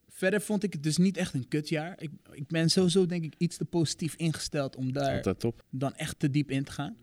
Verder 0.09 0.41
vond 0.41 0.63
ik 0.63 0.73
het 0.73 0.83
dus 0.83 0.97
niet 0.97 1.17
echt 1.17 1.35
een 1.35 1.49
kutjaar. 1.49 1.95
Ik, 1.99 2.11
ik 2.33 2.47
ben 2.47 2.71
sowieso 2.71 3.07
denk 3.07 3.25
ik 3.25 3.35
iets 3.39 3.57
te 3.57 3.65
positief 3.65 4.15
ingesteld 4.15 4.77
om 4.77 4.93
daar 4.93 5.35
dan 5.71 5.95
echt 5.95 6.19
te 6.19 6.31
diep 6.31 6.51
in 6.51 6.65
te 6.65 6.73
gaan. 6.73 6.97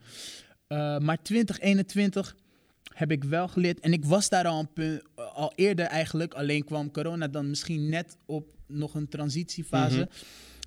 Eh, 0.68 0.98
maar 0.98 1.22
2021 1.22 2.36
heb 2.94 3.12
ik 3.12 3.24
wel 3.24 3.48
geleerd. 3.48 3.80
En 3.80 3.94
ik 3.94 4.06
was 4.06 4.30
daar 4.30 4.48
al, 4.48 4.60
een 4.60 4.74
punt, 4.74 5.02
al 5.16 5.54
eerder 5.56 5.86
eigenlijk. 5.86 6.34
Alleen 6.34 6.64
kwam 6.64 6.92
corona 6.92 7.28
dan 7.28 7.50
misschien 7.50 7.90
net 7.90 8.18
op 8.26 8.56
nog 8.68 8.96
een 8.96 9.08
transitiefase. 9.08 9.98
Mhm. 9.98 10.08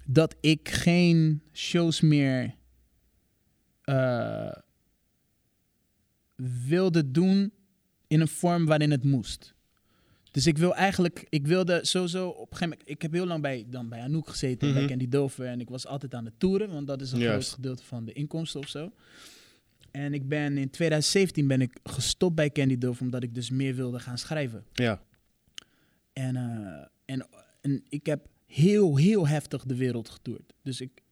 Dat 0.07 0.37
ik 0.41 0.69
geen 0.69 1.43
shows 1.53 2.01
meer 2.01 2.55
eh, 3.83 4.53
wilde 6.67 7.11
doen 7.11 7.53
in 8.07 8.21
een 8.21 8.29
vorm 8.29 8.67
waarin 8.67 8.91
het 8.91 9.05
moest. 9.05 9.55
Dus 10.31 10.47
ik 10.47 10.59
wil 10.59 10.75
eigenlijk, 10.75 11.27
ik 11.29 11.47
wilde 11.47 11.81
sowieso 11.85 12.29
op 12.29 12.51
een 12.51 12.57
gegeven 12.57 12.69
moment, 12.69 12.89
ik 12.89 13.03
heb 13.03 13.13
heel 13.13 13.27
lang 13.27 13.43
bij, 13.43 13.65
dan 13.69 13.89
bij 13.89 14.01
Anouk 14.01 14.29
gezeten, 14.29 14.69
Mhm. 14.69 14.79
bij 14.79 14.87
Candy 14.87 15.09
Dover 15.09 15.47
en 15.47 15.61
ik 15.61 15.69
was 15.69 15.87
altijd 15.87 16.15
aan 16.15 16.25
de 16.25 16.33
toeren, 16.39 16.71
want 16.73 16.87
dat 16.87 17.01
is 17.01 17.13
een 17.13 17.21
groot 17.21 17.45
gedeelte 17.49 17.85
van 17.85 18.05
de 18.05 18.13
inkomsten 18.13 18.61
of 18.61 18.69
zo. 18.69 18.93
En 19.91 20.15
ik 20.15 20.29
ben 20.29 20.59
in 20.59 20.71
2017 20.71 21.47
ben 21.47 21.61
ik 21.61 21.79
gestopt 21.85 22.35
bij 22.35 22.51
Candy 22.51 22.79
Dover 22.79 23.03
omdat 23.03 23.23
ik 23.23 23.35
dus 23.35 23.51
meer 23.51 23.75
wilde 23.75 23.99
gaan 24.01 24.19
schrijven. 24.19 24.65
Ja, 24.73 25.03
En, 26.13 26.37
eh, 26.37 26.87
en, 27.05 27.27
en 27.61 27.85
ik 27.89 28.07
heb 28.07 28.27
heel, 28.47 28.97
heel 28.97 29.29
heftig 29.29 29.65
de 29.65 29.77
wereld 29.77 30.09
getoerd. 30.09 30.55
Dus 30.63 30.81
ik 30.81 31.03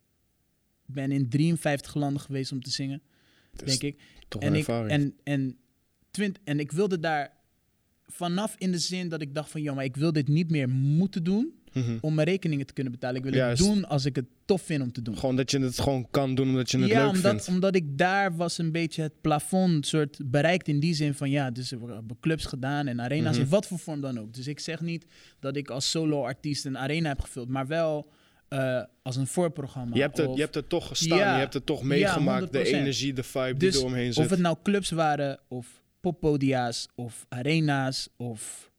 ben 0.87 1.13
in 1.13 1.29
53 1.29 1.95
landen 1.95 2.23
geweest 2.23 2.53
om 2.53 2.63
te 2.63 2.71
zingen, 2.71 3.03
denk 3.65 3.83
ik. 3.83 4.01
toch 4.29 4.43
En 4.43 4.55
een 4.55 4.59
ik, 4.59 4.67
en, 4.69 5.17
en, 5.23 5.59
twint, 6.11 6.39
en 6.45 6.61
ik 6.61 6.73
wilde 6.73 6.99
daar 6.99 7.37
vanaf 8.07 8.55
in 8.59 8.73
de 8.73 8.79
zin 8.79 9.09
dat 9.09 9.21
ik 9.21 9.35
dacht 9.35 9.51
van... 9.51 9.63
ja, 9.63 9.75
maar 9.75 9.85
ik 9.85 9.97
wil 9.97 10.13
dit 10.13 10.29
niet 10.29 10.51
meer 10.51 10.69
moeten 10.69 11.25
doen 11.25 11.62
Mhm. 11.73 11.97
om 12.01 12.15
mijn 12.15 12.29
rekeningen 12.29 12.67
te 12.67 12.73
kunnen 12.73 12.93
betalen. 12.93 13.17
Ik 13.17 13.23
wil 13.23 13.33
Juist. 13.35 13.63
het 13.65 13.73
doen 13.75 13.89
als 13.89 14.05
ik 14.05 14.17
het 14.17 14.25
tof 14.45 14.63
vind 14.63 14.83
om 14.83 14.93
te 14.93 15.03
doen. 15.03 15.19
Gewoon 15.19 15.37
dat 15.37 15.51
je 15.51 15.59
het 15.61 15.81
gewoon 15.81 16.07
kan 16.11 16.35
doen 16.35 16.49
omdat 16.49 16.71
je 16.71 16.79
het 16.79 16.89
ja, 16.89 16.99
leuk 17.05 17.15
omdat, 17.15 17.31
vindt. 17.31 17.49
omdat 17.49 17.75
ik 17.75 17.99
daar 17.99 18.37
was 18.37 18.59
een 18.59 18.73
beetje 18.73 19.03
het 19.03 19.21
plafond 19.21 19.87
soort 19.87 20.19
bereikt 20.25 20.69
in 20.69 20.81
die 20.81 20.95
zin 20.95 21.15
van 21.15 21.31
ja, 21.31 21.51
dus 21.51 21.71
we 21.71 21.79
hebben 21.93 22.17
clubs 22.21 22.45
gedaan 22.45 22.87
en 22.87 23.01
arena's 23.01 23.33
Mhm. 23.35 23.43
in 23.45 23.49
wat 23.51 23.67
voor 23.67 23.79
vorm 23.79 24.01
dan 24.01 24.19
ook. 24.21 24.35
Dus 24.35 24.47
ik 24.47 24.61
zeg 24.61 24.81
niet 24.81 25.07
dat 25.41 25.57
ik 25.57 25.71
als 25.71 25.91
solo-artiest 25.91 26.65
een 26.65 26.79
arena 26.79 27.09
heb 27.09 27.21
gevuld, 27.21 27.49
maar 27.49 27.67
wel 27.67 28.11
eh, 28.49 28.83
als 29.03 29.17
een 29.17 29.27
voorprogramma. 29.27 29.95
Je 29.95 30.01
hebt, 30.01 30.17
het, 30.17 30.27
of, 30.27 30.35
je 30.37 30.43
hebt 30.43 30.57
er 30.57 30.67
toch 30.67 30.89
gestaan, 30.89 31.19
Ja. 31.19 31.33
je 31.35 31.41
hebt 31.41 31.55
het 31.55 31.67
toch 31.67 31.83
meegemaakt. 31.83 32.53
de 32.53 32.59
100%. 32.59 32.67
energie, 32.81 33.13
de 33.13 33.23
vibe 33.23 33.57
Dus 33.57 33.73
die 33.73 33.81
er 33.81 33.87
omheen 33.87 34.13
zit. 34.13 34.25
of 34.25 34.31
het 34.31 34.41
nou 34.41 34.57
clubs 34.63 34.91
waren 34.91 35.39
of 35.49 35.83
poppodia's 36.01 36.89
of 36.95 37.27
arena's 37.29 38.09
of 38.17 38.71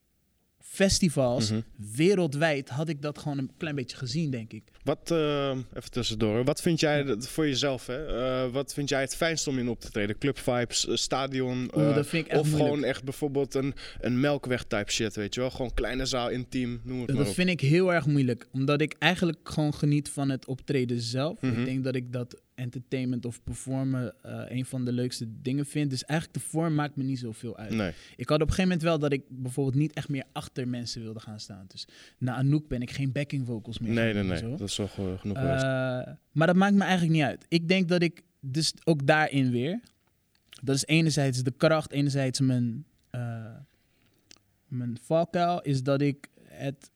festivals, 0.74 1.50
Mhm. 1.52 1.60
wereldwijd 1.96 2.70
had 2.70 2.90
ik 2.90 3.02
dat 3.02 3.18
gewoon 3.18 3.38
een 3.38 3.52
klein 3.58 3.76
beetje 3.76 3.98
gezien, 3.98 4.32
denk 4.32 4.54
ik. 4.54 4.64
Wat, 4.84 5.12
eh, 5.12 5.50
even 5.74 5.92
tussendoor, 5.92 6.44
wat 6.44 6.62
vind 6.62 6.80
jij 6.80 7.04
dat- 7.04 7.28
voor 7.28 7.48
jezelf, 7.48 7.88
hè? 7.88 8.06
eh, 8.46 8.52
wat 8.52 8.74
vind 8.74 8.90
jij 8.90 9.02
het 9.02 9.16
fijnst 9.16 9.48
om 9.48 9.58
in 9.60 9.70
op 9.70 9.80
te 9.80 9.90
treden? 9.92 10.18
Club 10.18 10.38
vibes, 10.40 10.88
eh, 10.88 10.96
stadion, 10.96 11.72
Oeh, 11.76 11.96
dat 11.96 12.08
vind 12.08 12.26
ik 12.26 12.32
echt 12.32 12.42
of 12.42 12.48
moeilijk. 12.48 12.70
gewoon 12.74 12.84
echt 12.90 13.04
bijvoorbeeld 13.04 13.54
een, 13.54 13.74
een 14.02 14.20
melkweg 14.20 14.64
type 14.64 14.92
shit, 14.92 15.16
weet 15.16 15.34
je 15.34 15.40
wel? 15.40 15.50
Gewoon 15.50 15.74
kleine 15.74 16.06
zaal, 16.06 16.30
intiem, 16.30 16.82
noem 16.84 17.00
het 17.00 17.08
maar 17.08 17.18
Dat 17.18 17.28
op. 17.28 17.34
vind 17.34 17.50
ik 17.50 17.62
heel 17.62 17.94
erg 17.94 18.06
moeilijk, 18.06 18.48
omdat 18.52 18.82
ik 18.82 18.96
eigenlijk 19.00 19.40
gewoon 19.44 19.74
geniet 19.74 20.10
van 20.10 20.30
het 20.30 20.46
optreden 20.46 21.02
zelf. 21.02 21.42
Mhm. 21.42 21.60
Ik 21.60 21.66
denk 21.66 21.84
dat 21.84 21.96
ik 21.96 22.14
dat 22.14 22.42
entertainment 22.56 23.26
of 23.26 23.44
performen 23.44 24.14
eh, 24.24 24.58
een 24.58 24.66
van 24.66 24.86
de 24.86 24.92
leukste 24.92 25.28
dingen 25.42 25.66
vind. 25.66 25.90
Dus 25.90 26.06
eigenlijk 26.06 26.40
de 26.40 26.50
vorm 26.50 26.76
maakt 26.76 26.96
me 26.96 27.04
niet 27.04 27.20
zoveel 27.20 27.58
uit. 27.58 27.72
Nee, 27.74 27.92
Ik 28.16 28.30
had 28.30 28.42
op 28.42 28.48
een 28.48 28.54
gegeven 28.54 28.64
moment 28.64 28.82
wel 28.82 29.00
dat 29.00 29.14
ik 29.14 29.24
bijvoorbeeld 29.30 29.76
niet 29.76 29.94
echt 29.94 30.10
meer 30.10 30.24
achter 30.32 30.68
mensen 30.68 31.02
wilde 31.02 31.20
gaan 31.20 31.40
staan. 31.40 31.66
Dus 31.68 31.88
na 32.18 32.36
Anouk 32.36 32.68
ben 32.68 32.82
ik 32.82 32.92
geen 32.92 33.12
backing 33.12 33.46
vocals 33.46 33.80
meer. 33.80 33.94
nee, 33.94 34.14
nee, 34.14 34.24
nee. 34.24 34.38
zo. 34.38 34.56
Dat 34.56 34.70
is 34.70 34.78
wel 34.78 34.88
gewoon 34.88 35.20
genoeg 35.20 35.38
geweest. 35.38 35.64
Eh, 35.64 36.14
maar 36.32 36.48
dat 36.48 36.56
maakt 36.56 36.76
me 36.76 36.84
eigenlijk 36.84 37.14
niet 37.14 37.24
uit. 37.24 37.46
Ik 37.48 37.68
denk 37.68 37.90
dat 37.90 38.02
ik 38.02 38.22
dus 38.40 38.74
ook 38.84 39.08
daarin 39.08 39.52
weer. 39.52 39.80
Dat 40.64 40.76
is 40.76 40.86
enerzijds 40.86 41.44
de 41.44 41.54
kracht, 41.58 41.92
enerzijds 41.92 42.40
mijn, 42.40 42.86
eh, 43.10 43.56
mijn 44.68 44.98
valkuil 45.02 45.62
is 45.62 45.84
dat 45.84 46.02
ik 46.02 46.28
het 46.44 46.92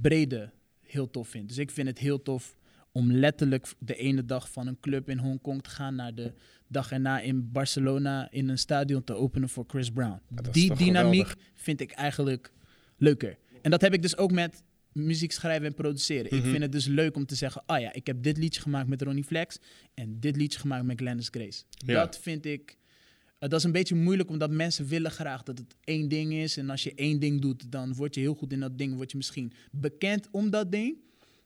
brede 0.00 0.50
heel 0.82 1.10
tof 1.10 1.28
vind. 1.28 1.48
Dus 1.48 1.58
ik 1.58 1.70
vind 1.70 1.88
het 1.88 1.98
heel 1.98 2.22
tof 2.22 2.56
om 2.92 3.12
letterlijk 3.12 3.66
de 3.78 3.94
ene 3.96 4.24
dag 4.24 4.50
van 4.50 4.66
een 4.66 4.80
club 4.80 5.08
in 5.08 5.18
Hongkong 5.18 5.62
te 5.62 5.70
gaan 5.70 5.94
naar 5.94 6.14
de 6.14 6.32
dag 6.68 6.92
erna 6.92 7.20
in 7.20 7.50
Barcelona 7.52 8.30
in 8.30 8.48
een 8.48 8.58
stadion 8.58 9.04
te 9.04 9.14
openen 9.14 9.48
voor 9.48 9.64
Chris 9.66 9.90
Brown. 9.90 10.20
Die 10.50 10.74
dynamiek 10.74 11.26
geweldig. 11.28 11.50
vind 11.54 11.80
ik 11.80 11.90
eigenlijk 11.90 12.52
leuker. 12.96 13.38
En 13.62 13.70
dat 13.70 13.80
heb 13.80 13.92
ik 13.94 14.02
dus 14.02 14.16
ook 14.16 14.32
met 14.32 14.62
muziek 14.92 15.32
schrijven 15.32 15.66
en 15.66 15.74
produceren. 15.74 16.24
Ik 16.24 16.32
Mhm. 16.42 16.50
vind 16.50 16.62
het 16.62 16.72
dus 16.72 16.86
leuk 16.86 17.16
om 17.16 17.26
te 17.26 17.34
zeggen, 17.34 17.62
ah 17.66 17.80
ja, 17.80 17.92
ik 17.92 18.06
heb 18.06 18.22
dit 18.22 18.36
liedje 18.36 18.60
gemaakt 18.60 18.88
met 18.88 19.02
Ronnie 19.02 19.24
Flex 19.24 19.58
en 19.94 20.20
dit 20.20 20.36
liedje 20.36 20.58
gemaakt 20.58 20.84
met 20.84 21.00
Glennis 21.00 21.28
Grace. 21.30 21.62
Ja. 21.70 21.94
Dat 22.04 22.18
vind 22.18 22.44
ik, 22.46 22.76
eh, 23.38 23.48
dat 23.48 23.58
is 23.58 23.64
een 23.64 23.72
beetje 23.72 23.94
moeilijk 23.94 24.30
omdat 24.30 24.50
mensen 24.50 24.86
willen 24.86 25.10
graag 25.10 25.42
dat 25.42 25.58
het 25.58 25.76
één 25.84 26.08
ding 26.08 26.32
is. 26.32 26.56
En 26.56 26.70
als 26.70 26.82
je 26.82 26.94
één 26.94 27.20
ding 27.20 27.40
doet, 27.40 27.72
dan 27.72 27.94
word 27.94 28.14
je 28.14 28.20
heel 28.20 28.34
goed 28.34 28.52
in 28.52 28.60
dat 28.60 28.78
ding, 28.78 28.94
word 28.94 29.10
je 29.10 29.16
misschien 29.16 29.52
bekend 29.70 30.28
om 30.30 30.50
dat 30.50 30.72
ding. 30.72 30.96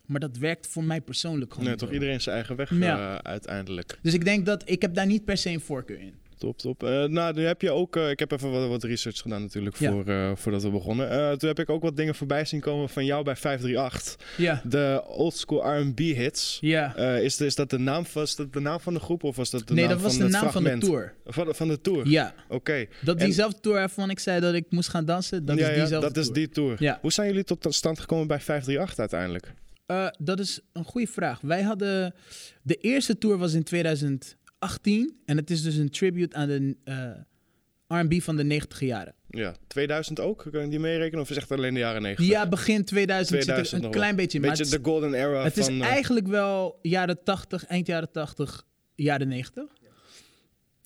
Maar 0.07 0.21
dat 0.21 0.37
werkt 0.37 0.67
voor 0.67 0.85
mij 0.85 1.01
persoonlijk 1.01 1.53
gewoon 1.53 1.69
Nee, 1.69 1.77
toch 1.77 1.93
iedereen 1.93 2.21
zijn 2.21 2.35
eigen 2.37 2.57
weg 2.57 2.71
Ja. 2.79 3.15
eh, 3.19 3.31
uiteindelijk. 3.31 3.99
Dus 4.03 4.15
ik 4.15 4.25
denk 4.25 4.47
dat, 4.47 4.63
ik 4.67 4.83
heb 4.83 4.95
daar 4.95 5.07
niet 5.07 5.25
per 5.25 5.37
se 5.37 5.51
een 5.51 5.61
voorkeur 5.61 5.99
in. 6.01 6.15
Top, 6.39 6.59
top. 6.59 6.83
Eh, 6.85 7.05
nou, 7.05 7.35
nu 7.35 7.45
heb 7.45 7.61
je 7.63 7.71
ook... 7.71 7.97
eh, 7.97 8.11
ik 8.11 8.19
heb 8.19 8.31
even 8.33 8.51
wat, 8.51 8.69
wat 8.69 8.83
research 8.85 9.19
gedaan 9.21 9.43
natuurlijk 9.43 9.77
Ja. 9.77 9.91
voor, 9.91 10.05
eh, 10.07 10.31
voordat 10.35 10.63
we 10.63 10.71
begonnen. 10.71 11.39
Toen 11.39 11.49
heb 11.49 11.59
ik 11.59 11.71
ook 11.71 11.83
wat 11.83 11.97
dingen 11.97 12.15
voorbij 12.15 12.45
zien 12.45 12.61
komen 12.61 12.89
van 12.89 13.05
jou 13.05 13.25
bij 13.25 13.37
538. 13.37 14.17
Ja, 14.37 14.61
De 14.65 15.03
oldschool 15.07 15.79
R&B 15.81 15.99
hits. 15.99 16.59
ja. 16.61 16.95
Is, 17.17 17.41
is 17.41 17.55
dat 17.55 17.71
de 17.71 17.79
naam, 17.79 18.05
was 18.13 18.37
dat 18.37 18.53
de 18.53 18.61
naam 18.61 18.81
van 18.81 18.95
de 18.95 19.01
groep 19.01 19.25
of 19.25 19.37
was 19.37 19.51
dat 19.51 19.69
de 19.69 19.75
nee, 19.75 19.85
naam 19.85 19.93
dat 19.93 20.03
was 20.03 20.17
van 20.17 20.27
de 20.27 20.31
naam 20.33 20.41
fragment? 20.49 20.69
van 20.71 20.81
de 20.81 20.87
tour. 20.97 21.15
Van, 21.27 21.55
van 21.55 21.69
de 21.69 21.81
tour? 21.81 22.09
Ja, 22.09 22.35
Oké. 22.49 22.87
dat 23.03 23.17
En- 23.19 23.25
diezelfde 23.25 23.61
tour 23.61 23.79
waarvan 23.79 24.11
ik 24.11 24.19
zei 24.19 24.41
dat 24.41 24.55
ik 24.55 24.65
moest 24.71 24.89
gaan 24.89 25.05
dansen, 25.05 25.45
dat 25.45 25.59
ja, 25.59 25.63
is 25.63 25.69
ja, 25.75 25.75
diezelfde 25.81 26.13
dat 26.13 26.17
is 26.25 26.31
die 26.31 26.49
tour. 26.49 26.77
Ja. 26.79 26.99
Hoe 27.03 27.13
zijn 27.13 27.29
jullie 27.29 27.45
tot 27.45 27.67
stand 27.75 28.01
gekomen 28.01 28.27
bij 28.27 28.41
538 28.41 28.99
uiteindelijk? 28.99 29.53
Eh, 29.87 30.09
dat 30.19 30.41
is 30.41 30.61
een 30.73 30.85
goede 30.85 31.07
vraag. 31.07 31.41
Wij 31.41 31.63
hadden. 31.63 32.15
De 32.63 32.75
eerste 32.75 33.19
tour 33.19 33.39
was 33.39 33.53
in 33.53 33.63
2018. 33.63 35.17
En 35.25 35.37
het 35.37 35.51
is 35.51 35.63
dus 35.63 35.77
een 35.77 35.91
tribute 35.91 36.37
aan 36.37 36.49
de 36.49 36.77
eh, 36.85 38.01
RB 38.01 38.21
van 38.23 38.37
de 38.37 38.45
90 38.45 38.81
jaren. 38.81 39.15
Ja, 39.29 39.55
2000 39.67 40.21
ook? 40.21 40.47
Kan 40.51 40.63
je 40.63 40.69
die 40.69 40.79
meerekenen? 40.79 41.21
Of 41.21 41.31
is 41.31 41.37
echt 41.37 41.53
alleen 41.53 41.75
de 41.75 41.81
jaren 41.81 42.03
90? 42.03 42.35
Ja, 42.35 42.49
begin 42.49 42.85
2000, 42.85 43.41
2000 43.41 43.69
zit 43.69 43.79
er 43.79 43.85
een 43.85 44.01
klein 44.01 44.17
beetje 44.17 44.39
in. 44.39 44.45
Beetje 44.45 44.63
maar 44.63 44.73
de 44.73 44.77
het, 44.77 44.87
golden 44.87 45.15
era 45.15 45.39
is, 45.39 45.45
het 45.45 45.57
is 45.57 45.69
eh, 45.69 45.81
eigenlijk 45.81 46.27
wel 46.27 46.79
jaren 46.83 47.23
80, 47.23 47.67
eind 47.67 47.87
jaren 47.87 48.11
80, 48.13 48.67
jaren 48.95 49.29
90. 49.29 49.65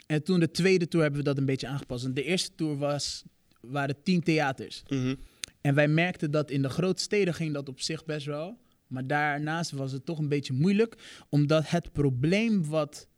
En 0.07 0.23
toen 0.23 0.41
de 0.41 0.51
tweede 0.51 0.89
tour 0.89 1.05
hebben 1.05 1.23
we 1.23 1.29
dat 1.29 1.39
een 1.39 1.47
beetje 1.47 1.67
aangepast. 1.67 2.05
En 2.05 2.15
de 2.15 2.23
eerste 2.23 2.51
tour 2.55 2.79
was, 2.79 3.25
waren 3.61 4.03
tien 4.03 4.23
theaters. 4.23 4.83
mhm. 4.89 5.15
En 5.61 5.75
wij 5.75 5.89
merkten 5.89 6.31
dat 6.31 6.51
in 6.51 6.63
de 6.63 6.69
grote 6.69 7.03
steden 7.03 7.35
ging 7.35 7.55
dat 7.55 7.69
op 7.69 7.81
zich 7.81 8.05
best 8.05 8.27
wel. 8.27 8.59
Maar 8.91 9.07
daarnaast 9.07 9.71
was 9.71 9.93
het 9.93 10.05
toch 10.05 10.19
een 10.19 10.29
beetje 10.29 10.53
moeilijk. 10.53 10.97
Omdat 11.29 11.71
het 11.71 11.93
probleem 11.93 12.65
wat 12.67 13.09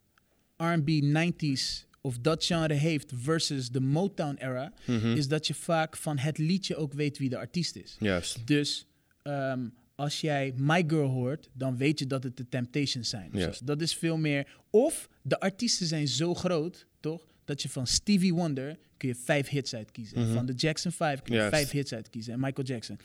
R&B 0.57 0.89
90s 0.89 1.85
of 2.01 2.17
dat 2.19 2.45
genre 2.45 2.73
heeft 2.73 3.11
versus 3.15 3.69
de 3.69 3.79
Motown 3.79 4.35
era... 4.35 4.73
Mhm. 4.85 5.15
is 5.15 5.27
dat 5.27 5.47
je 5.47 5.53
vaak 5.53 5.97
van 5.97 6.17
het 6.17 6.37
liedje 6.37 6.75
ook 6.75 6.93
weet 6.93 7.17
wie 7.17 7.29
de 7.29 7.37
artiest 7.37 7.75
is. 7.75 7.95
Juist. 7.99 8.47
Dus 8.47 8.87
ehm, 9.21 9.67
als 9.95 10.21
jij 10.21 10.53
My 10.57 10.83
Girl 10.87 11.09
hoort, 11.09 11.49
dan 11.53 11.77
weet 11.77 11.99
je 11.99 12.07
dat 12.07 12.23
het 12.23 12.37
de 12.37 12.49
Temptations 12.49 13.09
zijn. 13.09 13.29
Dus 13.31 13.59
dat 13.59 13.81
is 13.81 13.95
veel 13.95 14.17
meer... 14.17 14.47
Of 14.69 15.09
de 15.21 15.39
artiesten 15.39 15.87
zijn 15.87 16.07
zo 16.07 16.33
groot, 16.33 16.87
toch? 16.99 17.27
Dat 17.45 17.61
je 17.61 17.69
van 17.69 17.87
Stevie 17.87 18.33
Wonder 18.33 18.77
kun 18.97 19.07
je 19.07 19.15
vijf 19.15 19.49
hits 19.49 19.75
uitkiezen. 19.75 20.19
Mhm. 20.19 20.33
Van 20.33 20.45
de 20.45 20.53
Jackson 20.53 20.91
5 20.91 21.21
kun 21.21 21.33
je 21.33 21.39
Juist. 21.39 21.55
vijf 21.55 21.71
hits 21.71 21.93
uitkiezen. 21.93 22.33
En 22.33 22.39
Michael 22.39 22.67
Jackson. 22.67 22.97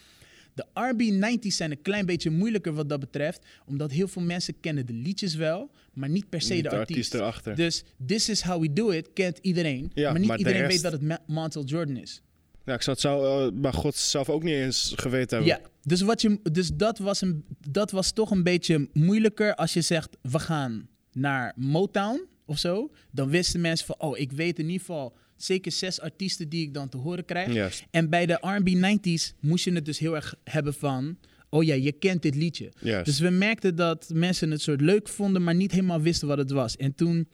De 0.59 0.81
R&B 0.81 1.01
90s 1.03 1.47
zijn 1.57 1.71
een 1.71 1.83
klein 1.83 2.07
beetje 2.07 2.31
moeilijker 2.31 2.73
wat 2.73 2.89
dat 2.89 3.01
betreft. 3.01 3.47
Omdat 3.67 3.91
heel 3.91 4.09
veel 4.09 4.23
mensen 4.23 4.61
kennen 4.61 4.87
de 4.87 4.93
liedjes 4.93 5.35
wel, 5.35 5.71
maar 5.93 6.09
niet 6.09 6.29
per 6.29 6.41
se 6.41 6.55
Niet 6.55 6.63
de, 6.63 6.71
artiest. 6.71 6.89
artiest 6.91 7.15
erachter. 7.15 7.55
Dus 7.55 7.85
This 8.07 8.29
Is 8.29 8.43
How 8.43 8.61
We 8.61 8.73
Do 8.73 8.91
It 8.91 9.13
kent 9.13 9.39
iedereen. 9.43 9.91
Ja, 9.95 10.11
maar 10.11 10.19
niet 10.19 10.29
maar 10.29 10.39
iedereen 10.39 10.61
rest- 10.61 10.73
weet 10.73 10.83
dat 10.83 10.93
het 10.93 11.03
Ma- 11.03 11.23
Montel 11.27 11.65
Jordan 11.65 11.97
is. 11.97 12.23
Ja, 12.65 12.75
ik 12.75 12.83
zou 12.83 12.91
het 12.97 13.01
zou, 13.05 13.47
eh, 13.55 13.61
maar 13.61 13.73
God 13.73 13.95
zelf 13.97 14.29
ook 14.31 14.43
niet 14.43 14.55
eens 14.55 14.93
geweten 14.97 15.37
hebben. 15.37 15.57
Ja, 15.57 15.71
dus, 15.83 16.01
wat 16.01 16.23
je, 16.23 16.39
dus 16.53 16.71
dat, 16.75 16.99
was 16.99 17.21
een, 17.21 17.45
dat 17.71 17.91
was 17.91 18.11
toch 18.13 18.31
een 18.31 18.43
beetje 18.43 18.89
moeilijker 18.93 19.55
als 19.55 19.73
je 19.73 19.81
zegt, 19.81 20.17
we 20.23 20.39
gaan 20.39 20.89
naar 21.13 21.53
Motown 21.57 22.21
of 22.47 22.59
zo. 22.59 22.91
Dan 23.11 23.29
wisten 23.29 23.61
mensen 23.61 23.87
van, 23.87 23.97
oh, 23.99 24.19
ik 24.19 24.33
weet 24.33 24.59
in 24.59 24.65
ieder 24.65 24.81
geval 24.81 25.17
zeker 25.39 25.73
zes 25.73 26.01
artiesten 26.01 26.49
die 26.49 26.63
ik 26.63 26.75
dan 26.75 26.89
te 26.89 26.97
horen 26.97 27.25
krijg. 27.25 27.83
En 27.91 28.09
bij 28.11 28.27
de 28.27 28.33
R&B 28.41 28.69
90s 28.69 29.35
moest 29.41 29.65
je 29.65 29.73
het 29.73 29.85
dus 29.85 29.99
heel 29.99 30.15
erg 30.15 30.35
hebben 30.45 30.75
van, 30.75 31.19
oh 31.49 31.65
ja, 31.65 31.75
je 31.75 31.93
kent 31.93 32.23
dit 32.23 32.35
liedje. 32.35 32.73
Dus 33.03 33.19
we 33.21 33.31
merkten 33.31 33.77
dat 33.77 34.11
mensen 34.15 34.51
het 34.51 34.61
soort 34.61 34.81
leuk 34.81 35.09
vonden, 35.09 35.43
maar 35.43 35.55
niet 35.55 35.71
helemaal 35.73 36.01
wisten 36.01 36.29
wat 36.29 36.39
het 36.39 36.51
was. 36.51 36.77
En 36.77 36.95
toen 36.95 37.29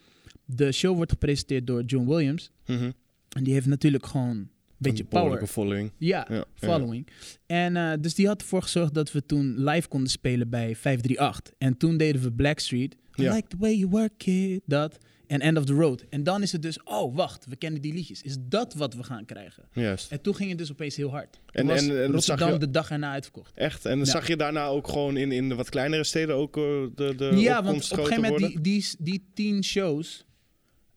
de 0.44 0.72
show 0.72 0.96
wordt 0.96 1.10
gepresenteerd 1.10 1.66
door 1.66 1.82
John 1.84 2.06
Williams. 2.08 2.50
Mhm. 2.66 2.90
En 3.28 3.44
die 3.44 3.52
heeft 3.52 3.66
natuurlijk 3.66 4.06
gewoon 4.06 4.36
een 4.36 4.50
beetje 4.78 5.02
Een 5.02 5.08
power. 5.08 5.46
following. 5.46 5.90
Ja, 5.98 6.26
Ja, 6.30 6.44
following. 6.54 7.06
En 7.46 7.76
eh, 7.76 7.92
dus 8.00 8.14
die 8.14 8.26
had 8.26 8.40
ervoor 8.40 8.62
gezorgd 8.62 8.94
dat 8.94 9.12
we 9.12 9.26
toen 9.26 9.64
live 9.64 9.88
konden 9.88 10.10
spelen 10.10 10.48
bij 10.48 10.76
538. 10.76 11.54
En 11.58 11.76
toen 11.76 11.96
deden 11.96 12.22
we 12.22 12.32
Blackstreet. 12.32 12.94
I 13.18 13.22
Ja. 13.22 13.34
like 13.34 13.48
the 13.48 13.56
way 13.58 13.74
you 13.74 13.90
work 13.90 14.24
it. 14.26 14.60
Dat. 14.66 14.98
En 15.26 15.40
End 15.40 15.58
of 15.58 15.64
the 15.64 15.72
Road. 15.72 16.04
En 16.10 16.22
dan 16.22 16.42
is 16.42 16.52
het 16.52 16.62
dus, 16.62 16.82
oh 16.82 17.14
wacht, 17.16 17.46
we 17.48 17.56
kennen 17.56 17.80
die 17.80 17.92
liedjes. 17.94 18.22
Is 18.22 18.36
dat 18.40 18.74
wat 18.74 18.94
we 18.94 19.02
gaan 19.02 19.24
krijgen? 19.24 19.64
Juist. 19.72 20.10
En 20.12 20.20
toen 20.20 20.34
ging 20.34 20.48
het 20.48 20.58
dus 20.58 20.70
opeens 20.72 20.96
heel 20.96 21.10
hard. 21.10 21.40
Toen 21.52 21.70
En- 21.70 21.76
en- 21.76 22.02
en 22.04 22.12
Rotterdam 22.12 22.52
je- 22.52 22.58
de 22.58 22.70
dag 22.70 22.90
erna 22.90 23.12
uitverkocht. 23.12 23.52
Echt? 23.54 23.84
En 23.84 23.90
dan 23.96 24.06
Ja. 24.06 24.12
zag 24.12 24.26
je 24.28 24.36
daarna 24.36 24.66
ook 24.66 24.88
gewoon 24.88 25.16
in, 25.16 25.32
in 25.32 25.48
de 25.48 25.54
wat 25.54 25.68
kleinere 25.68 26.04
steden 26.04 26.34
ook 26.34 26.56
eh, 26.56 26.62
de, 26.94 27.14
de 27.16 27.30
ja, 27.36 27.62
want 27.62 27.92
op 27.92 27.98
een 27.98 28.04
gegeven 28.04 28.22
moment, 28.32 28.38
die, 28.52 28.60
die, 28.60 28.84
die 28.98 29.24
tien 29.34 29.64
shows 29.64 30.24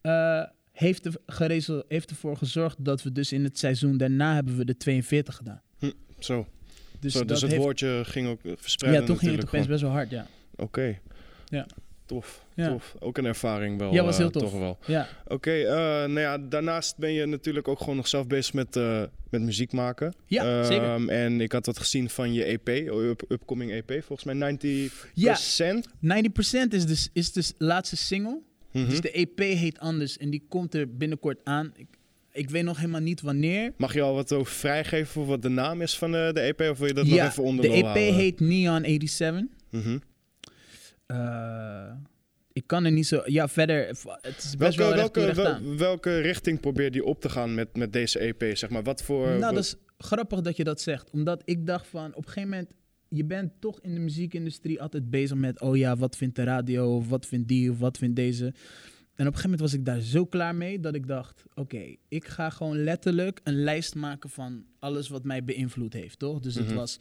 eh, 0.01 0.43
heeft, 0.71 1.05
er 1.05 1.83
heeft 1.87 2.09
ervoor 2.09 2.37
gezorgd 2.37 2.85
dat 2.85 3.03
we 3.03 3.11
dus 3.11 3.31
in 3.31 3.43
het 3.43 3.59
seizoen 3.59 3.97
daarna 3.97 4.33
hebben 4.33 4.57
we 4.57 4.65
de 4.65 4.77
42 4.77 5.35
gedaan. 5.35 5.61
Zo. 6.19 6.47
Dus, 6.99 7.13
Zo, 7.13 7.19
dat 7.19 7.27
dus 7.27 7.41
het 7.41 7.51
heeft, 7.51 7.63
woordje 7.63 8.01
ging 8.05 8.27
ook 8.27 8.43
eh, 8.43 8.51
verspreiden 8.57 9.01
Ja, 9.01 9.07
toen 9.07 9.17
ging 9.17 9.35
het 9.35 9.45
opeens 9.45 9.67
best 9.67 9.81
wel 9.81 9.91
hard, 9.91 10.09
ja. 10.09 10.27
Oké. 10.55 10.99
Ja. 11.45 11.65
Tof, 12.07 12.45
Ja. 12.55 12.67
tof. 12.69 12.95
Ook 12.99 13.17
een 13.17 13.25
ervaring 13.25 13.77
wel. 13.79 13.93
Ja, 13.93 14.03
was 14.03 14.17
heel 14.17 14.25
eh, 14.25 14.31
tof. 14.31 14.41
Toch 14.51 14.59
wel. 14.59 14.77
Ja, 14.85 15.07
Oké, 15.27 15.51
eh, 15.51 15.75
nou 15.75 16.19
ja, 16.19 16.37
daarnaast 16.37 16.97
ben 16.97 17.11
je 17.11 17.25
natuurlijk 17.25 17.67
ook 17.67 17.79
gewoon 17.79 17.95
nog 17.95 18.07
zelf 18.07 18.27
bezig 18.27 18.53
met, 18.53 18.75
eh, 18.75 19.01
met 19.29 19.41
muziek 19.41 19.71
maken. 19.71 20.13
Ja, 20.25 20.63
zeker. 20.63 20.83
Ehm, 20.83 21.09
En 21.09 21.41
ik 21.41 21.51
had 21.51 21.65
wat 21.65 21.77
gezien 21.79 22.09
van 22.09 22.33
je 22.33 22.43
EP, 22.43 22.67
up- 22.89 23.23
upcoming 23.29 23.71
EP, 23.71 23.91
volgens 24.03 24.23
mij 24.23 24.33
90%. 24.33 25.85
Ja. 25.85 25.91
90% 25.99 26.73
is 26.73 26.85
dus, 26.85 27.09
is 27.13 27.31
dus 27.31 27.53
laatste 27.57 27.97
single. 27.97 28.39
Mhm. 28.71 28.89
Dus 28.89 29.01
de 29.01 29.11
EP 29.19 29.39
heet 29.39 29.79
anders 29.79 30.17
en 30.17 30.29
die 30.29 30.43
komt 30.49 30.73
er 30.73 30.97
binnenkort 30.97 31.37
aan. 31.43 31.71
Ik, 31.75 31.85
ik 32.31 32.49
weet 32.49 32.63
nog 32.63 32.77
helemaal 32.77 33.01
niet 33.01 33.21
wanneer. 33.21 33.73
Mag 33.77 33.93
je 33.93 34.01
al 34.01 34.13
wat 34.13 34.33
over 34.33 34.53
vrijgeven 34.53 35.07
voor 35.07 35.25
wat 35.25 35.41
de 35.41 35.49
naam 35.49 35.81
is 35.81 35.97
van 35.97 36.15
eh, 36.15 36.31
de 36.33 36.39
EP? 36.39 36.61
Of 36.71 36.77
wil 36.77 36.87
je 36.87 36.93
dat 36.93 37.07
ja, 37.07 37.23
nog 37.23 37.31
even 37.31 37.43
onder 37.43 37.65
de 37.65 37.71
EP 37.71 37.81
houden? 37.83 38.13
heet 38.13 38.39
Neon 38.39 38.83
87. 38.85 39.41
Mhm. 39.69 39.97
Eh, 41.07 41.91
ik 42.53 42.67
kan 42.67 42.85
er 42.85 42.91
niet 42.91 43.07
zo... 43.07 43.21
Ja, 43.25 43.47
verder... 43.47 43.87
Het 43.87 44.37
is 44.37 44.55
best 44.55 44.77
Welke, 44.77 44.77
wel 44.77 44.93
welke, 44.95 45.33
wel- 45.33 45.77
welke 45.77 46.19
richting 46.19 46.59
probeer 46.59 46.93
je 46.93 47.03
op 47.05 47.21
te 47.21 47.29
gaan 47.29 47.53
met, 47.55 47.75
met 47.77 47.93
deze 47.93 48.19
EP? 48.19 48.57
Zeg 48.57 48.69
maar, 48.69 48.83
wat 48.83 49.03
voor... 49.03 49.27
Nou, 49.27 49.39
wat- 49.39 49.53
dat 49.53 49.63
is 49.63 49.75
grappig 49.97 50.41
dat 50.41 50.57
je 50.57 50.63
dat 50.63 50.81
zegt. 50.81 51.09
Omdat 51.09 51.41
ik 51.45 51.65
dacht 51.67 51.87
van, 51.87 52.09
op 52.09 52.17
een 52.17 52.23
gegeven 52.31 52.49
moment... 52.49 52.71
Je 53.09 53.25
bent 53.25 53.51
toch 53.59 53.81
in 53.81 53.93
de 53.93 53.99
muziekindustrie 53.99 54.81
altijd 54.81 55.09
bezig 55.09 55.37
met... 55.37 55.61
Oh 55.61 55.77
ja, 55.77 55.95
wat 55.97 56.15
vindt 56.15 56.35
de 56.35 56.43
radio? 56.43 56.95
Of 56.95 57.09
wat 57.09 57.25
vindt 57.25 57.47
die? 57.47 57.71
Of 57.71 57.79
wat 57.79 57.97
vindt 57.97 58.15
deze? 58.15 58.45
En 58.45 58.51
op 59.27 59.33
een 59.33 59.39
gegeven 59.39 59.41
moment 59.43 59.59
was 59.59 59.73
ik 59.73 59.85
daar 59.85 59.99
zo 59.99 60.25
klaar 60.25 60.55
mee... 60.55 60.79
dat 60.79 60.95
ik 60.95 61.07
dacht, 61.07 61.43
oké, 61.55 61.95
ik 62.07 62.25
ga 62.27 62.49
gewoon 62.49 62.83
letterlijk 62.83 63.39
een 63.43 63.63
lijst 63.63 63.95
maken... 63.95 64.29
van 64.29 64.65
alles 64.79 65.07
wat 65.09 65.23
mij 65.23 65.43
beïnvloed 65.43 65.93
heeft, 65.93 66.19
toch? 66.19 66.39
Dus 66.39 66.55
het 66.55 66.65
Mhm. 66.67 66.75
was... 66.75 66.99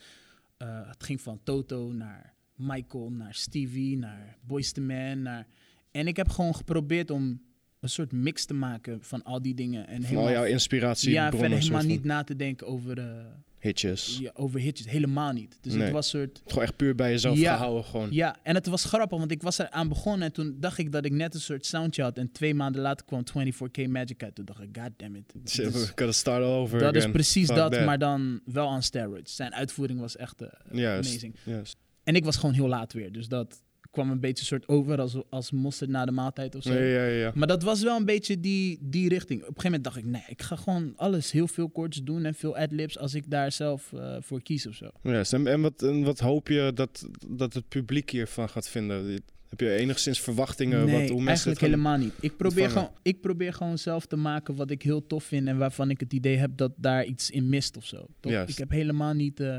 eh, 0.57 0.89
het 0.89 1.05
ging 1.05 1.21
van 1.21 1.41
Toto 1.45 1.93
naar 1.93 2.35
Michael, 2.57 3.11
naar 3.13 3.35
Stevie, 3.35 3.97
naar 3.99 4.37
Boyz 4.47 4.73
II 4.73 4.87
Men, 4.87 5.23
naar... 5.23 5.47
En 5.91 6.07
ik 6.07 6.17
heb 6.17 6.29
gewoon 6.29 6.55
geprobeerd 6.55 7.11
om 7.11 7.41
een 7.81 7.89
soort 7.89 8.13
mix 8.13 8.45
te 8.45 8.55
maken 8.55 8.99
van 9.03 9.23
al 9.23 9.43
die 9.43 9.55
dingen. 9.55 9.87
En 9.87 10.03
van 10.03 10.17
al 10.17 10.31
jouw 10.31 10.45
inspiratie, 10.45 11.11
ja, 11.13 11.31
verder 11.31 11.59
helemaal 11.59 11.81
van 11.81 11.89
niet 11.89 12.05
na 12.05 12.25
te 12.25 12.37
denken 12.37 12.67
over, 12.67 12.99
eh, 12.99 13.25
hitjes. 13.59 14.19
ja, 14.21 14.31
over 14.35 14.61
hitjes. 14.61 14.87
Helemaal 14.91 15.33
niet. 15.33 15.59
Dus 15.61 15.73
Nee. 15.73 15.83
het 15.83 15.93
was 15.93 16.09
soort... 16.09 16.43
Gewoon 16.47 16.63
echt 16.65 16.77
puur 16.77 16.95
bij 16.95 17.11
jezelf 17.11 17.39
Ja. 17.39 17.55
gehouden 17.57 17.85
gewoon. 17.85 18.09
Ja, 18.13 18.37
en 18.43 18.55
het 18.55 18.67
was 18.67 18.85
grappig, 18.85 19.19
want 19.19 19.31
ik 19.31 19.43
was 19.43 19.59
er 19.59 19.71
aan 19.71 19.89
begonnen 19.89 20.27
en 20.27 20.33
toen 20.33 20.57
dacht 20.61 20.79
ik 20.79 20.93
dat 20.93 21.05
ik 21.05 21.13
net 21.13 21.35
een 21.35 21.41
soort 21.41 21.67
soundje 21.67 22.03
had. 22.03 22.19
En 22.19 22.33
twee 22.33 22.55
maanden 22.55 22.81
later 22.83 23.07
kwam 23.07 23.25
24K 23.25 23.87
Magic 23.89 24.23
uit. 24.23 24.35
Toen 24.35 24.45
dacht 24.45 24.61
ik, 24.63 24.77
god 24.81 24.91
damn 24.97 25.15
it. 25.17 25.35
Shit, 25.49 25.65
Dat 25.65 25.73
we 25.73 25.79
is, 25.81 25.87
gotta 25.87 26.13
start 26.13 26.45
over 26.45 26.79
dat 26.79 26.95
is 26.95 27.11
precies 27.11 27.47
Fuck 27.47 27.57
dat, 27.57 27.73
that. 27.73 27.85
maar 27.85 27.99
dan 27.99 28.41
wel 28.45 28.69
aan 28.69 28.83
steroids. 28.83 29.37
Zijn 29.37 29.55
uitvoering 29.55 30.01
was 30.01 30.17
echt 30.17 30.43
eh, 30.43 30.49
amazing. 30.97 31.35
juist. 31.45 31.77
En 32.07 32.15
ik 32.15 32.25
was 32.25 32.37
gewoon 32.37 32.55
heel 32.55 32.69
laat 32.69 32.93
weer, 32.93 33.13
dus 33.13 33.29
dat 33.29 33.63
kwam 33.91 34.11
een 34.11 34.21
beetje 34.21 34.45
soort 34.45 34.69
over 34.69 35.01
als, 35.01 35.17
als 35.31 35.51
mosterd 35.51 35.91
na 35.91 36.05
de 36.05 36.13
maaltijd 36.13 36.55
of 36.55 36.63
zo. 36.63 36.73
Ja, 36.73 36.81
ja, 36.81 37.05
ja. 37.05 37.33
Maar 37.35 37.47
dat 37.47 37.63
was 37.63 37.83
wel 37.83 37.97
een 37.97 38.05
beetje 38.05 38.41
die, 38.41 38.79
die 38.81 39.09
richting. 39.09 39.41
Op 39.41 39.49
een 39.49 39.55
gegeven 39.55 39.71
moment 39.71 39.85
dacht 39.85 39.97
ik, 39.97 40.05
nee, 40.05 40.25
ik 40.27 40.43
ga 40.43 40.57
gewoon 40.57 40.93
alles, 40.97 41.33
heel 41.33 41.49
veel 41.49 41.69
koorts 41.69 42.03
doen 42.03 42.25
en 42.25 42.35
veel 42.35 42.57
adlibs 42.57 42.99
als 42.99 43.15
ik 43.15 43.31
daar 43.31 43.53
zelf 43.53 43.93
eh, 43.93 44.17
voor 44.21 44.43
kies 44.43 44.67
of 44.67 44.75
zo. 44.75 44.91
Ja, 45.03 45.25
en, 45.31 45.47
en, 45.47 45.61
wat, 45.61 45.83
en 45.83 46.03
wat 46.03 46.19
hoop 46.19 46.49
je 46.49 46.71
dat, 46.75 47.09
dat 47.29 47.55
het 47.55 47.69
publiek 47.69 48.11
hiervan 48.11 48.49
gaat 48.49 48.69
vinden? 48.69 49.23
Heb 49.49 49.61
je 49.61 49.71
enigszins 49.71 50.21
verwachtingen? 50.21 50.85
nee, 50.85 51.01
wat, 51.01 51.09
hoe 51.11 51.23
mensen 51.23 51.27
eigenlijk 51.27 51.61
het 51.61 51.71
helemaal 51.71 51.97
niet. 51.97 52.15
Ik 52.21 52.37
probeer, 52.37 52.63
ontvangen? 52.65 52.89
gewoon, 52.89 53.03
ik 53.03 53.21
probeer 53.21 53.53
gewoon 53.53 53.79
zelf 53.79 54.07
te 54.07 54.17
maken 54.17 54.55
wat 54.55 54.71
ik 54.71 54.83
heel 54.83 55.07
tof 55.07 55.25
vind 55.25 55.49
en 55.49 55.59
waarvan 55.59 55.91
ik 55.91 56.01
het 56.01 56.13
idee 56.13 56.37
heb 56.37 56.51
dat 56.57 56.73
daar 56.77 57.05
iets 57.05 57.31
in 57.31 57.49
mist 57.49 57.77
of 57.77 57.87
zo. 57.87 58.07
Toch? 58.21 58.33
Ik 58.33 58.59
heb 58.59 58.71
helemaal 58.71 59.13
niet, 59.13 59.41
eh, 59.41 59.59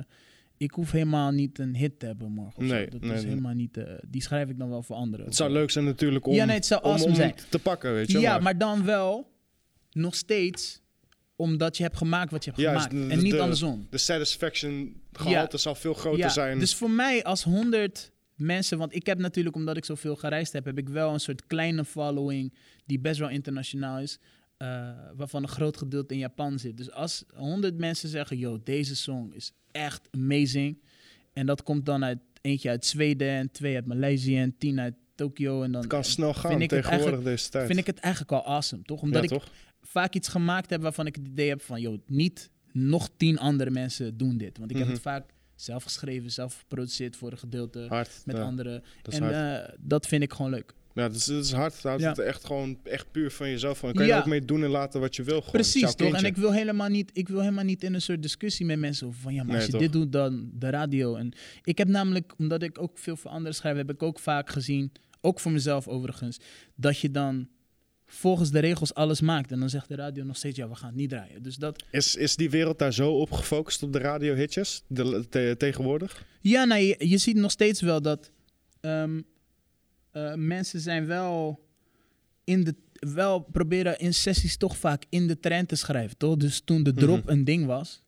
ik 0.57 0.71
hoef 0.71 0.91
helemaal 0.91 1.31
niet 1.31 1.59
een 1.59 1.75
hit 1.75 1.99
te 1.99 2.05
hebben 2.05 2.31
morgen 2.31 2.65
Nee, 2.65 2.83
zo. 2.83 2.89
Dat 2.89 3.01
nee, 3.01 3.11
is 3.13 3.19
nee. 3.21 3.29
helemaal 3.29 3.53
niet, 3.53 3.77
eh, 3.77 3.93
die 4.07 4.21
schrijf 4.21 4.49
ik 4.49 4.57
dan 4.57 4.69
wel 4.69 4.83
voor 4.83 4.95
anderen. 4.95 5.25
Het 5.25 5.35
zou 5.35 5.49
zo. 5.49 5.55
leuk 5.55 5.69
zijn 5.71 5.85
natuurlijk 5.85 6.25
om, 6.27 6.33
Ja, 6.33 6.45
nee, 6.45 6.55
het 6.55 6.65
zou 6.65 6.83
awesome 6.83 7.09
om 7.09 7.15
zijn. 7.15 7.35
te 7.49 7.59
pakken, 7.59 7.93
weet 7.93 8.11
je 8.11 8.19
Ja, 8.19 8.39
maar 8.39 8.57
dan 8.57 8.83
wel 8.85 9.31
nog 9.91 10.15
steeds 10.15 10.81
omdat 11.35 11.77
je 11.77 11.83
hebt 11.83 11.97
gemaakt 11.97 12.31
wat 12.31 12.43
je 12.43 12.49
hebt 12.49 12.61
Juist, 12.61 12.87
gemaakt 12.87 13.07
de- 13.09 13.15
en 13.15 13.21
niet 13.23 13.31
de- 13.31 13.39
andersom. 13.41 13.87
De 13.89 13.97
satisfaction 13.97 15.01
gehalte 15.11 15.57
zal 15.57 15.75
veel 15.75 15.93
groter 15.93 16.29
zijn. 16.29 16.59
Dus 16.59 16.75
voor 16.75 16.91
mij 16.91 17.23
als 17.23 17.43
100 17.43 18.11
mensen, 18.35 18.77
want 18.77 18.95
ik 18.95 19.05
heb 19.05 19.17
natuurlijk, 19.17 19.55
omdat 19.55 19.77
ik 19.77 19.85
zoveel 19.85 20.15
gereisd 20.15 20.53
heb, 20.53 20.65
heb 20.65 20.77
ik 20.77 20.89
wel 20.89 21.13
een 21.13 21.19
soort 21.19 21.45
kleine 21.47 21.85
following 21.85 22.53
die 22.85 22.99
best 22.99 23.19
wel 23.19 23.29
internationaal 23.29 23.99
is. 23.99 24.19
Eh, 24.57 24.89
waarvan 25.15 25.43
een 25.43 25.49
groot 25.49 25.77
gedeelte 25.77 26.13
in 26.13 26.19
Japan 26.19 26.59
zit. 26.59 26.77
Dus 26.77 26.91
als 26.91 27.23
100 27.35 27.77
mensen 27.77 28.09
zeggen, 28.09 28.37
yo, 28.37 28.59
deze 28.63 28.95
song 28.95 29.31
is 29.33 29.51
echt 29.71 30.07
amazing. 30.11 30.81
En 31.33 31.45
dat 31.45 31.63
komt 31.63 31.85
dan 31.85 32.03
uit 32.03 32.19
eentje 32.41 32.69
uit 32.69 32.85
Zweden 32.85 33.27
en 33.29 33.51
twee 33.51 33.75
uit 33.75 33.85
Maleisië 33.85 34.37
en 34.37 34.57
tien 34.57 34.79
uit 34.79 34.93
Tokio. 35.15 35.63
En 35.63 35.71
dan 35.71 35.81
het 35.81 35.89
kan 35.89 36.03
snel 36.03 36.33
gaan 36.33 36.49
vind 36.51 36.61
ik 36.63 36.69
het 36.69 36.83
tegenwoordig 36.83 37.21
deze 37.23 37.49
tijd. 37.49 37.65
vind 37.67 37.79
ik 37.79 37.85
het 37.85 37.99
eigenlijk 37.99 38.33
al 38.33 38.45
awesome, 38.45 38.81
toch? 38.83 39.01
Omdat 39.01 39.29
ja, 39.29 39.35
ik 39.35 39.41
vaak 39.81 40.13
iets 40.13 40.27
gemaakt 40.27 40.69
heb 40.69 40.81
waarvan 40.81 41.05
ik 41.05 41.15
het 41.15 41.27
idee 41.27 41.49
heb 41.49 41.61
van, 41.61 41.81
joh, 41.81 41.97
niet 42.05 42.49
nog 42.71 43.09
tien 43.17 43.39
andere 43.39 43.69
mensen 43.69 44.17
doen 44.17 44.37
dit. 44.37 44.57
Want 44.57 44.69
ik 44.71 44.77
Mhm. 44.77 44.85
heb 44.85 44.93
het 44.95 45.03
vaak 45.03 45.29
zelf 45.55 45.83
geschreven, 45.83 46.31
zelf 46.31 46.57
geproduceerd 46.59 47.15
voor 47.15 47.31
een 47.31 47.37
gedeelte 47.37 47.85
Hard. 47.89 48.21
met 48.25 48.37
ja, 48.37 48.43
anderen. 48.43 48.83
En 49.09 49.33
eh, 49.63 49.69
dat 49.79 50.07
vind 50.07 50.23
ik 50.23 50.33
gewoon 50.33 50.51
leuk. 50.51 50.73
Ja, 50.97 51.07
dat 51.07 51.15
is, 51.15 51.25
dat 51.25 51.43
is 51.43 51.51
hard. 51.51 51.81
Ja. 51.81 51.97
het 51.97 52.19
echt 52.19 52.45
gewoon 52.45 52.77
echt 52.83 53.11
puur 53.11 53.31
van 53.31 53.49
jezelf. 53.49 53.77
Van. 53.77 53.87
Dan 53.87 53.97
kan 53.97 54.05
je 54.07 54.11
Ja. 54.11 54.19
ook 54.19 54.25
mee 54.25 54.45
doen 54.45 54.63
en 54.63 54.69
laten 54.69 54.99
wat 54.99 55.15
je 55.15 55.23
wil. 55.23 55.41
Gewoon. 55.41 55.59
Is 55.61 55.71
Precies, 55.71 55.95
toch? 55.95 56.13
En 56.13 56.25
ik 56.25 56.35
wil, 56.37 56.53
helemaal 56.53 56.89
niet, 56.89 57.09
ik 57.13 57.27
wil 57.27 57.39
helemaal 57.39 57.63
niet 57.63 57.83
in 57.83 57.93
een 57.93 58.01
soort 58.01 58.21
discussie 58.21 58.65
met 58.65 58.79
mensen 58.79 59.07
over 59.07 59.19
van, 59.19 59.33
ja, 59.33 59.37
maar 59.43 59.47
Nee, 59.47 59.55
als 59.55 59.65
je 59.65 59.71
toch? 59.71 59.81
dit 59.81 59.91
doet, 59.91 60.11
dan 60.11 60.49
de 60.53 60.69
radio. 60.69 61.15
En 61.15 61.33
ik 61.63 61.77
heb 61.77 61.87
namelijk, 61.87 62.33
omdat 62.37 62.61
ik 62.63 62.81
ook 62.81 62.97
veel 62.97 63.15
voor 63.15 63.31
anderen 63.31 63.55
schrijf, 63.55 63.75
heb 63.77 63.89
ik 63.91 64.03
ook 64.03 64.19
vaak 64.19 64.49
gezien, 64.49 64.91
ook 65.21 65.39
voor 65.39 65.51
mezelf 65.51 65.87
overigens, 65.87 66.37
dat 66.75 66.99
je 66.99 67.11
dan 67.11 67.47
volgens 68.05 68.51
de 68.51 68.59
regels 68.59 68.93
alles 68.93 69.21
maakt. 69.21 69.51
En 69.51 69.59
dan 69.59 69.69
zegt 69.69 69.87
de 69.87 69.95
radio 69.95 70.23
nog 70.23 70.35
steeds, 70.37 70.57
ja, 70.57 70.69
we 70.69 70.75
gaan 70.75 70.87
het 70.89 70.97
niet 70.97 71.09
draaien. 71.09 71.43
Dus 71.43 71.55
dat, 71.55 71.83
Is, 71.91 72.15
is 72.15 72.35
die 72.35 72.49
wereld 72.49 72.79
daar 72.79 72.93
zo 72.93 73.11
op 73.11 73.31
gefocust 73.31 73.83
op 73.83 73.93
de 73.93 73.99
radiohitjes 73.99 74.83
de, 74.87 75.25
te- 75.29 75.55
tegenwoordig? 75.57 76.25
Ja, 76.41 76.63
nou, 76.65 76.81
je, 76.81 76.95
je 77.09 77.17
ziet 77.17 77.35
nog 77.35 77.51
steeds 77.51 77.81
wel 77.81 78.01
dat 78.01 78.31
ehm, 78.79 79.21
eh, 80.17 80.33
mensen 80.35 80.79
zijn 80.79 81.05
wel 81.05 81.65
in 82.43 82.63
de 82.63 82.75
wel 82.99 83.39
proberen 83.39 83.99
in 83.99 84.13
sessies 84.13 84.57
toch 84.57 84.77
vaak 84.77 85.03
in 85.09 85.27
de 85.27 85.39
trend 85.39 85.67
te 85.67 85.75
schrijven, 85.75 86.17
toch? 86.17 86.37
Dus 86.37 86.61
toen 86.65 86.83
de 86.83 86.93
drop 86.93 87.23
Mhm. 87.23 87.29
een 87.31 87.43
ding 87.43 87.65
was, 87.65 88.03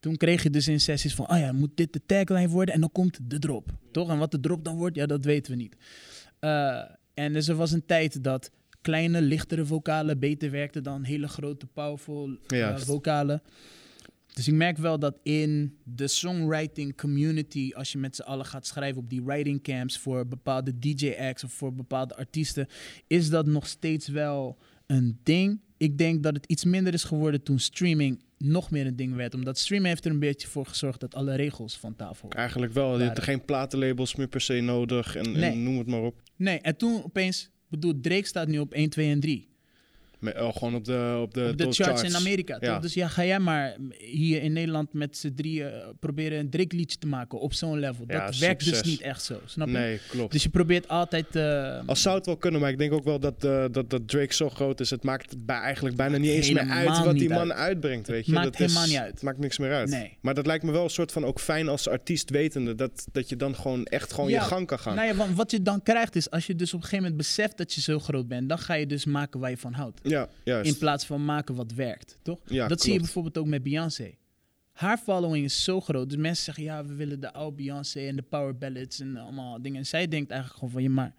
toen 0.00 0.16
kreeg 0.16 0.42
je 0.42 0.50
dus 0.50 0.68
in 0.68 0.80
sessies 0.80 1.14
van, 1.14 1.30
oh 1.30 1.38
ja, 1.38 1.52
moet 1.52 1.70
dit 1.76 1.92
de 1.92 2.00
tagline 2.06 2.48
worden 2.48 2.74
en 2.74 2.80
dan 2.80 2.92
komt 2.92 3.18
de 3.30 3.38
drop, 3.38 3.70
toch? 3.92 4.08
En 4.10 4.18
wat 4.18 4.30
de 4.30 4.40
drop 4.40 4.64
dan 4.64 4.76
wordt, 4.76 4.96
ja, 4.96 5.06
dat 5.06 5.24
weten 5.24 5.52
we 5.52 5.58
niet. 5.58 5.76
Eh, 6.38 6.82
en 7.14 7.32
dus 7.32 7.48
er 7.48 7.54
was 7.54 7.72
een 7.72 7.86
tijd 7.86 8.24
dat 8.24 8.50
kleine, 8.80 9.20
lichtere 9.22 9.64
vocalen 9.66 10.18
beter 10.18 10.50
werkten 10.50 10.82
dan 10.82 11.04
hele 11.04 11.28
grote, 11.28 11.66
powerful 11.66 12.36
eh, 12.46 12.76
vocalen. 12.76 13.42
Dus 14.36 14.48
ik 14.48 14.54
merk 14.54 14.76
wel 14.76 14.98
dat 14.98 15.18
in 15.22 15.78
de 15.84 16.08
songwriting 16.08 16.96
community, 16.96 17.72
als 17.74 17.92
je 17.92 17.98
met 17.98 18.16
z'n 18.16 18.22
allen 18.22 18.46
gaat 18.46 18.66
schrijven 18.66 19.02
op 19.02 19.10
die 19.10 19.22
writing 19.22 19.62
camps 19.62 19.98
voor 19.98 20.26
bepaalde 20.26 20.78
DJ-acts 20.78 21.44
of 21.44 21.52
voor 21.52 21.74
bepaalde 21.74 22.16
artiesten, 22.16 22.66
is 23.06 23.28
dat 23.28 23.46
nog 23.46 23.66
steeds 23.66 24.08
wel 24.08 24.58
een 24.86 25.18
ding. 25.22 25.60
Ik 25.76 25.98
denk 25.98 26.22
dat 26.22 26.34
het 26.34 26.46
iets 26.46 26.64
minder 26.64 26.92
is 26.92 27.04
geworden 27.04 27.42
toen 27.42 27.58
streaming 27.58 28.22
nog 28.38 28.70
meer 28.70 28.86
een 28.86 28.96
ding 28.96 29.14
werd. 29.14 29.34
Omdat 29.34 29.58
streaming 29.58 29.88
heeft 29.88 30.04
er 30.04 30.10
een 30.10 30.18
beetje 30.18 30.48
voor 30.48 30.66
gezorgd 30.66 31.00
dat 31.00 31.14
alle 31.14 31.34
regels 31.34 31.78
van 31.78 31.96
tafel 31.96 32.30
Eigenlijk 32.30 32.72
wel. 32.72 32.98
Je 32.98 33.04
hebt 33.04 33.22
geen 33.22 33.44
platenlabels 33.44 34.14
meer 34.14 34.28
per 34.28 34.40
se 34.40 34.60
nodig. 34.60 35.16
En, 35.16 35.34
en 35.34 35.62
noem 35.62 35.78
het 35.78 35.86
maar 35.86 36.02
op. 36.02 36.22
Nee, 36.36 36.60
en 36.60 36.76
toen 36.76 37.04
opeens, 37.04 37.50
bedoel, 37.68 38.00
Drake 38.00 38.26
staat 38.26 38.48
nu 38.48 38.58
op 38.58 38.72
1, 38.72 38.90
2 38.90 39.10
en 39.10 39.20
3. 39.20 39.48
Met, 40.18 40.40
oh, 40.40 40.56
gewoon 40.56 40.74
op 40.74 40.84
de, 40.84 41.18
op 41.22 41.34
de, 41.34 41.48
op 41.50 41.56
de 41.58 41.64
top 41.64 41.72
charts, 41.72 42.02
in 42.02 42.16
Amerika. 42.16 42.56
Ja. 42.60 42.72
Toch? 42.72 42.82
Dus 42.82 42.94
ja, 42.94 43.08
ga 43.08 43.24
jij 43.24 43.38
maar 43.38 43.76
hier 43.98 44.42
in 44.42 44.52
Nederland 44.52 44.92
met 44.92 45.16
z'n 45.16 45.34
drieën 45.34 45.66
eh, 45.72 45.88
proberen 46.00 46.38
een 46.38 46.50
Drake 46.50 46.76
liedje 46.76 46.98
te 46.98 47.06
maken 47.06 47.38
op 47.40 47.52
zo'n 47.54 47.78
level. 47.78 48.04
Ja, 48.08 48.26
dat 48.26 48.38
werkt 48.38 48.62
succes. 48.62 48.82
dus 48.82 48.90
niet 48.92 49.00
echt 49.00 49.22
zo, 49.22 49.40
snap 49.44 49.66
je? 49.66 49.72
Nee, 49.72 50.00
klopt. 50.08 50.32
Dus 50.32 50.42
je 50.42 50.48
probeert 50.48 50.88
altijd... 50.88 51.36
eh, 51.36 51.78
Als 51.86 52.02
zou 52.02 52.16
het 52.16 52.26
wel 52.26 52.36
kunnen, 52.36 52.60
maar 52.60 52.70
ik 52.70 52.78
denk 52.78 52.92
ook 52.92 53.04
wel 53.04 53.18
dat, 53.20 53.44
eh, 53.44 53.64
dat, 53.70 53.90
dat 53.90 54.08
Drake 54.08 54.34
zo 54.34 54.48
groot 54.50 54.80
is. 54.80 54.90
Het 54.90 55.02
maakt 55.04 55.44
bij, 55.46 55.56
eigenlijk 55.60 55.96
bijna 55.96 56.16
niet 56.16 56.30
eens 56.30 56.50
meer 56.52 56.68
uit 56.68 57.04
wat 57.04 57.14
die 57.18 57.28
man 57.28 57.38
uit. 57.52 57.60
uitbrengt. 57.60 58.08
Weet 58.08 58.26
je? 58.26 58.32
maakt 58.32 58.44
dat 58.44 58.54
is- 58.54 58.66
helemaal 58.66 58.86
niet 58.86 58.96
uit. 58.98 59.10
Het 59.12 59.22
maakt 59.22 59.38
niks 59.38 59.58
meer 59.58 59.72
uit. 59.72 59.88
Nee. 59.90 60.16
Maar 60.20 60.34
dat 60.34 60.46
lijkt 60.46 60.64
me 60.64 60.72
wel 60.72 60.84
een 60.84 60.90
soort 60.90 61.12
van 61.12 61.24
ook 61.24 61.40
fijn 61.40 61.68
als 61.68 61.88
artiest 61.88 62.30
wetende. 62.30 62.74
Dat, 62.74 63.06
dat 63.12 63.28
je 63.28 63.36
dan 63.36 63.54
gewoon 63.54 63.84
echt 63.84 64.12
gewoon 64.12 64.30
Ja, 64.30 64.42
je 64.42 64.48
gang 64.48 64.66
kan 64.66 64.78
gaan. 64.78 64.94
Nou 64.94 65.06
ja, 65.08 65.14
want 65.14 65.36
wat 65.36 65.50
je 65.50 65.62
dan 65.62 65.82
krijgt 65.82 66.16
is, 66.16 66.30
als 66.30 66.46
je 66.46 66.54
dus 66.54 66.68
op 66.74 66.74
een 66.74 66.84
gegeven 66.88 67.04
moment 67.04 67.16
beseft 67.22 67.56
dat 67.56 67.72
je 67.74 67.80
zo 67.80 67.98
groot 67.98 68.28
bent, 68.28 68.48
dan 68.48 68.58
ga 68.58 68.74
je 68.74 68.86
dus 68.86 69.04
maken 69.04 69.40
waar 69.40 69.50
je 69.50 69.56
van 69.56 69.72
houdt. 69.72 70.00
Ja, 70.08 70.28
juist. 70.44 70.70
In 70.70 70.78
plaats 70.78 71.04
van 71.04 71.24
maken 71.24 71.54
wat 71.54 71.72
werkt, 71.72 72.18
toch? 72.22 72.40
Ja, 72.44 72.68
dat 72.68 72.80
zie 72.80 72.92
je 72.92 72.98
bijvoorbeeld 72.98 73.38
ook 73.38 73.46
met 73.46 73.62
Beyoncé. 73.62 74.14
Haar 74.72 74.98
following 74.98 75.44
is 75.44 75.64
zo 75.64 75.80
groot. 75.80 76.08
Dus 76.08 76.18
mensen 76.18 76.44
zeggen, 76.44 76.64
ja, 76.64 76.84
we 76.84 76.94
willen 76.94 77.20
de 77.20 77.32
oude 77.32 77.56
Beyoncé 77.56 78.00
en 78.00 78.16
de 78.16 78.22
power 78.22 78.58
ballads 78.58 79.00
en 79.00 79.16
allemaal 79.16 79.62
dingen. 79.62 79.78
En 79.78 79.86
zij 79.86 80.08
denkt 80.08 80.30
eigenlijk 80.30 80.58
gewoon 80.60 80.74
van, 80.74 80.82
ja, 80.82 80.90
maar 80.90 81.14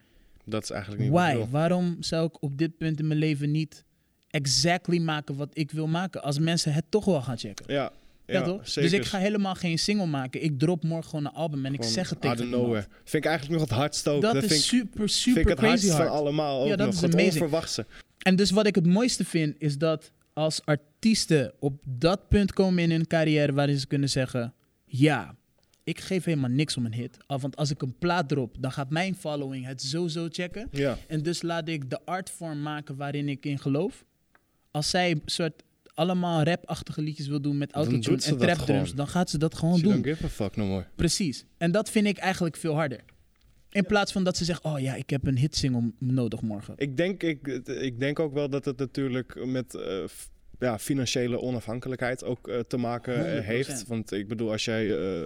Dat 0.45 0.63
is 0.63 0.69
eigenlijk 0.69 1.02
niet 1.02 1.12
why? 1.12 1.45
Waarom 1.50 1.97
zou 2.00 2.26
ik 2.28 2.41
op 2.41 2.58
dit 2.58 2.78
punt 2.78 3.00
in 3.00 3.08
mijn 3.08 3.19
leven 3.19 3.52
niet 3.52 3.86
exactly 4.30 5.00
maken 5.00 5.36
wat 5.36 5.50
ik 5.54 5.71
wil 5.71 5.88
maken, 5.88 6.23
als 6.23 6.39
mensen 6.39 6.73
het 6.73 6.86
toch 6.89 7.06
wel 7.06 7.21
gaan 7.21 7.38
checken? 7.38 7.65
Ja, 7.73 7.91
Ja, 8.36 8.42
toch? 8.42 8.68
zeker. 8.68 8.90
Dus 8.90 9.00
ik 9.00 9.06
ga 9.06 9.18
helemaal 9.18 9.56
geen 9.56 9.80
single 9.80 10.06
maken. 10.06 10.44
Ik 10.44 10.60
drop 10.60 10.84
morgen 10.84 11.10
gewoon 11.10 11.26
een 11.26 11.32
album 11.34 11.66
en 11.66 11.74
ik 11.74 11.84
zeg 11.84 12.10
het 12.10 12.22
tegen 12.22 12.38
of 12.38 12.44
nowhere. 12.50 12.66
iemand. 12.68 12.88
Vind 13.04 13.24
ik 13.24 13.30
eigenlijk 13.30 13.60
nog 13.60 13.70
het 13.70 13.78
hardst 13.78 14.08
ook. 14.08 14.22
Dat, 14.22 14.36
is 14.44 14.52
ik, 14.52 14.62
super, 14.62 15.10
super 15.10 15.34
vind 15.34 15.38
ik 15.38 15.48
het 15.58 15.58
crazy 15.68 15.88
hardst 15.88 16.06
van 16.08 16.18
allemaal 16.18 16.62
ook 16.62 16.68
Ja, 16.68 16.76
dat 16.76 16.86
nog. 16.86 16.96
is 16.96 17.02
het 17.02 17.13
amazing. 17.13 17.34
onverwachte. 17.34 17.86
En 18.18 18.36
dus 18.36 18.52
wat 18.52 18.68
ik 18.68 18.76
het 18.76 18.86
mooiste 18.86 19.26
vind, 19.26 19.56
is 19.60 19.78
dat 19.78 20.12
als 20.34 20.62
artiesten 20.66 21.54
op 21.60 21.82
dat 21.86 22.28
punt 22.28 22.54
komen 22.54 22.84
in 22.84 22.92
hun 22.92 23.08
carrière 23.08 23.54
waarin 23.54 23.80
ze 23.80 23.88
kunnen 23.88 24.10
zeggen: 24.10 24.54
Ja, 24.86 25.36
ik 25.84 26.00
geef 26.00 26.24
helemaal 26.24 26.50
niks 26.50 26.78
om 26.78 26.86
een 26.86 26.94
hit. 26.94 27.18
Al, 27.26 27.40
Want 27.40 27.56
als 27.56 27.70
ik 27.72 27.82
een 27.82 27.96
plaat 28.00 28.30
drop, 28.30 28.56
dan 28.60 28.72
gaat 28.72 28.90
mijn 28.90 29.16
following 29.16 29.66
het 29.66 29.82
sowieso 29.82 30.28
checken. 30.32 30.68
Ja, 30.72 30.98
En 31.08 31.24
dus 31.24 31.42
laat 31.42 31.68
ik 31.68 31.90
de 31.90 32.00
artvorm 32.06 32.62
maken 32.62 32.96
waarin 32.96 33.30
ik 33.30 33.46
in 33.46 33.60
geloof. 33.60 34.06
Als 34.72 34.90
zij 34.90 35.12
een 35.12 35.22
soort 35.26 35.63
allemaal 35.97 36.43
rapachtige 36.43 37.01
liedjes 37.01 37.27
wil 37.27 37.41
doen 37.41 37.57
met 37.57 37.71
autotune 37.71 38.21
en 38.23 38.29
dat 38.31 38.39
trapdrums, 38.39 38.79
gewoon. 38.81 38.95
dan 38.95 39.07
gaat 39.07 39.29
ze 39.29 39.38
dat 39.38 39.55
gewoon 39.55 39.75
she 39.77 39.83
doen. 39.83 39.91
don't 39.91 40.05
give 40.05 40.25
a 40.25 40.29
fuck 40.29 40.55
no 40.55 40.65
more. 40.65 40.86
Precies. 40.95 41.45
En 41.57 41.71
dat 41.71 41.89
vind 41.89 42.07
ik 42.07 42.17
eigenlijk 42.17 42.55
veel 42.57 42.73
harder. 42.73 42.99
In 43.69 43.86
plaats 43.86 44.12
van 44.12 44.23
dat 44.23 44.38
ze 44.38 44.45
zegt: 44.45 44.63
Oh 44.63 44.79
ja, 44.79 44.95
ik 44.95 45.10
heb 45.10 45.27
een 45.27 45.38
hitsingle 45.38 45.91
nodig 45.99 46.41
morgen. 46.41 46.73
Ik 46.77 46.97
denk, 46.97 47.23
ik, 47.23 47.47
ik 47.67 47.99
denk 47.99 48.19
ook 48.19 48.33
wel 48.33 48.49
dat 48.49 48.65
het 48.65 48.77
natuurlijk 48.77 49.45
met 49.45 49.75
eh, 49.75 50.03
ja, 50.60 50.79
financiële 50.79 51.39
onafhankelijkheid 51.41 52.23
ook 52.23 52.47
eh, 52.47 52.60
te 52.60 52.77
maken 52.77 53.36
eh, 53.36 53.41
100%. 53.41 53.45
heeft. 53.45 53.88
Want 53.88 54.12
ik 54.12 54.27
bedoel, 54.27 54.51
als 54.51 54.65
jij 54.65 54.89
eh, 54.97 55.21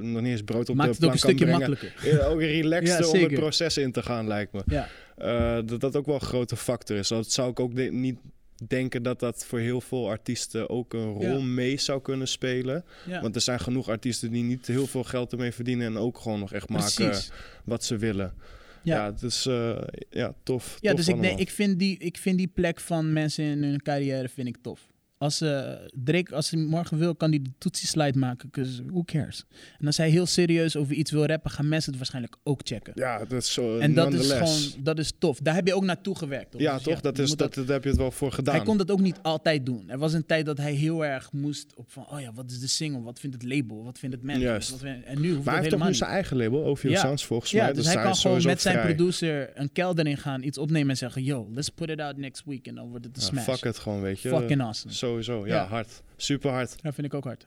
nog 0.00 0.22
niet 0.22 0.30
eens 0.30 0.42
brood 0.42 0.68
op 0.68 0.76
Maakt 0.76 1.00
de 1.00 1.06
het 1.06 1.14
ook 1.14 1.14
een 1.14 1.20
plank 1.20 1.38
kan 1.38 1.46
stukje 1.48 1.76
brengen, 1.76 1.92
makkelijker. 2.00 2.26
ook 2.32 2.40
relaxter 2.40 3.00
Ja, 3.04 3.10
om 3.10 3.18
het 3.30 3.34
proces 3.40 3.76
in 3.76 3.92
te 3.92 4.02
gaan, 4.02 4.26
lijkt 4.26 4.52
me. 4.52 4.62
Ja. 4.66 4.88
Eh, 5.16 5.58
dat 5.66 5.80
dat 5.80 5.96
ook 5.96 6.06
wel 6.06 6.14
een 6.14 6.20
grote 6.20 6.56
factor 6.56 6.96
is. 6.96 7.08
Dat 7.08 7.32
zou 7.32 7.50
ik 7.50 7.60
ook 7.60 7.74
de- 7.76 7.92
niet 7.92 8.18
denken 8.66 9.02
dat 9.02 9.20
dat 9.20 9.44
voor 9.44 9.58
heel 9.58 9.80
veel 9.80 10.08
artiesten 10.08 10.70
ook 10.70 10.92
een 10.94 11.12
rol 11.12 11.38
Ja. 11.38 11.44
mee 11.44 11.76
zou 11.76 12.02
kunnen 12.02 12.28
spelen. 12.28 12.84
Ja. 13.06 13.20
Want 13.20 13.34
er 13.34 13.40
zijn 13.40 13.60
genoeg 13.60 13.88
artiesten 13.88 14.30
die 14.30 14.42
niet 14.42 14.66
heel 14.66 14.86
veel 14.86 15.04
geld 15.04 15.32
ermee 15.32 15.52
verdienen 15.52 15.86
en 15.86 15.96
ook 15.96 16.18
gewoon 16.18 16.40
nog 16.40 16.52
echt 16.52 16.68
maken 16.68 17.20
wat 17.64 17.84
ze 17.84 17.96
willen. 17.96 18.34
Ja. 18.82 18.96
Ja, 18.96 19.04
het 19.12 19.22
is 19.22 19.46
eh, 19.46 19.78
ja, 20.10 20.34
tof. 20.42 20.76
Ja, 20.80 20.90
tof 20.90 20.98
dus 20.98 21.08
ik, 21.08 21.14
denk, 21.14 21.24
allemaal. 21.24 21.40
ik, 21.40 21.50
vind 21.50 21.78
die, 21.78 21.98
ik 21.98 22.16
vind 22.16 22.38
die 22.38 22.50
plek 22.54 22.80
van 22.80 23.12
mensen 23.12 23.44
in 23.44 23.62
hun 23.62 23.82
carrière 23.82 24.28
vind 24.28 24.48
ik 24.48 24.56
tof. 24.62 24.80
Als 25.18 25.40
eh, 25.40 25.72
Drake, 26.04 26.34
als 26.34 26.50
hij 26.50 26.60
morgen 26.60 26.98
wil, 26.98 27.14
kan 27.14 27.30
hij 27.30 27.42
de 27.42 27.50
toetsie-slide 27.58 28.18
maken. 28.18 28.50
Cause 28.50 28.82
who 28.86 29.02
cares? 29.04 29.44
En 29.78 29.86
als 29.86 29.96
hij 29.96 30.10
heel 30.10 30.26
serieus 30.26 30.76
over 30.76 30.94
iets 30.94 31.10
wil 31.10 31.26
rappen, 31.26 31.50
gaan 31.50 31.68
mensen 31.68 31.88
het 31.88 31.96
waarschijnlijk 31.98 32.36
ook 32.42 32.60
checken. 32.64 32.92
Ja, 32.96 33.18
dat 33.18 33.32
is 33.42 33.52
zo. 33.52 33.78
en 33.78 33.94
dat 33.94 34.12
is 34.14 34.32
gewoon, 34.32 34.84
dat 34.84 34.98
is 34.98 35.12
tof. 35.18 35.38
Daar 35.38 35.54
heb 35.54 35.66
je 35.66 35.74
ook 35.74 35.84
naartoe 35.84 36.16
gewerkt. 36.16 36.50
toch? 36.50 36.60
Ja, 36.60 36.74
Dus 36.74 36.82
toch? 36.82 37.00
dat, 37.00 37.18
is, 37.18 37.30
dat, 37.36 37.54
daar 37.54 37.66
heb 37.66 37.82
je 37.82 37.88
het 37.88 37.98
wel 37.98 38.10
voor 38.10 38.32
gedaan. 38.32 38.54
hij 38.54 38.64
kon 38.64 38.76
dat 38.76 38.90
ook 38.90 39.00
niet 39.00 39.18
altijd 39.22 39.66
doen. 39.66 39.84
Er 39.90 39.98
was 39.98 40.12
een 40.12 40.26
tijd 40.26 40.46
dat 40.46 40.58
hij 40.58 40.72
heel 40.72 41.04
erg 41.04 41.32
moest 41.32 41.72
op 41.74 41.90
van, 41.90 42.06
oh 42.10 42.20
ja, 42.20 42.32
wat 42.32 42.50
is 42.50 42.60
de 42.60 42.66
single? 42.68 43.02
Wat 43.02 43.20
vindt 43.20 43.42
het 43.42 43.44
label? 43.52 43.84
Wat 43.84 43.98
vindt 43.98 44.14
het 44.14 44.24
management? 44.24 44.82
En 45.04 45.20
nu 45.20 45.32
hoeft 45.32 45.44
maar 45.44 45.54
hij 45.54 45.62
heeft 45.62 45.76
toch 45.76 45.86
nu 45.86 45.94
zijn 45.94 46.10
eigen 46.10 46.36
label, 46.36 46.64
OVO 46.64 46.88
Ja. 46.88 47.00
Sounds, 47.00 47.24
volgens 47.24 47.50
ja, 47.50 47.64
mij. 47.64 47.72
dus 47.72 47.86
hij 47.86 48.02
kan 48.02 48.16
gewoon 48.16 48.42
met 48.42 48.60
zijn 48.60 48.74
vrij. 48.78 48.94
producer 48.94 49.50
een 49.54 49.72
kelder 49.72 50.06
in 50.06 50.16
gaan, 50.16 50.42
iets 50.42 50.58
opnemen 50.58 50.90
en 50.90 50.96
zeggen, 50.96 51.22
yo, 51.22 51.48
let's 51.54 51.68
put 51.68 51.88
it 51.88 52.00
out 52.00 52.16
next 52.16 52.42
week. 52.46 52.66
En 52.66 52.74
dan 52.74 52.88
wordt 52.88 53.04
het 53.04 53.16
een 53.16 53.22
smash. 53.22 53.44
fuck 53.44 53.64
het 53.64 53.78
gewoon, 53.78 54.00
weet 54.00 54.20
je. 54.20 54.28
Fucking 54.28 54.60
awesome. 54.60 54.92
Sowieso, 55.06 55.46
ja, 55.46 55.54
Ja. 55.54 55.66
hard. 55.66 56.02
Super 56.16 56.50
hard. 56.50 56.82
Dat 56.82 56.94
vind 56.94 57.06
ik 57.06 57.14
ook 57.14 57.24
hard. 57.24 57.46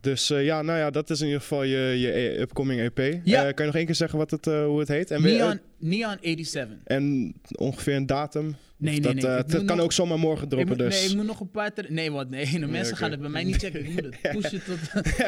Dus 0.00 0.30
eh, 0.30 0.44
ja, 0.44 0.62
nou 0.62 0.78
ja, 0.78 0.90
dat 0.90 1.10
is 1.10 1.20
in 1.20 1.26
ieder 1.26 1.40
geval 1.40 1.62
je, 1.62 1.78
je 1.98 2.12
e- 2.18 2.40
upcoming 2.40 2.80
EP. 2.80 3.20
Ja. 3.24 3.38
Eh, 3.46 3.54
kan 3.54 3.64
je 3.64 3.64
nog 3.64 3.74
één 3.74 3.86
keer 3.86 3.94
zeggen 3.94 4.18
wat 4.18 4.30
het, 4.30 4.46
eh, 4.46 4.64
hoe 4.64 4.78
het 4.78 4.88
heet? 4.88 5.10
En, 5.10 5.22
Neon, 5.22 5.60
Neon 5.78 6.16
87. 6.20 6.76
en 6.84 7.34
ongeveer 7.54 7.94
een 7.96 8.06
datum? 8.06 8.56
Nee, 8.76 9.00
nee, 9.00 9.00
dat, 9.00 9.14
nee. 9.14 9.24
het 9.36 9.64
kan 9.64 9.76
nog- 9.76 9.84
ook 9.84 9.92
zomaar 9.92 10.18
morgen 10.18 10.48
droppen, 10.48 10.68
moet, 10.68 10.78
dus. 10.78 11.00
Nee, 11.00 11.10
ik 11.10 11.16
moet 11.16 11.26
nog 11.26 11.40
een 11.40 11.50
paar... 11.50 11.72
ter- 11.72 11.92
Nee, 11.92 12.12
wat? 12.12 12.30
Nee, 12.30 12.58
de 12.60 12.66
mensen 12.66 12.96
gaan 12.96 13.10
het 13.10 13.20
bij 13.20 13.28
mij 13.30 13.44
niet 13.44 13.56
checken. 13.56 13.84
Ik 13.84 13.92
moet 13.92 14.04
het 14.20 14.32
pushen 14.40 14.62
tot... 14.64 14.78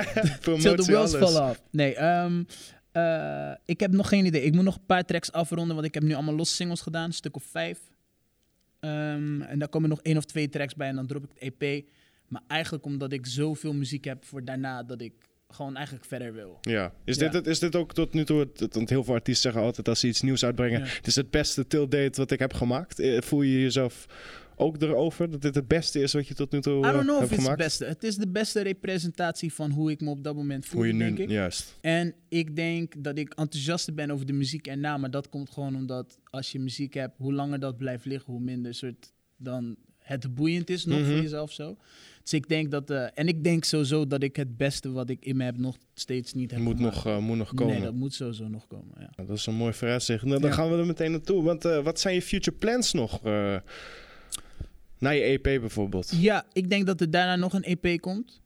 Promotie, 0.40 0.74
the 0.74 0.82
wheels 0.92 1.14
alles. 1.14 1.30
fall 1.30 1.48
off. 1.50 1.62
Nee, 1.70 1.94
ehm, 1.94 2.42
eh, 2.92 3.50
ik 3.64 3.80
heb 3.80 3.90
nog 3.92 4.08
geen 4.08 4.24
idee. 4.24 4.42
Ik 4.42 4.54
moet 4.54 4.64
nog 4.64 4.74
een 4.76 4.86
paar 4.86 5.04
tracks 5.04 5.32
afronden, 5.32 5.74
want 5.74 5.86
ik 5.86 5.94
heb 5.94 6.02
nu 6.02 6.14
allemaal 6.14 6.34
losse 6.34 6.54
singles 6.54 6.80
gedaan, 6.80 7.04
een 7.04 7.12
stuk 7.12 7.36
of 7.36 7.44
vijf. 7.50 7.78
Ehm, 8.82 9.42
en 9.42 9.58
daar 9.58 9.68
komen 9.68 9.88
nog 9.88 10.00
één 10.02 10.16
of 10.16 10.24
twee 10.24 10.48
tracks 10.48 10.74
bij 10.74 10.88
en 10.88 10.94
dan 10.96 11.06
drop 11.06 11.24
ik 11.24 11.30
het 11.38 11.52
EP. 11.60 11.84
Maar 12.28 12.42
eigenlijk 12.46 12.84
omdat 12.84 13.12
ik 13.12 13.26
zoveel 13.26 13.72
muziek 13.74 14.04
heb 14.04 14.24
voor 14.24 14.44
daarna, 14.44 14.82
dat 14.82 15.00
ik 15.00 15.12
gewoon 15.48 15.76
eigenlijk 15.76 16.04
verder 16.06 16.32
wil. 16.32 16.58
Ja. 16.60 16.92
Is, 17.04 17.16
Ja. 17.16 17.28
Dit, 17.28 17.46
is 17.46 17.58
dit 17.58 17.76
ook 17.76 17.94
tot 17.94 18.12
nu 18.12 18.24
toe, 18.24 18.48
het, 18.56 18.74
want 18.74 18.88
heel 18.90 19.04
veel 19.04 19.14
artiesten 19.14 19.42
zeggen 19.50 19.62
altijd 19.68 19.88
als 19.88 20.00
ze 20.00 20.06
iets 20.06 20.20
nieuws 20.22 20.44
uitbrengen, 20.44 20.80
Ja. 20.80 20.86
het 20.86 21.06
is 21.06 21.16
het 21.16 21.30
beste 21.30 21.66
till 21.66 21.88
date 21.88 22.20
wat 22.20 22.30
ik 22.30 22.38
heb 22.38 22.52
gemaakt. 22.52 22.98
Eh, 22.98 23.20
Voel 23.20 23.42
je 23.42 23.60
jezelf 23.60 24.06
ook 24.56 24.82
erover 24.82 25.30
dat 25.30 25.42
dit 25.42 25.54
het 25.54 25.68
beste 25.68 26.00
is 26.00 26.12
wat 26.12 26.26
je 26.28 26.34
tot 26.34 26.52
nu 26.52 26.60
toe 26.60 26.78
I 26.78 26.82
eh, 26.88 26.92
don't 26.92 27.02
know 27.04 27.14
of 27.14 27.20
hebt 27.20 27.20
het 27.20 27.30
het 27.30 27.40
gemaakt? 27.40 27.58
beste. 27.62 27.84
Het 27.84 28.02
is 28.02 28.16
de 28.16 28.28
beste 28.28 28.60
representatie 28.62 29.52
van 29.52 29.70
hoe 29.70 29.90
ik 29.90 30.00
me 30.00 30.10
op 30.10 30.24
dat 30.24 30.34
moment 30.34 30.66
voel, 30.66 30.78
Hoe 30.78 30.86
je 30.86 30.92
nu, 30.92 30.98
denk 31.04 31.18
ik. 31.18 31.30
juist. 31.30 31.78
En 31.80 32.14
ik 32.28 32.56
denk 32.56 32.94
dat 33.04 33.18
ik 33.18 33.32
enthousiaster 33.34 33.94
ben 33.94 34.10
over 34.10 34.26
de 34.26 34.32
muziek 34.32 34.66
erna. 34.66 34.96
Maar 34.96 35.10
dat 35.10 35.28
komt 35.28 35.50
gewoon 35.50 35.76
omdat 35.76 36.18
als 36.30 36.52
je 36.52 36.58
muziek 36.58 36.94
hebt, 36.94 37.14
hoe 37.18 37.32
langer 37.32 37.60
dat 37.60 37.76
blijft 37.76 38.04
liggen, 38.04 38.32
hoe 38.32 38.42
minder 38.42 38.74
soort 38.74 39.12
dan 39.36 39.76
het 39.98 40.34
boeiend 40.34 40.70
is 40.70 40.84
nog 40.84 40.98
Mhm. 40.98 41.08
voor 41.10 41.16
jezelf 41.20 41.52
zo. 41.52 41.76
Dus 42.22 42.32
ik 42.32 42.48
denk 42.48 42.70
dat, 42.70 42.90
eh, 42.90 43.06
en 43.14 43.26
ik 43.28 43.44
denk 43.44 43.64
sowieso 43.64 44.06
dat 44.06 44.22
ik 44.22 44.36
het 44.36 44.56
beste 44.56 44.90
wat 44.92 45.10
ik 45.10 45.24
in 45.24 45.36
me 45.36 45.44
heb 45.44 45.56
nog 45.58 45.76
steeds 45.94 46.32
niet 46.32 46.50
heb 46.50 46.60
moet 46.60 46.76
gemaakt. 46.76 46.94
nog, 46.94 47.06
eh, 47.06 47.18
moet 47.18 47.36
nog 47.36 47.54
komen. 47.54 47.74
Nee, 47.74 47.82
dat 47.84 47.94
moet 47.94 48.14
sowieso 48.14 48.48
nog 48.48 48.66
komen, 48.66 48.94
ja. 48.98 49.24
Dat 49.24 49.36
is 49.36 49.46
een 49.46 49.54
mooi 49.54 49.72
vooruitzicht. 49.72 50.24
Nou, 50.24 50.40
dan 50.40 50.50
Ja. 50.50 50.56
gaan 50.56 50.70
we 50.70 50.76
er 50.76 50.86
meteen 50.86 51.10
naartoe. 51.10 51.42
Want 51.42 51.64
eh, 51.64 51.82
wat 51.84 52.00
zijn 52.00 52.14
je 52.14 52.22
future 52.22 52.56
plans 52.56 52.92
nog? 52.92 53.20
Na 55.02 55.10
je 55.10 55.20
EP 55.22 55.42
bijvoorbeeld. 55.42 56.12
Ja, 56.16 56.46
ik 56.52 56.70
denk 56.70 56.86
dat 56.86 57.00
er 57.00 57.10
daarna 57.10 57.36
nog 57.36 57.52
een 57.52 57.62
EP 57.64 58.00
komt. 58.00 58.40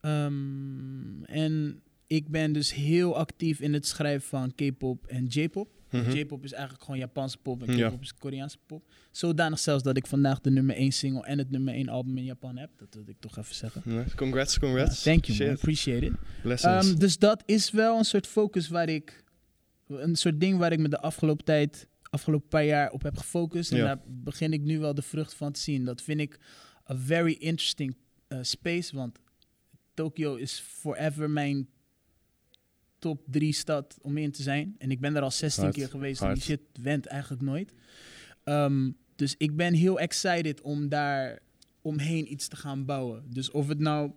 Ehm, 0.00 1.22
en 1.24 1.82
ik 2.06 2.28
ben 2.28 2.52
dus 2.52 2.74
heel 2.74 3.16
actief 3.16 3.60
in 3.60 3.72
het 3.72 3.86
schrijven 3.86 4.28
van 4.28 4.54
K-pop 4.54 5.06
en 5.06 5.26
J-pop. 5.26 5.68
Mhm. 5.90 6.10
J-pop 6.10 6.44
is 6.44 6.52
eigenlijk 6.52 6.84
gewoon 6.84 7.00
Japanse 7.00 7.38
pop 7.38 7.62
en 7.62 7.76
Ja. 7.76 7.88
K-pop 7.88 8.02
is 8.02 8.14
Koreaanse 8.14 8.58
pop. 8.66 8.82
Zodanig 9.10 9.58
zelfs 9.58 9.82
dat 9.82 9.96
ik 9.96 10.06
vandaag 10.06 10.40
de 10.40 10.50
nummer 10.50 10.76
1 10.76 10.92
single 10.92 11.24
en 11.24 11.38
het 11.38 11.50
nummer 11.50 11.74
1 11.74 11.88
album 11.88 12.18
in 12.18 12.24
Japan 12.24 12.56
heb. 12.56 12.70
Dat 12.76 12.94
wil 12.94 13.04
ik 13.06 13.16
toch 13.20 13.38
even 13.38 13.54
zeggen. 13.54 13.82
Nee, 13.84 14.04
Congrats, 14.16 14.58
congrats. 14.58 15.04
Ja, 15.04 15.10
thank 15.12 15.24
you 15.24 15.38
man, 15.38 15.46
Shit. 15.48 15.56
appreciate 15.58 16.06
it. 16.06 16.12
Blessings. 16.42 16.86
Ehm, 16.88 16.98
dus 16.98 17.18
dat 17.18 17.42
is 17.46 17.70
wel 17.70 17.98
een 17.98 18.04
soort 18.04 18.26
focus 18.26 18.68
waar 18.68 18.88
ik, 18.88 19.24
een 19.88 20.16
soort 20.16 20.40
ding 20.40 20.58
waar 20.58 20.72
ik 20.72 20.78
me 20.78 20.88
de 20.88 21.00
afgelopen 21.00 21.44
tijd, 21.44 21.86
afgelopen 22.10 22.48
paar 22.48 22.64
jaar 22.64 22.90
op 22.90 23.02
heb 23.02 23.16
gefocust. 23.16 23.70
En 23.72 23.76
Ja. 23.78 23.84
daar 23.84 24.00
begin 24.06 24.52
ik 24.52 24.60
nu 24.62 24.78
wel 24.78 24.94
de 24.94 25.02
vrucht 25.02 25.34
van 25.34 25.52
te 25.52 25.60
zien. 25.60 25.84
Dat 25.84 26.02
vind 26.02 26.20
ik 26.20 26.38
a 26.90 26.96
very 26.96 27.32
interesting 27.32 27.96
eh, 28.28 28.38
space, 28.42 28.96
want 28.96 29.18
Tokyo 29.94 30.34
is 30.34 30.58
forever 30.60 31.30
mijn 31.30 31.68
top 32.98 33.22
3 33.30 33.52
stad 33.52 33.98
om 34.02 34.16
in 34.16 34.30
te 34.30 34.42
zijn. 34.42 34.74
En 34.78 34.90
ik 34.90 35.00
ben 35.00 35.16
er 35.16 35.22
al 35.22 35.30
16 35.30 35.62
Hard, 35.62 35.76
keer 35.76 35.88
geweest 35.88 36.22
en 36.22 36.34
die 36.34 36.42
shit 36.42 36.60
went 36.82 37.06
eigenlijk 37.06 37.42
nooit. 37.42 37.72
Ehm, 38.44 38.90
dus 39.16 39.34
ik 39.38 39.56
ben 39.56 39.74
heel 39.74 40.00
excited 40.00 40.60
om 40.60 40.88
daar 40.88 41.38
omheen 41.82 42.32
iets 42.32 42.48
te 42.48 42.56
gaan 42.56 42.84
bouwen. 42.84 43.24
Dus 43.28 43.50
of 43.50 43.68
het 43.68 43.78
nou 43.78 44.10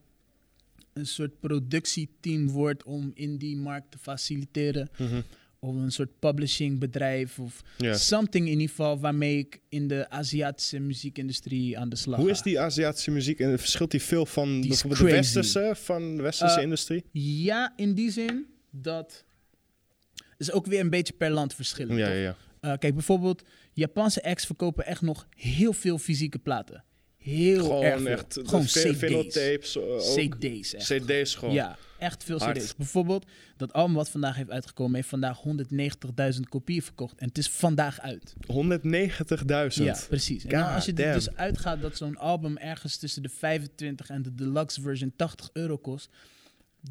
een 0.94 1.08
soort 1.08 1.40
productieteam 1.40 2.50
wordt 2.50 2.84
om 2.84 3.12
in 3.14 3.38
die 3.38 3.58
markt 3.58 3.92
te 3.92 3.98
faciliteren. 3.98 4.90
Mhm. 4.98 5.22
Of 5.64 5.76
een 5.76 5.92
soort 5.92 6.20
publishingbedrijf. 6.20 7.40
Of 7.40 7.62
Ja. 7.78 7.94
something 7.98 8.46
in 8.46 8.52
ieder 8.52 8.70
geval 8.70 9.00
waarmee 9.00 9.38
ik 9.38 9.60
in 9.70 9.88
de 9.88 10.10
Aziatische 10.10 10.80
muziekindustrie 10.80 11.78
aan 11.78 11.90
de 11.90 11.96
slag 11.96 12.18
Hoe 12.18 12.26
ga. 12.26 12.32
is 12.32 12.42
die 12.42 12.60
Aziatische 12.60 13.12
muziek 13.12 13.40
en 13.40 13.60
verschilt 13.60 13.92
die 13.92 14.02
veel 14.02 14.26
van 14.26 14.60
Die 14.62 14.70
bijvoorbeeld 14.70 15.00
de 15.10 15.16
westerse, 15.16 15.72
van 15.76 16.16
de 16.16 16.22
westerse 16.22 16.58
Eh, 16.58 16.64
industrie? 16.64 17.04
Ja, 17.12 17.74
in 17.76 17.94
die 17.94 18.12
zin 18.12 18.46
dat 18.72 19.24
is 20.38 20.52
ook 20.52 20.66
weer 20.66 20.80
een 20.80 20.90
beetje 20.90 21.14
per 21.14 21.30
land 21.32 21.54
verschillend. 21.56 22.00
Ja, 22.00 22.08
ja, 22.10 22.14
ja. 22.22 22.36
Eh, 22.60 22.78
kijk, 22.78 22.94
bijvoorbeeld 22.94 23.44
Japanse 23.74 24.24
acts 24.24 24.46
verkopen 24.46 24.86
echt 24.86 25.02
nog 25.02 25.28
heel 25.36 25.74
veel 25.74 25.98
fysieke 25.98 26.40
platen. 26.40 26.84
Heel 27.18 27.64
Gewoon 27.64 27.84
erg 27.84 28.02
veel. 28.02 28.08
echt 28.12 28.40
Gewoon 28.44 28.64
CD's. 28.66 28.98
vinyltapes, 28.98 29.78
eh, 29.78 29.84
CD's 30.16 30.74
echt. 30.74 30.86
CD's 30.86 31.36
gewoon. 31.36 31.54
Ja, 31.54 31.78
echt 32.04 32.24
veel 32.24 32.40
Hard. 32.40 32.58
CD's. 32.58 32.76
Bijvoorbeeld, 32.76 33.26
dat 33.58 33.74
album 33.74 33.96
wat 33.96 34.10
vandaag 34.10 34.36
heeft 34.36 34.50
uitgekomen, 34.50 34.96
heeft 34.96 35.10
vandaag 35.10 35.42
190.000 36.36 36.40
kopieën 36.50 36.82
verkocht. 36.82 37.20
En 37.20 37.28
het 37.28 37.38
is 37.38 37.50
vandaag 37.50 38.00
uit. 38.00 38.34
190.000. 38.48 39.84
Ja, 39.84 39.98
precies. 40.08 40.46
En 40.46 40.64
God 40.64 40.74
als 40.74 40.86
je 40.86 40.94
er 40.94 41.14
dus 41.14 41.36
uitgaat 41.36 41.82
dat 41.82 41.98
zo'n 41.98 42.18
album 42.18 42.58
ergens 42.58 42.98
tussen 42.98 43.22
de 43.22 43.30
25 43.30 44.10
en 44.10 44.22
de 44.22 44.36
deluxe 44.36 44.82
version 44.82 45.14
80 45.16 45.50
euro 45.54 45.78
kost. 45.78 46.10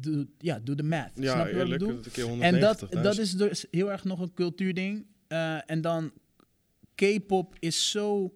Doe, 0.01 0.27
ja, 0.37 0.59
doe 0.59 0.75
de 0.75 0.83
math. 0.83 1.11
Ja, 1.15 1.33
Snap 1.33 1.47
je 1.47 1.53
wat 1.55 1.65
ik 1.65 1.71
eerlijk. 1.71 2.05
bedoel? 2.05 2.41
En 2.41 2.59
dat, 2.59 2.85
190.000. 2.85 3.01
dat 3.01 3.17
is 3.17 3.31
dus 3.31 3.65
heel 3.71 3.91
erg 3.91 4.03
nog 4.03 4.19
een 4.19 4.33
cultuurding. 4.33 5.05
Eh, 5.27 5.71
en 5.71 5.81
dan 5.81 6.11
K-pop 6.95 7.55
is 7.59 7.89
zo, 7.91 8.33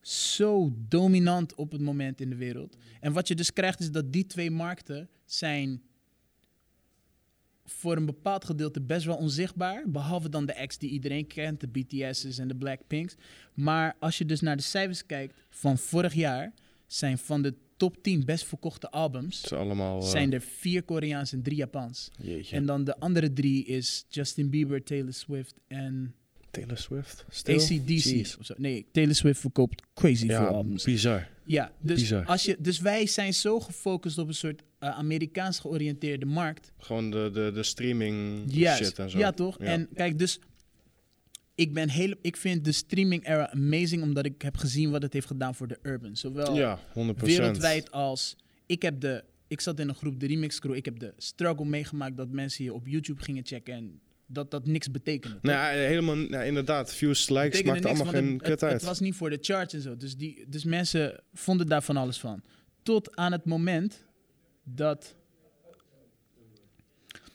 zo 0.00 0.72
dominant 0.88 1.54
op 1.54 1.72
het 1.72 1.80
moment 1.80 2.20
in 2.20 2.30
de 2.30 2.36
wereld. 2.36 2.76
En 3.00 3.12
wat 3.12 3.28
je 3.28 3.34
dus 3.34 3.52
krijgt 3.52 3.80
is 3.80 3.90
dat 3.90 4.12
die 4.12 4.26
twee 4.26 4.50
markten 4.50 5.08
zijn 5.32 5.82
voor 7.64 7.96
een 7.96 8.06
bepaald 8.06 8.44
gedeelte 8.44 8.80
best 8.80 9.06
wel 9.06 9.16
onzichtbaar. 9.16 9.82
Behalve 9.90 10.28
dan 10.28 10.46
de 10.46 10.56
acts 10.58 10.78
die 10.78 10.90
iedereen 10.90 11.26
kent, 11.26 11.60
de 11.60 11.68
BTS's 11.68 12.38
en 12.38 12.48
de 12.48 12.54
Blackpinks. 12.56 13.14
Maar 13.54 13.96
als 14.00 14.18
je 14.18 14.24
dus 14.24 14.40
naar 14.40 14.56
de 14.56 14.62
cijfers 14.62 15.06
kijkt 15.06 15.34
van 15.50 15.78
vorig 15.78 16.14
jaar, 16.14 16.52
zijn 16.86 17.18
van 17.18 17.42
de 17.42 17.54
top 17.76 18.02
10 18.02 18.24
best 18.24 18.44
verkochte 18.44 18.90
albums, 18.90 19.52
allemaal... 19.52 20.00
eh, 20.02 20.08
zijn 20.08 20.32
er 20.32 20.40
vier 20.40 20.82
Koreaans 20.82 21.32
en 21.32 21.42
drie 21.42 21.56
Japans. 21.56 22.10
Jeetje. 22.20 22.56
En 22.56 22.66
dan 22.66 22.84
de 22.84 22.98
andere 22.98 23.32
drie 23.32 23.64
is 23.64 24.04
Justin 24.08 24.50
Bieber, 24.50 24.82
Taylor 24.84 25.12
Swift 25.12 25.54
en 25.66 26.14
Taylor 26.50 26.78
Swift? 26.78 27.24
Still? 27.28 27.54
ACDC. 27.54 27.86
Jeez. 28.04 28.36
of 28.36 28.46
zo. 28.46 28.54
Nee, 28.56 28.86
Taylor 28.92 29.14
Swift 29.14 29.40
verkoopt 29.40 29.82
crazy 29.94 30.26
veel 30.26 30.34
Ja, 30.40 30.46
albums. 30.46 30.84
bizar. 30.84 31.28
Ja, 31.44 31.72
dus, 31.80 32.00
bizar. 32.00 32.24
als 32.24 32.44
je, 32.44 32.56
dus 32.58 32.80
wij 32.80 33.06
zijn 33.06 33.34
zo 33.34 33.60
gefocust 33.60 34.18
op 34.18 34.28
een 34.28 34.34
soort 34.34 34.62
eh, 34.78 34.98
Amerikaans 34.98 35.58
georiënteerde 35.58 36.26
markt. 36.26 36.72
Gewoon 36.78 37.10
de, 37.10 37.30
de, 37.32 37.50
de 37.54 37.62
streaming 37.62 38.42
Juist. 38.46 38.84
shit 38.84 38.98
en 38.98 39.10
zo. 39.10 39.18
Ja, 39.18 39.30
toch? 39.30 39.58
Ja. 39.58 39.64
En 39.64 39.88
kijk, 39.94 40.18
dus 40.18 40.40
ik, 41.54 41.72
ben 41.72 41.88
heel, 41.88 42.14
ik 42.20 42.36
vind 42.36 42.64
de 42.64 42.72
streaming 42.72 43.26
era 43.26 43.50
amazing, 43.50 44.02
omdat 44.02 44.24
ik 44.26 44.42
heb 44.42 44.56
gezien 44.56 44.90
wat 44.90 45.02
het 45.02 45.12
heeft 45.12 45.26
gedaan 45.26 45.54
voor 45.54 45.68
de 45.68 45.78
urban. 45.82 46.16
Zowel 46.16 46.54
Ja, 46.54 46.78
100%. 46.78 46.82
wereldwijd 47.16 47.90
als... 47.90 48.36
Ik 48.66 48.82
heb 48.82 49.00
de... 49.00 49.24
Ik 49.48 49.60
zat 49.60 49.80
in 49.80 49.88
een 49.88 49.94
groep, 49.94 50.20
de 50.20 50.26
Remix 50.26 50.58
Crew. 50.58 50.74
Ik 50.74 50.84
heb 50.84 50.98
de 50.98 51.14
struggle 51.16 51.64
meegemaakt 51.64 52.16
dat 52.16 52.30
mensen 52.30 52.64
je 52.64 52.74
op 52.74 52.86
YouTube 52.86 53.22
gingen 53.22 53.46
checken 53.46 53.74
en 53.74 54.00
dat 54.32 54.50
dat 54.50 54.66
niks 54.66 54.90
betekende. 54.90 55.38
Nou 55.42 55.56
ja, 55.58 55.86
helemaal, 55.86 56.16
nou, 56.16 56.44
inderdaad, 56.44 56.94
views, 56.94 57.28
likes, 57.28 57.44
betekende 57.44 57.70
maakt 57.72 57.84
niks, 57.84 58.00
allemaal 58.00 58.20
geen 58.22 58.50
het, 58.50 58.62
uit. 58.62 58.72
het 58.72 58.82
was 58.82 59.00
niet 59.00 59.14
voor 59.14 59.30
de 59.30 59.38
charts 59.40 59.74
en 59.74 59.80
zo. 59.80 59.96
Dus, 59.96 60.16
die, 60.16 60.44
dus 60.48 60.64
mensen 60.64 61.20
vonden 61.32 61.66
daar 61.66 61.82
van 61.82 61.96
alles 61.96 62.20
van. 62.20 62.42
Tot 62.82 63.16
aan 63.16 63.32
het 63.32 63.44
moment 63.44 64.04
dat. 64.64 65.14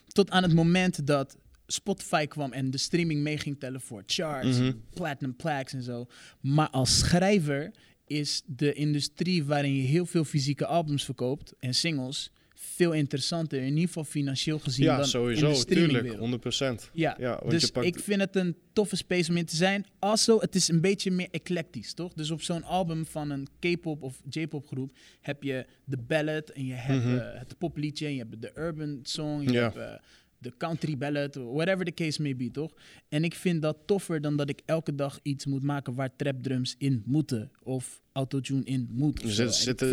Tot 0.08 0.30
aan 0.30 0.42
het 0.42 0.54
moment 0.54 1.06
dat 1.06 1.36
Spotify 1.66 2.26
kwam 2.26 2.52
en 2.52 2.70
de 2.70 2.78
streaming 2.78 3.20
mee 3.22 3.38
ging 3.38 3.60
tellen 3.60 3.80
voor 3.80 4.02
charts, 4.06 4.58
Mhm. 4.58 4.72
platinum 4.94 5.36
plaques 5.36 5.72
en 5.72 5.82
zo. 5.82 6.06
Maar 6.40 6.70
als 6.70 6.98
schrijver 6.98 7.70
is 8.06 8.42
de 8.46 8.72
industrie 8.72 9.44
waarin 9.44 9.74
je 9.74 9.82
heel 9.82 10.06
veel 10.06 10.24
fysieke 10.24 10.66
albums 10.66 11.04
verkoopt 11.04 11.54
en 11.58 11.74
singles 11.74 12.30
veel 12.74 12.92
interessanter. 12.92 13.58
In 13.60 13.68
ieder 13.68 13.86
geval 13.86 14.04
financieel 14.04 14.58
gezien 14.58 14.84
Ja, 14.84 14.96
dan 14.96 15.06
sowieso, 15.06 15.46
in 15.50 15.52
de 15.58 15.64
tuurlijk, 15.64 15.88
streamingwereld. 15.98 16.86
100%. 16.86 16.90
Ja, 16.92 17.16
Ja, 17.18 17.38
want 17.38 17.50
dus 17.50 17.62
je 17.62 17.72
pakt- 17.72 17.86
ik 17.86 17.98
vind 17.98 18.20
het 18.20 18.36
een 18.36 18.56
toffe 18.72 18.96
space 18.96 19.30
om 19.30 19.36
in 19.36 19.44
te 19.44 19.56
zijn. 19.56 19.86
Also, 19.98 20.40
het 20.40 20.54
is 20.54 20.68
een 20.68 20.80
beetje 20.80 21.10
meer 21.10 21.28
eclectisch, 21.30 21.94
toch? 21.94 22.12
Dus 22.12 22.30
op 22.30 22.42
zo'n 22.42 22.62
album 22.64 23.06
van 23.06 23.30
een 23.30 23.46
K-pop 23.58 24.02
of 24.02 24.20
J-pop 24.30 24.66
groep 24.66 24.96
heb 25.20 25.42
je 25.42 25.66
de 25.84 25.96
ballad 25.96 26.48
en 26.50 26.64
je 26.66 26.74
hebt 26.74 27.04
Mhm. 27.04 27.16
eh, 27.18 27.38
het 27.38 27.58
popliedje 27.58 28.06
en 28.06 28.12
je 28.12 28.18
hebt 28.18 28.42
de 28.42 28.50
urban 28.56 28.98
song, 29.02 29.42
je 29.42 29.52
Ja. 29.52 29.62
hebt 29.62 29.76
eh, 29.76 29.92
de 30.40 30.52
country 30.58 30.96
ballad, 30.98 31.34
whatever 31.34 31.84
the 31.84 31.92
case 31.92 32.22
may 32.22 32.36
be, 32.36 32.50
toch? 32.50 32.72
En 33.08 33.24
ik 33.24 33.34
vind 33.34 33.62
dat 33.62 33.76
toffer 33.86 34.20
dan 34.20 34.36
dat 34.36 34.48
ik 34.48 34.60
elke 34.64 34.94
dag 34.94 35.18
iets 35.22 35.46
moet 35.46 35.62
maken 35.62 35.94
waar 35.94 36.16
trapdrums 36.16 36.74
in 36.78 37.02
moeten 37.06 37.50
of 37.62 38.00
autotune 38.12 38.64
in 38.64 38.88
moet. 38.90 39.20
Ze, 39.26 39.48
zitten 39.50 39.90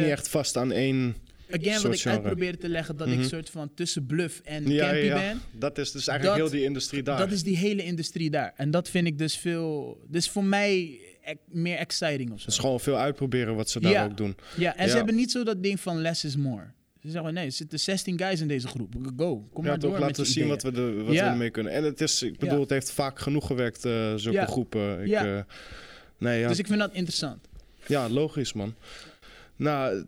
niet 0.00 0.08
echt 0.10 0.28
vast 0.28 0.56
aan 0.56 0.72
één... 0.72 1.14
Again, 1.50 1.82
wat 1.82 1.94
ik 1.94 2.06
uit 2.06 2.22
probeerde 2.22 2.58
te 2.58 2.68
leggen, 2.68 2.96
dat 2.96 3.08
Mhm. 3.08 3.20
ik 3.20 3.26
soort 3.28 3.50
van 3.50 3.74
tussen 3.74 4.06
bluff 4.06 4.40
en 4.44 4.68
Ja, 4.70 4.84
campy 4.84 5.04
ja, 5.04 5.14
ben. 5.14 5.40
dat 5.52 5.78
is 5.78 5.92
dus 5.92 6.06
eigenlijk 6.08 6.38
Dat- 6.40 6.48
heel 6.50 6.58
die 6.58 6.68
industrie 6.68 7.02
daar. 7.02 7.18
Dat 7.18 7.30
is 7.32 7.42
die 7.42 7.56
hele 7.56 7.84
industrie 7.84 8.30
daar. 8.30 8.52
En 8.56 8.70
dat 8.70 8.88
vind 8.90 9.06
ik 9.06 9.18
dus 9.18 9.36
veel. 9.36 10.00
Dus 10.08 10.28
voor 10.30 10.44
mij 10.44 11.00
ec- 11.22 11.38
meer 11.48 11.76
exciting 11.76 12.30
of 12.32 12.38
zo. 12.38 12.44
Het 12.44 12.52
is 12.54 12.58
gewoon 12.60 12.80
veel 12.80 12.96
uitproberen 12.98 13.54
wat 13.56 13.70
ze 13.70 13.80
daar 13.80 13.92
Ja. 13.92 14.04
ook 14.04 14.16
doen. 14.16 14.36
Ja, 14.56 14.76
en 14.76 14.88
ze 14.90 14.96
hebben 14.96 15.14
niet 15.14 15.30
zo 15.30 15.44
dat 15.44 15.62
ding 15.62 15.80
van 15.80 16.00
less 16.00 16.24
is 16.24 16.36
more. 16.36 16.64
Ze 17.02 17.10
zeggen 17.10 17.34
nee, 17.34 17.44
er 17.46 17.52
zitten 17.52 17.80
16 17.80 18.18
guys 18.18 18.40
in 18.40 18.48
deze 18.48 18.66
groep. 18.68 18.94
Go, 19.16 19.48
kom 19.52 19.64
ja, 19.64 19.70
maar 19.70 19.78
door 19.78 19.90
laten 19.90 20.06
met 20.06 20.16
we 20.16 20.24
zien 20.24 20.44
ideeën. 20.44 20.48
wat, 20.62 20.74
we, 20.74 20.80
er, 20.80 21.04
wat 21.04 21.14
Ja. 21.14 21.24
we 21.24 21.30
ermee 21.30 21.50
kunnen. 21.50 21.72
En 21.72 21.84
het 21.84 22.00
is, 22.00 22.22
ik 22.22 22.38
bedoel, 22.38 22.54
Ja. 22.54 22.60
het 22.60 22.70
heeft 22.70 22.90
vaak 22.90 23.18
genoeg 23.18 23.46
gewerkt, 23.46 23.84
eh, 23.84 24.14
zulke 24.16 24.38
Ja. 24.38 24.46
groepen. 24.46 25.00
Ik, 25.00 25.06
Ja. 25.08 25.36
eh, 25.36 25.42
nee, 26.18 26.40
ja. 26.40 26.48
Dus 26.48 26.58
ik 26.58 26.66
vind 26.66 26.78
dat 26.78 26.92
interessant. 26.92 27.48
ja, 27.86 28.08
logisch 28.08 28.52
man. 28.52 28.74
Nou, 29.56 30.04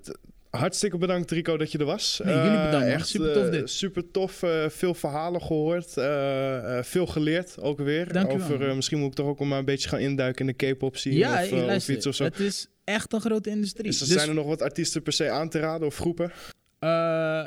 hartstikke 0.50 0.98
bedankt 0.98 1.30
Rico 1.30 1.56
dat 1.56 1.72
je 1.72 1.78
er 1.78 1.84
was. 1.84 2.20
Nee, 2.24 2.34
jullie 2.34 2.50
Eh, 2.50 2.64
bedankt. 2.64 2.86
Echt 2.88 3.08
Super 3.08 3.32
tof 3.32 3.44
eh, 3.44 3.50
dit. 3.50 3.70
super 3.70 4.10
tof. 4.10 4.42
eh, 4.42 4.68
veel 4.68 4.94
verhalen 4.94 5.42
gehoord. 5.42 5.96
eh, 5.96 6.78
eh, 6.78 6.84
veel 6.84 7.06
geleerd 7.06 7.60
ook 7.60 7.78
weer. 7.78 8.12
Dank 8.12 8.32
Over, 8.32 8.74
misschien 8.76 8.98
moet 8.98 9.08
ik 9.08 9.14
toch 9.14 9.26
ook 9.26 9.40
maar 9.40 9.58
een 9.58 9.64
beetje 9.64 9.88
gaan 9.88 9.98
induiken 10.00 10.48
in 10.48 10.54
de 10.58 10.72
K-pop 10.72 10.96
Ja, 10.96 11.42
of, 11.42 11.50
eh, 11.52 11.74
of 11.74 11.88
iets 11.88 12.06
of 12.06 12.14
zo. 12.14 12.24
het 12.24 12.38
is 12.40 12.66
echt 12.84 13.12
een 13.12 13.20
grote 13.20 13.50
industrie. 13.50 13.88
Is, 13.88 13.98
Dus, 13.98 14.08
zijn 14.08 14.28
er 14.28 14.34
nog 14.34 14.46
wat 14.46 14.62
artiesten 14.62 15.02
per 15.02 15.12
se 15.12 15.30
aan 15.30 15.48
te 15.48 15.58
raden 15.58 15.86
of 15.86 15.96
groepen? 15.96 16.32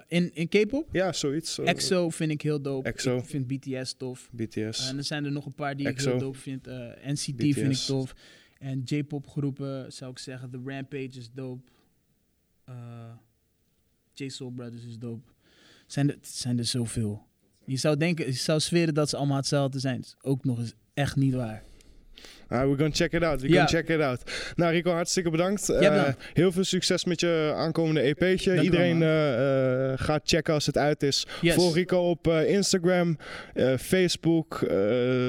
in, 0.08 0.32
in 0.34 0.48
K-pop, 0.50 0.88
Ja, 0.92 1.14
zoiets. 1.14 1.60
EXO 1.60 2.10
vind 2.10 2.32
ik 2.32 2.42
heel 2.42 2.62
dope. 2.62 2.90
EXO. 2.90 3.18
Ik 3.18 3.26
vind 3.26 3.48
BTS 3.48 3.94
tof. 3.98 4.30
BTS. 4.32 4.90
En 4.90 4.98
er 4.98 5.04
zijn 5.04 5.26
er 5.26 5.32
nog 5.32 5.46
een 5.46 5.54
paar 5.56 5.76
die 5.78 5.88
ik 5.88 6.00
heel 6.02 6.18
dope 6.18 6.38
vind. 6.38 6.66
NCT 7.06 7.54
vind 7.54 7.58
ik 7.72 7.78
tof. 7.86 8.14
En 8.60 8.82
J-pop 8.86 9.28
groepen 9.28 9.94
zou 9.94 10.12
ik 10.12 10.20
zeggen, 10.20 10.50
The 10.52 10.60
Rampage 10.66 11.18
is 11.18 11.30
dope. 11.34 11.72
Eh 12.66 13.12
J-Soul 14.14 14.52
Brothers 14.52 14.86
is 14.86 14.98
dope. 14.98 15.32
Zijn 15.88 16.10
er, 16.10 16.18
zijn 16.22 16.58
er 16.58 16.66
zoveel. 16.66 17.28
Je 17.66 17.78
zou 17.78 17.98
denken, 17.98 18.26
je 18.26 18.32
zou 18.32 18.60
zweren 18.60 18.94
dat 18.94 19.10
ze 19.10 19.18
allemaal 19.18 19.38
hetzelfde 19.38 19.80
zijn. 19.80 19.96
Dat 19.96 20.06
is 20.06 20.16
ook 20.22 20.44
nog 20.44 20.60
eens 20.60 20.74
echt 20.94 21.16
niet 21.16 21.34
waar. 21.34 21.64
Ah, 22.50 22.60
we're 22.66 22.76
gonna 22.78 22.90
check 22.92 23.14
it 23.14 23.24
out. 23.24 23.42
We 23.42 23.48
gonna 23.48 23.68
check 23.68 23.90
it 23.90 24.02
out. 24.02 24.22
Nou, 24.56 24.72
Rico, 24.72 24.92
hartstikke 24.92 25.30
bedankt. 25.30 25.68
Bedankt. 25.68 26.18
heel 26.34 26.52
veel 26.52 26.64
succes 26.64 27.06
met 27.06 27.20
je 27.20 27.54
aankomende 27.56 28.02
EP'tje. 28.02 28.50
Dank 28.50 28.64
Iedereen 28.64 29.02
eh, 29.02 29.92
eh, 29.92 30.00
gaat 30.00 30.22
checken 30.26 30.54
als 30.54 30.66
het 30.66 30.78
uit 30.78 31.04
is. 31.04 31.28
Yes. 31.42 31.54
Volg 31.56 31.76
Rico 31.76 32.10
op 32.10 32.28
Instagram, 32.28 33.18
Facebook, 33.80 34.62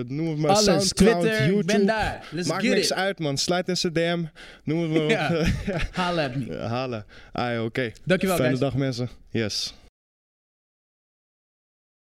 noem 0.06 0.28
het 0.28 0.38
maar, 0.38 0.50
Alles, 0.50 0.64
Soundcloud, 0.64 1.20
Twitter, 1.20 1.46
YouTube. 1.46 1.64
ben 1.64 1.86
daar. 1.86 2.26
Let's 2.30 2.48
Maakt 2.48 2.62
niks 2.62 2.90
it. 2.90 2.94
uit, 2.94 3.18
man. 3.18 3.36
Sluit 3.38 3.68
in 3.68 3.76
zijn 3.76 3.92
DM. 3.92 4.22
Noem 4.64 4.82
het 4.82 4.90
maar. 4.90 5.10
Ja. 5.10 5.44
Halen. 5.92 7.04
Ah, 7.32 7.64
oké. 7.64 7.92
Dankjewel, 8.04 8.36
Fijne 8.36 8.50
guys. 8.56 8.60
dag, 8.60 8.74
mensen. 8.74 9.08
Yes. 9.30 9.74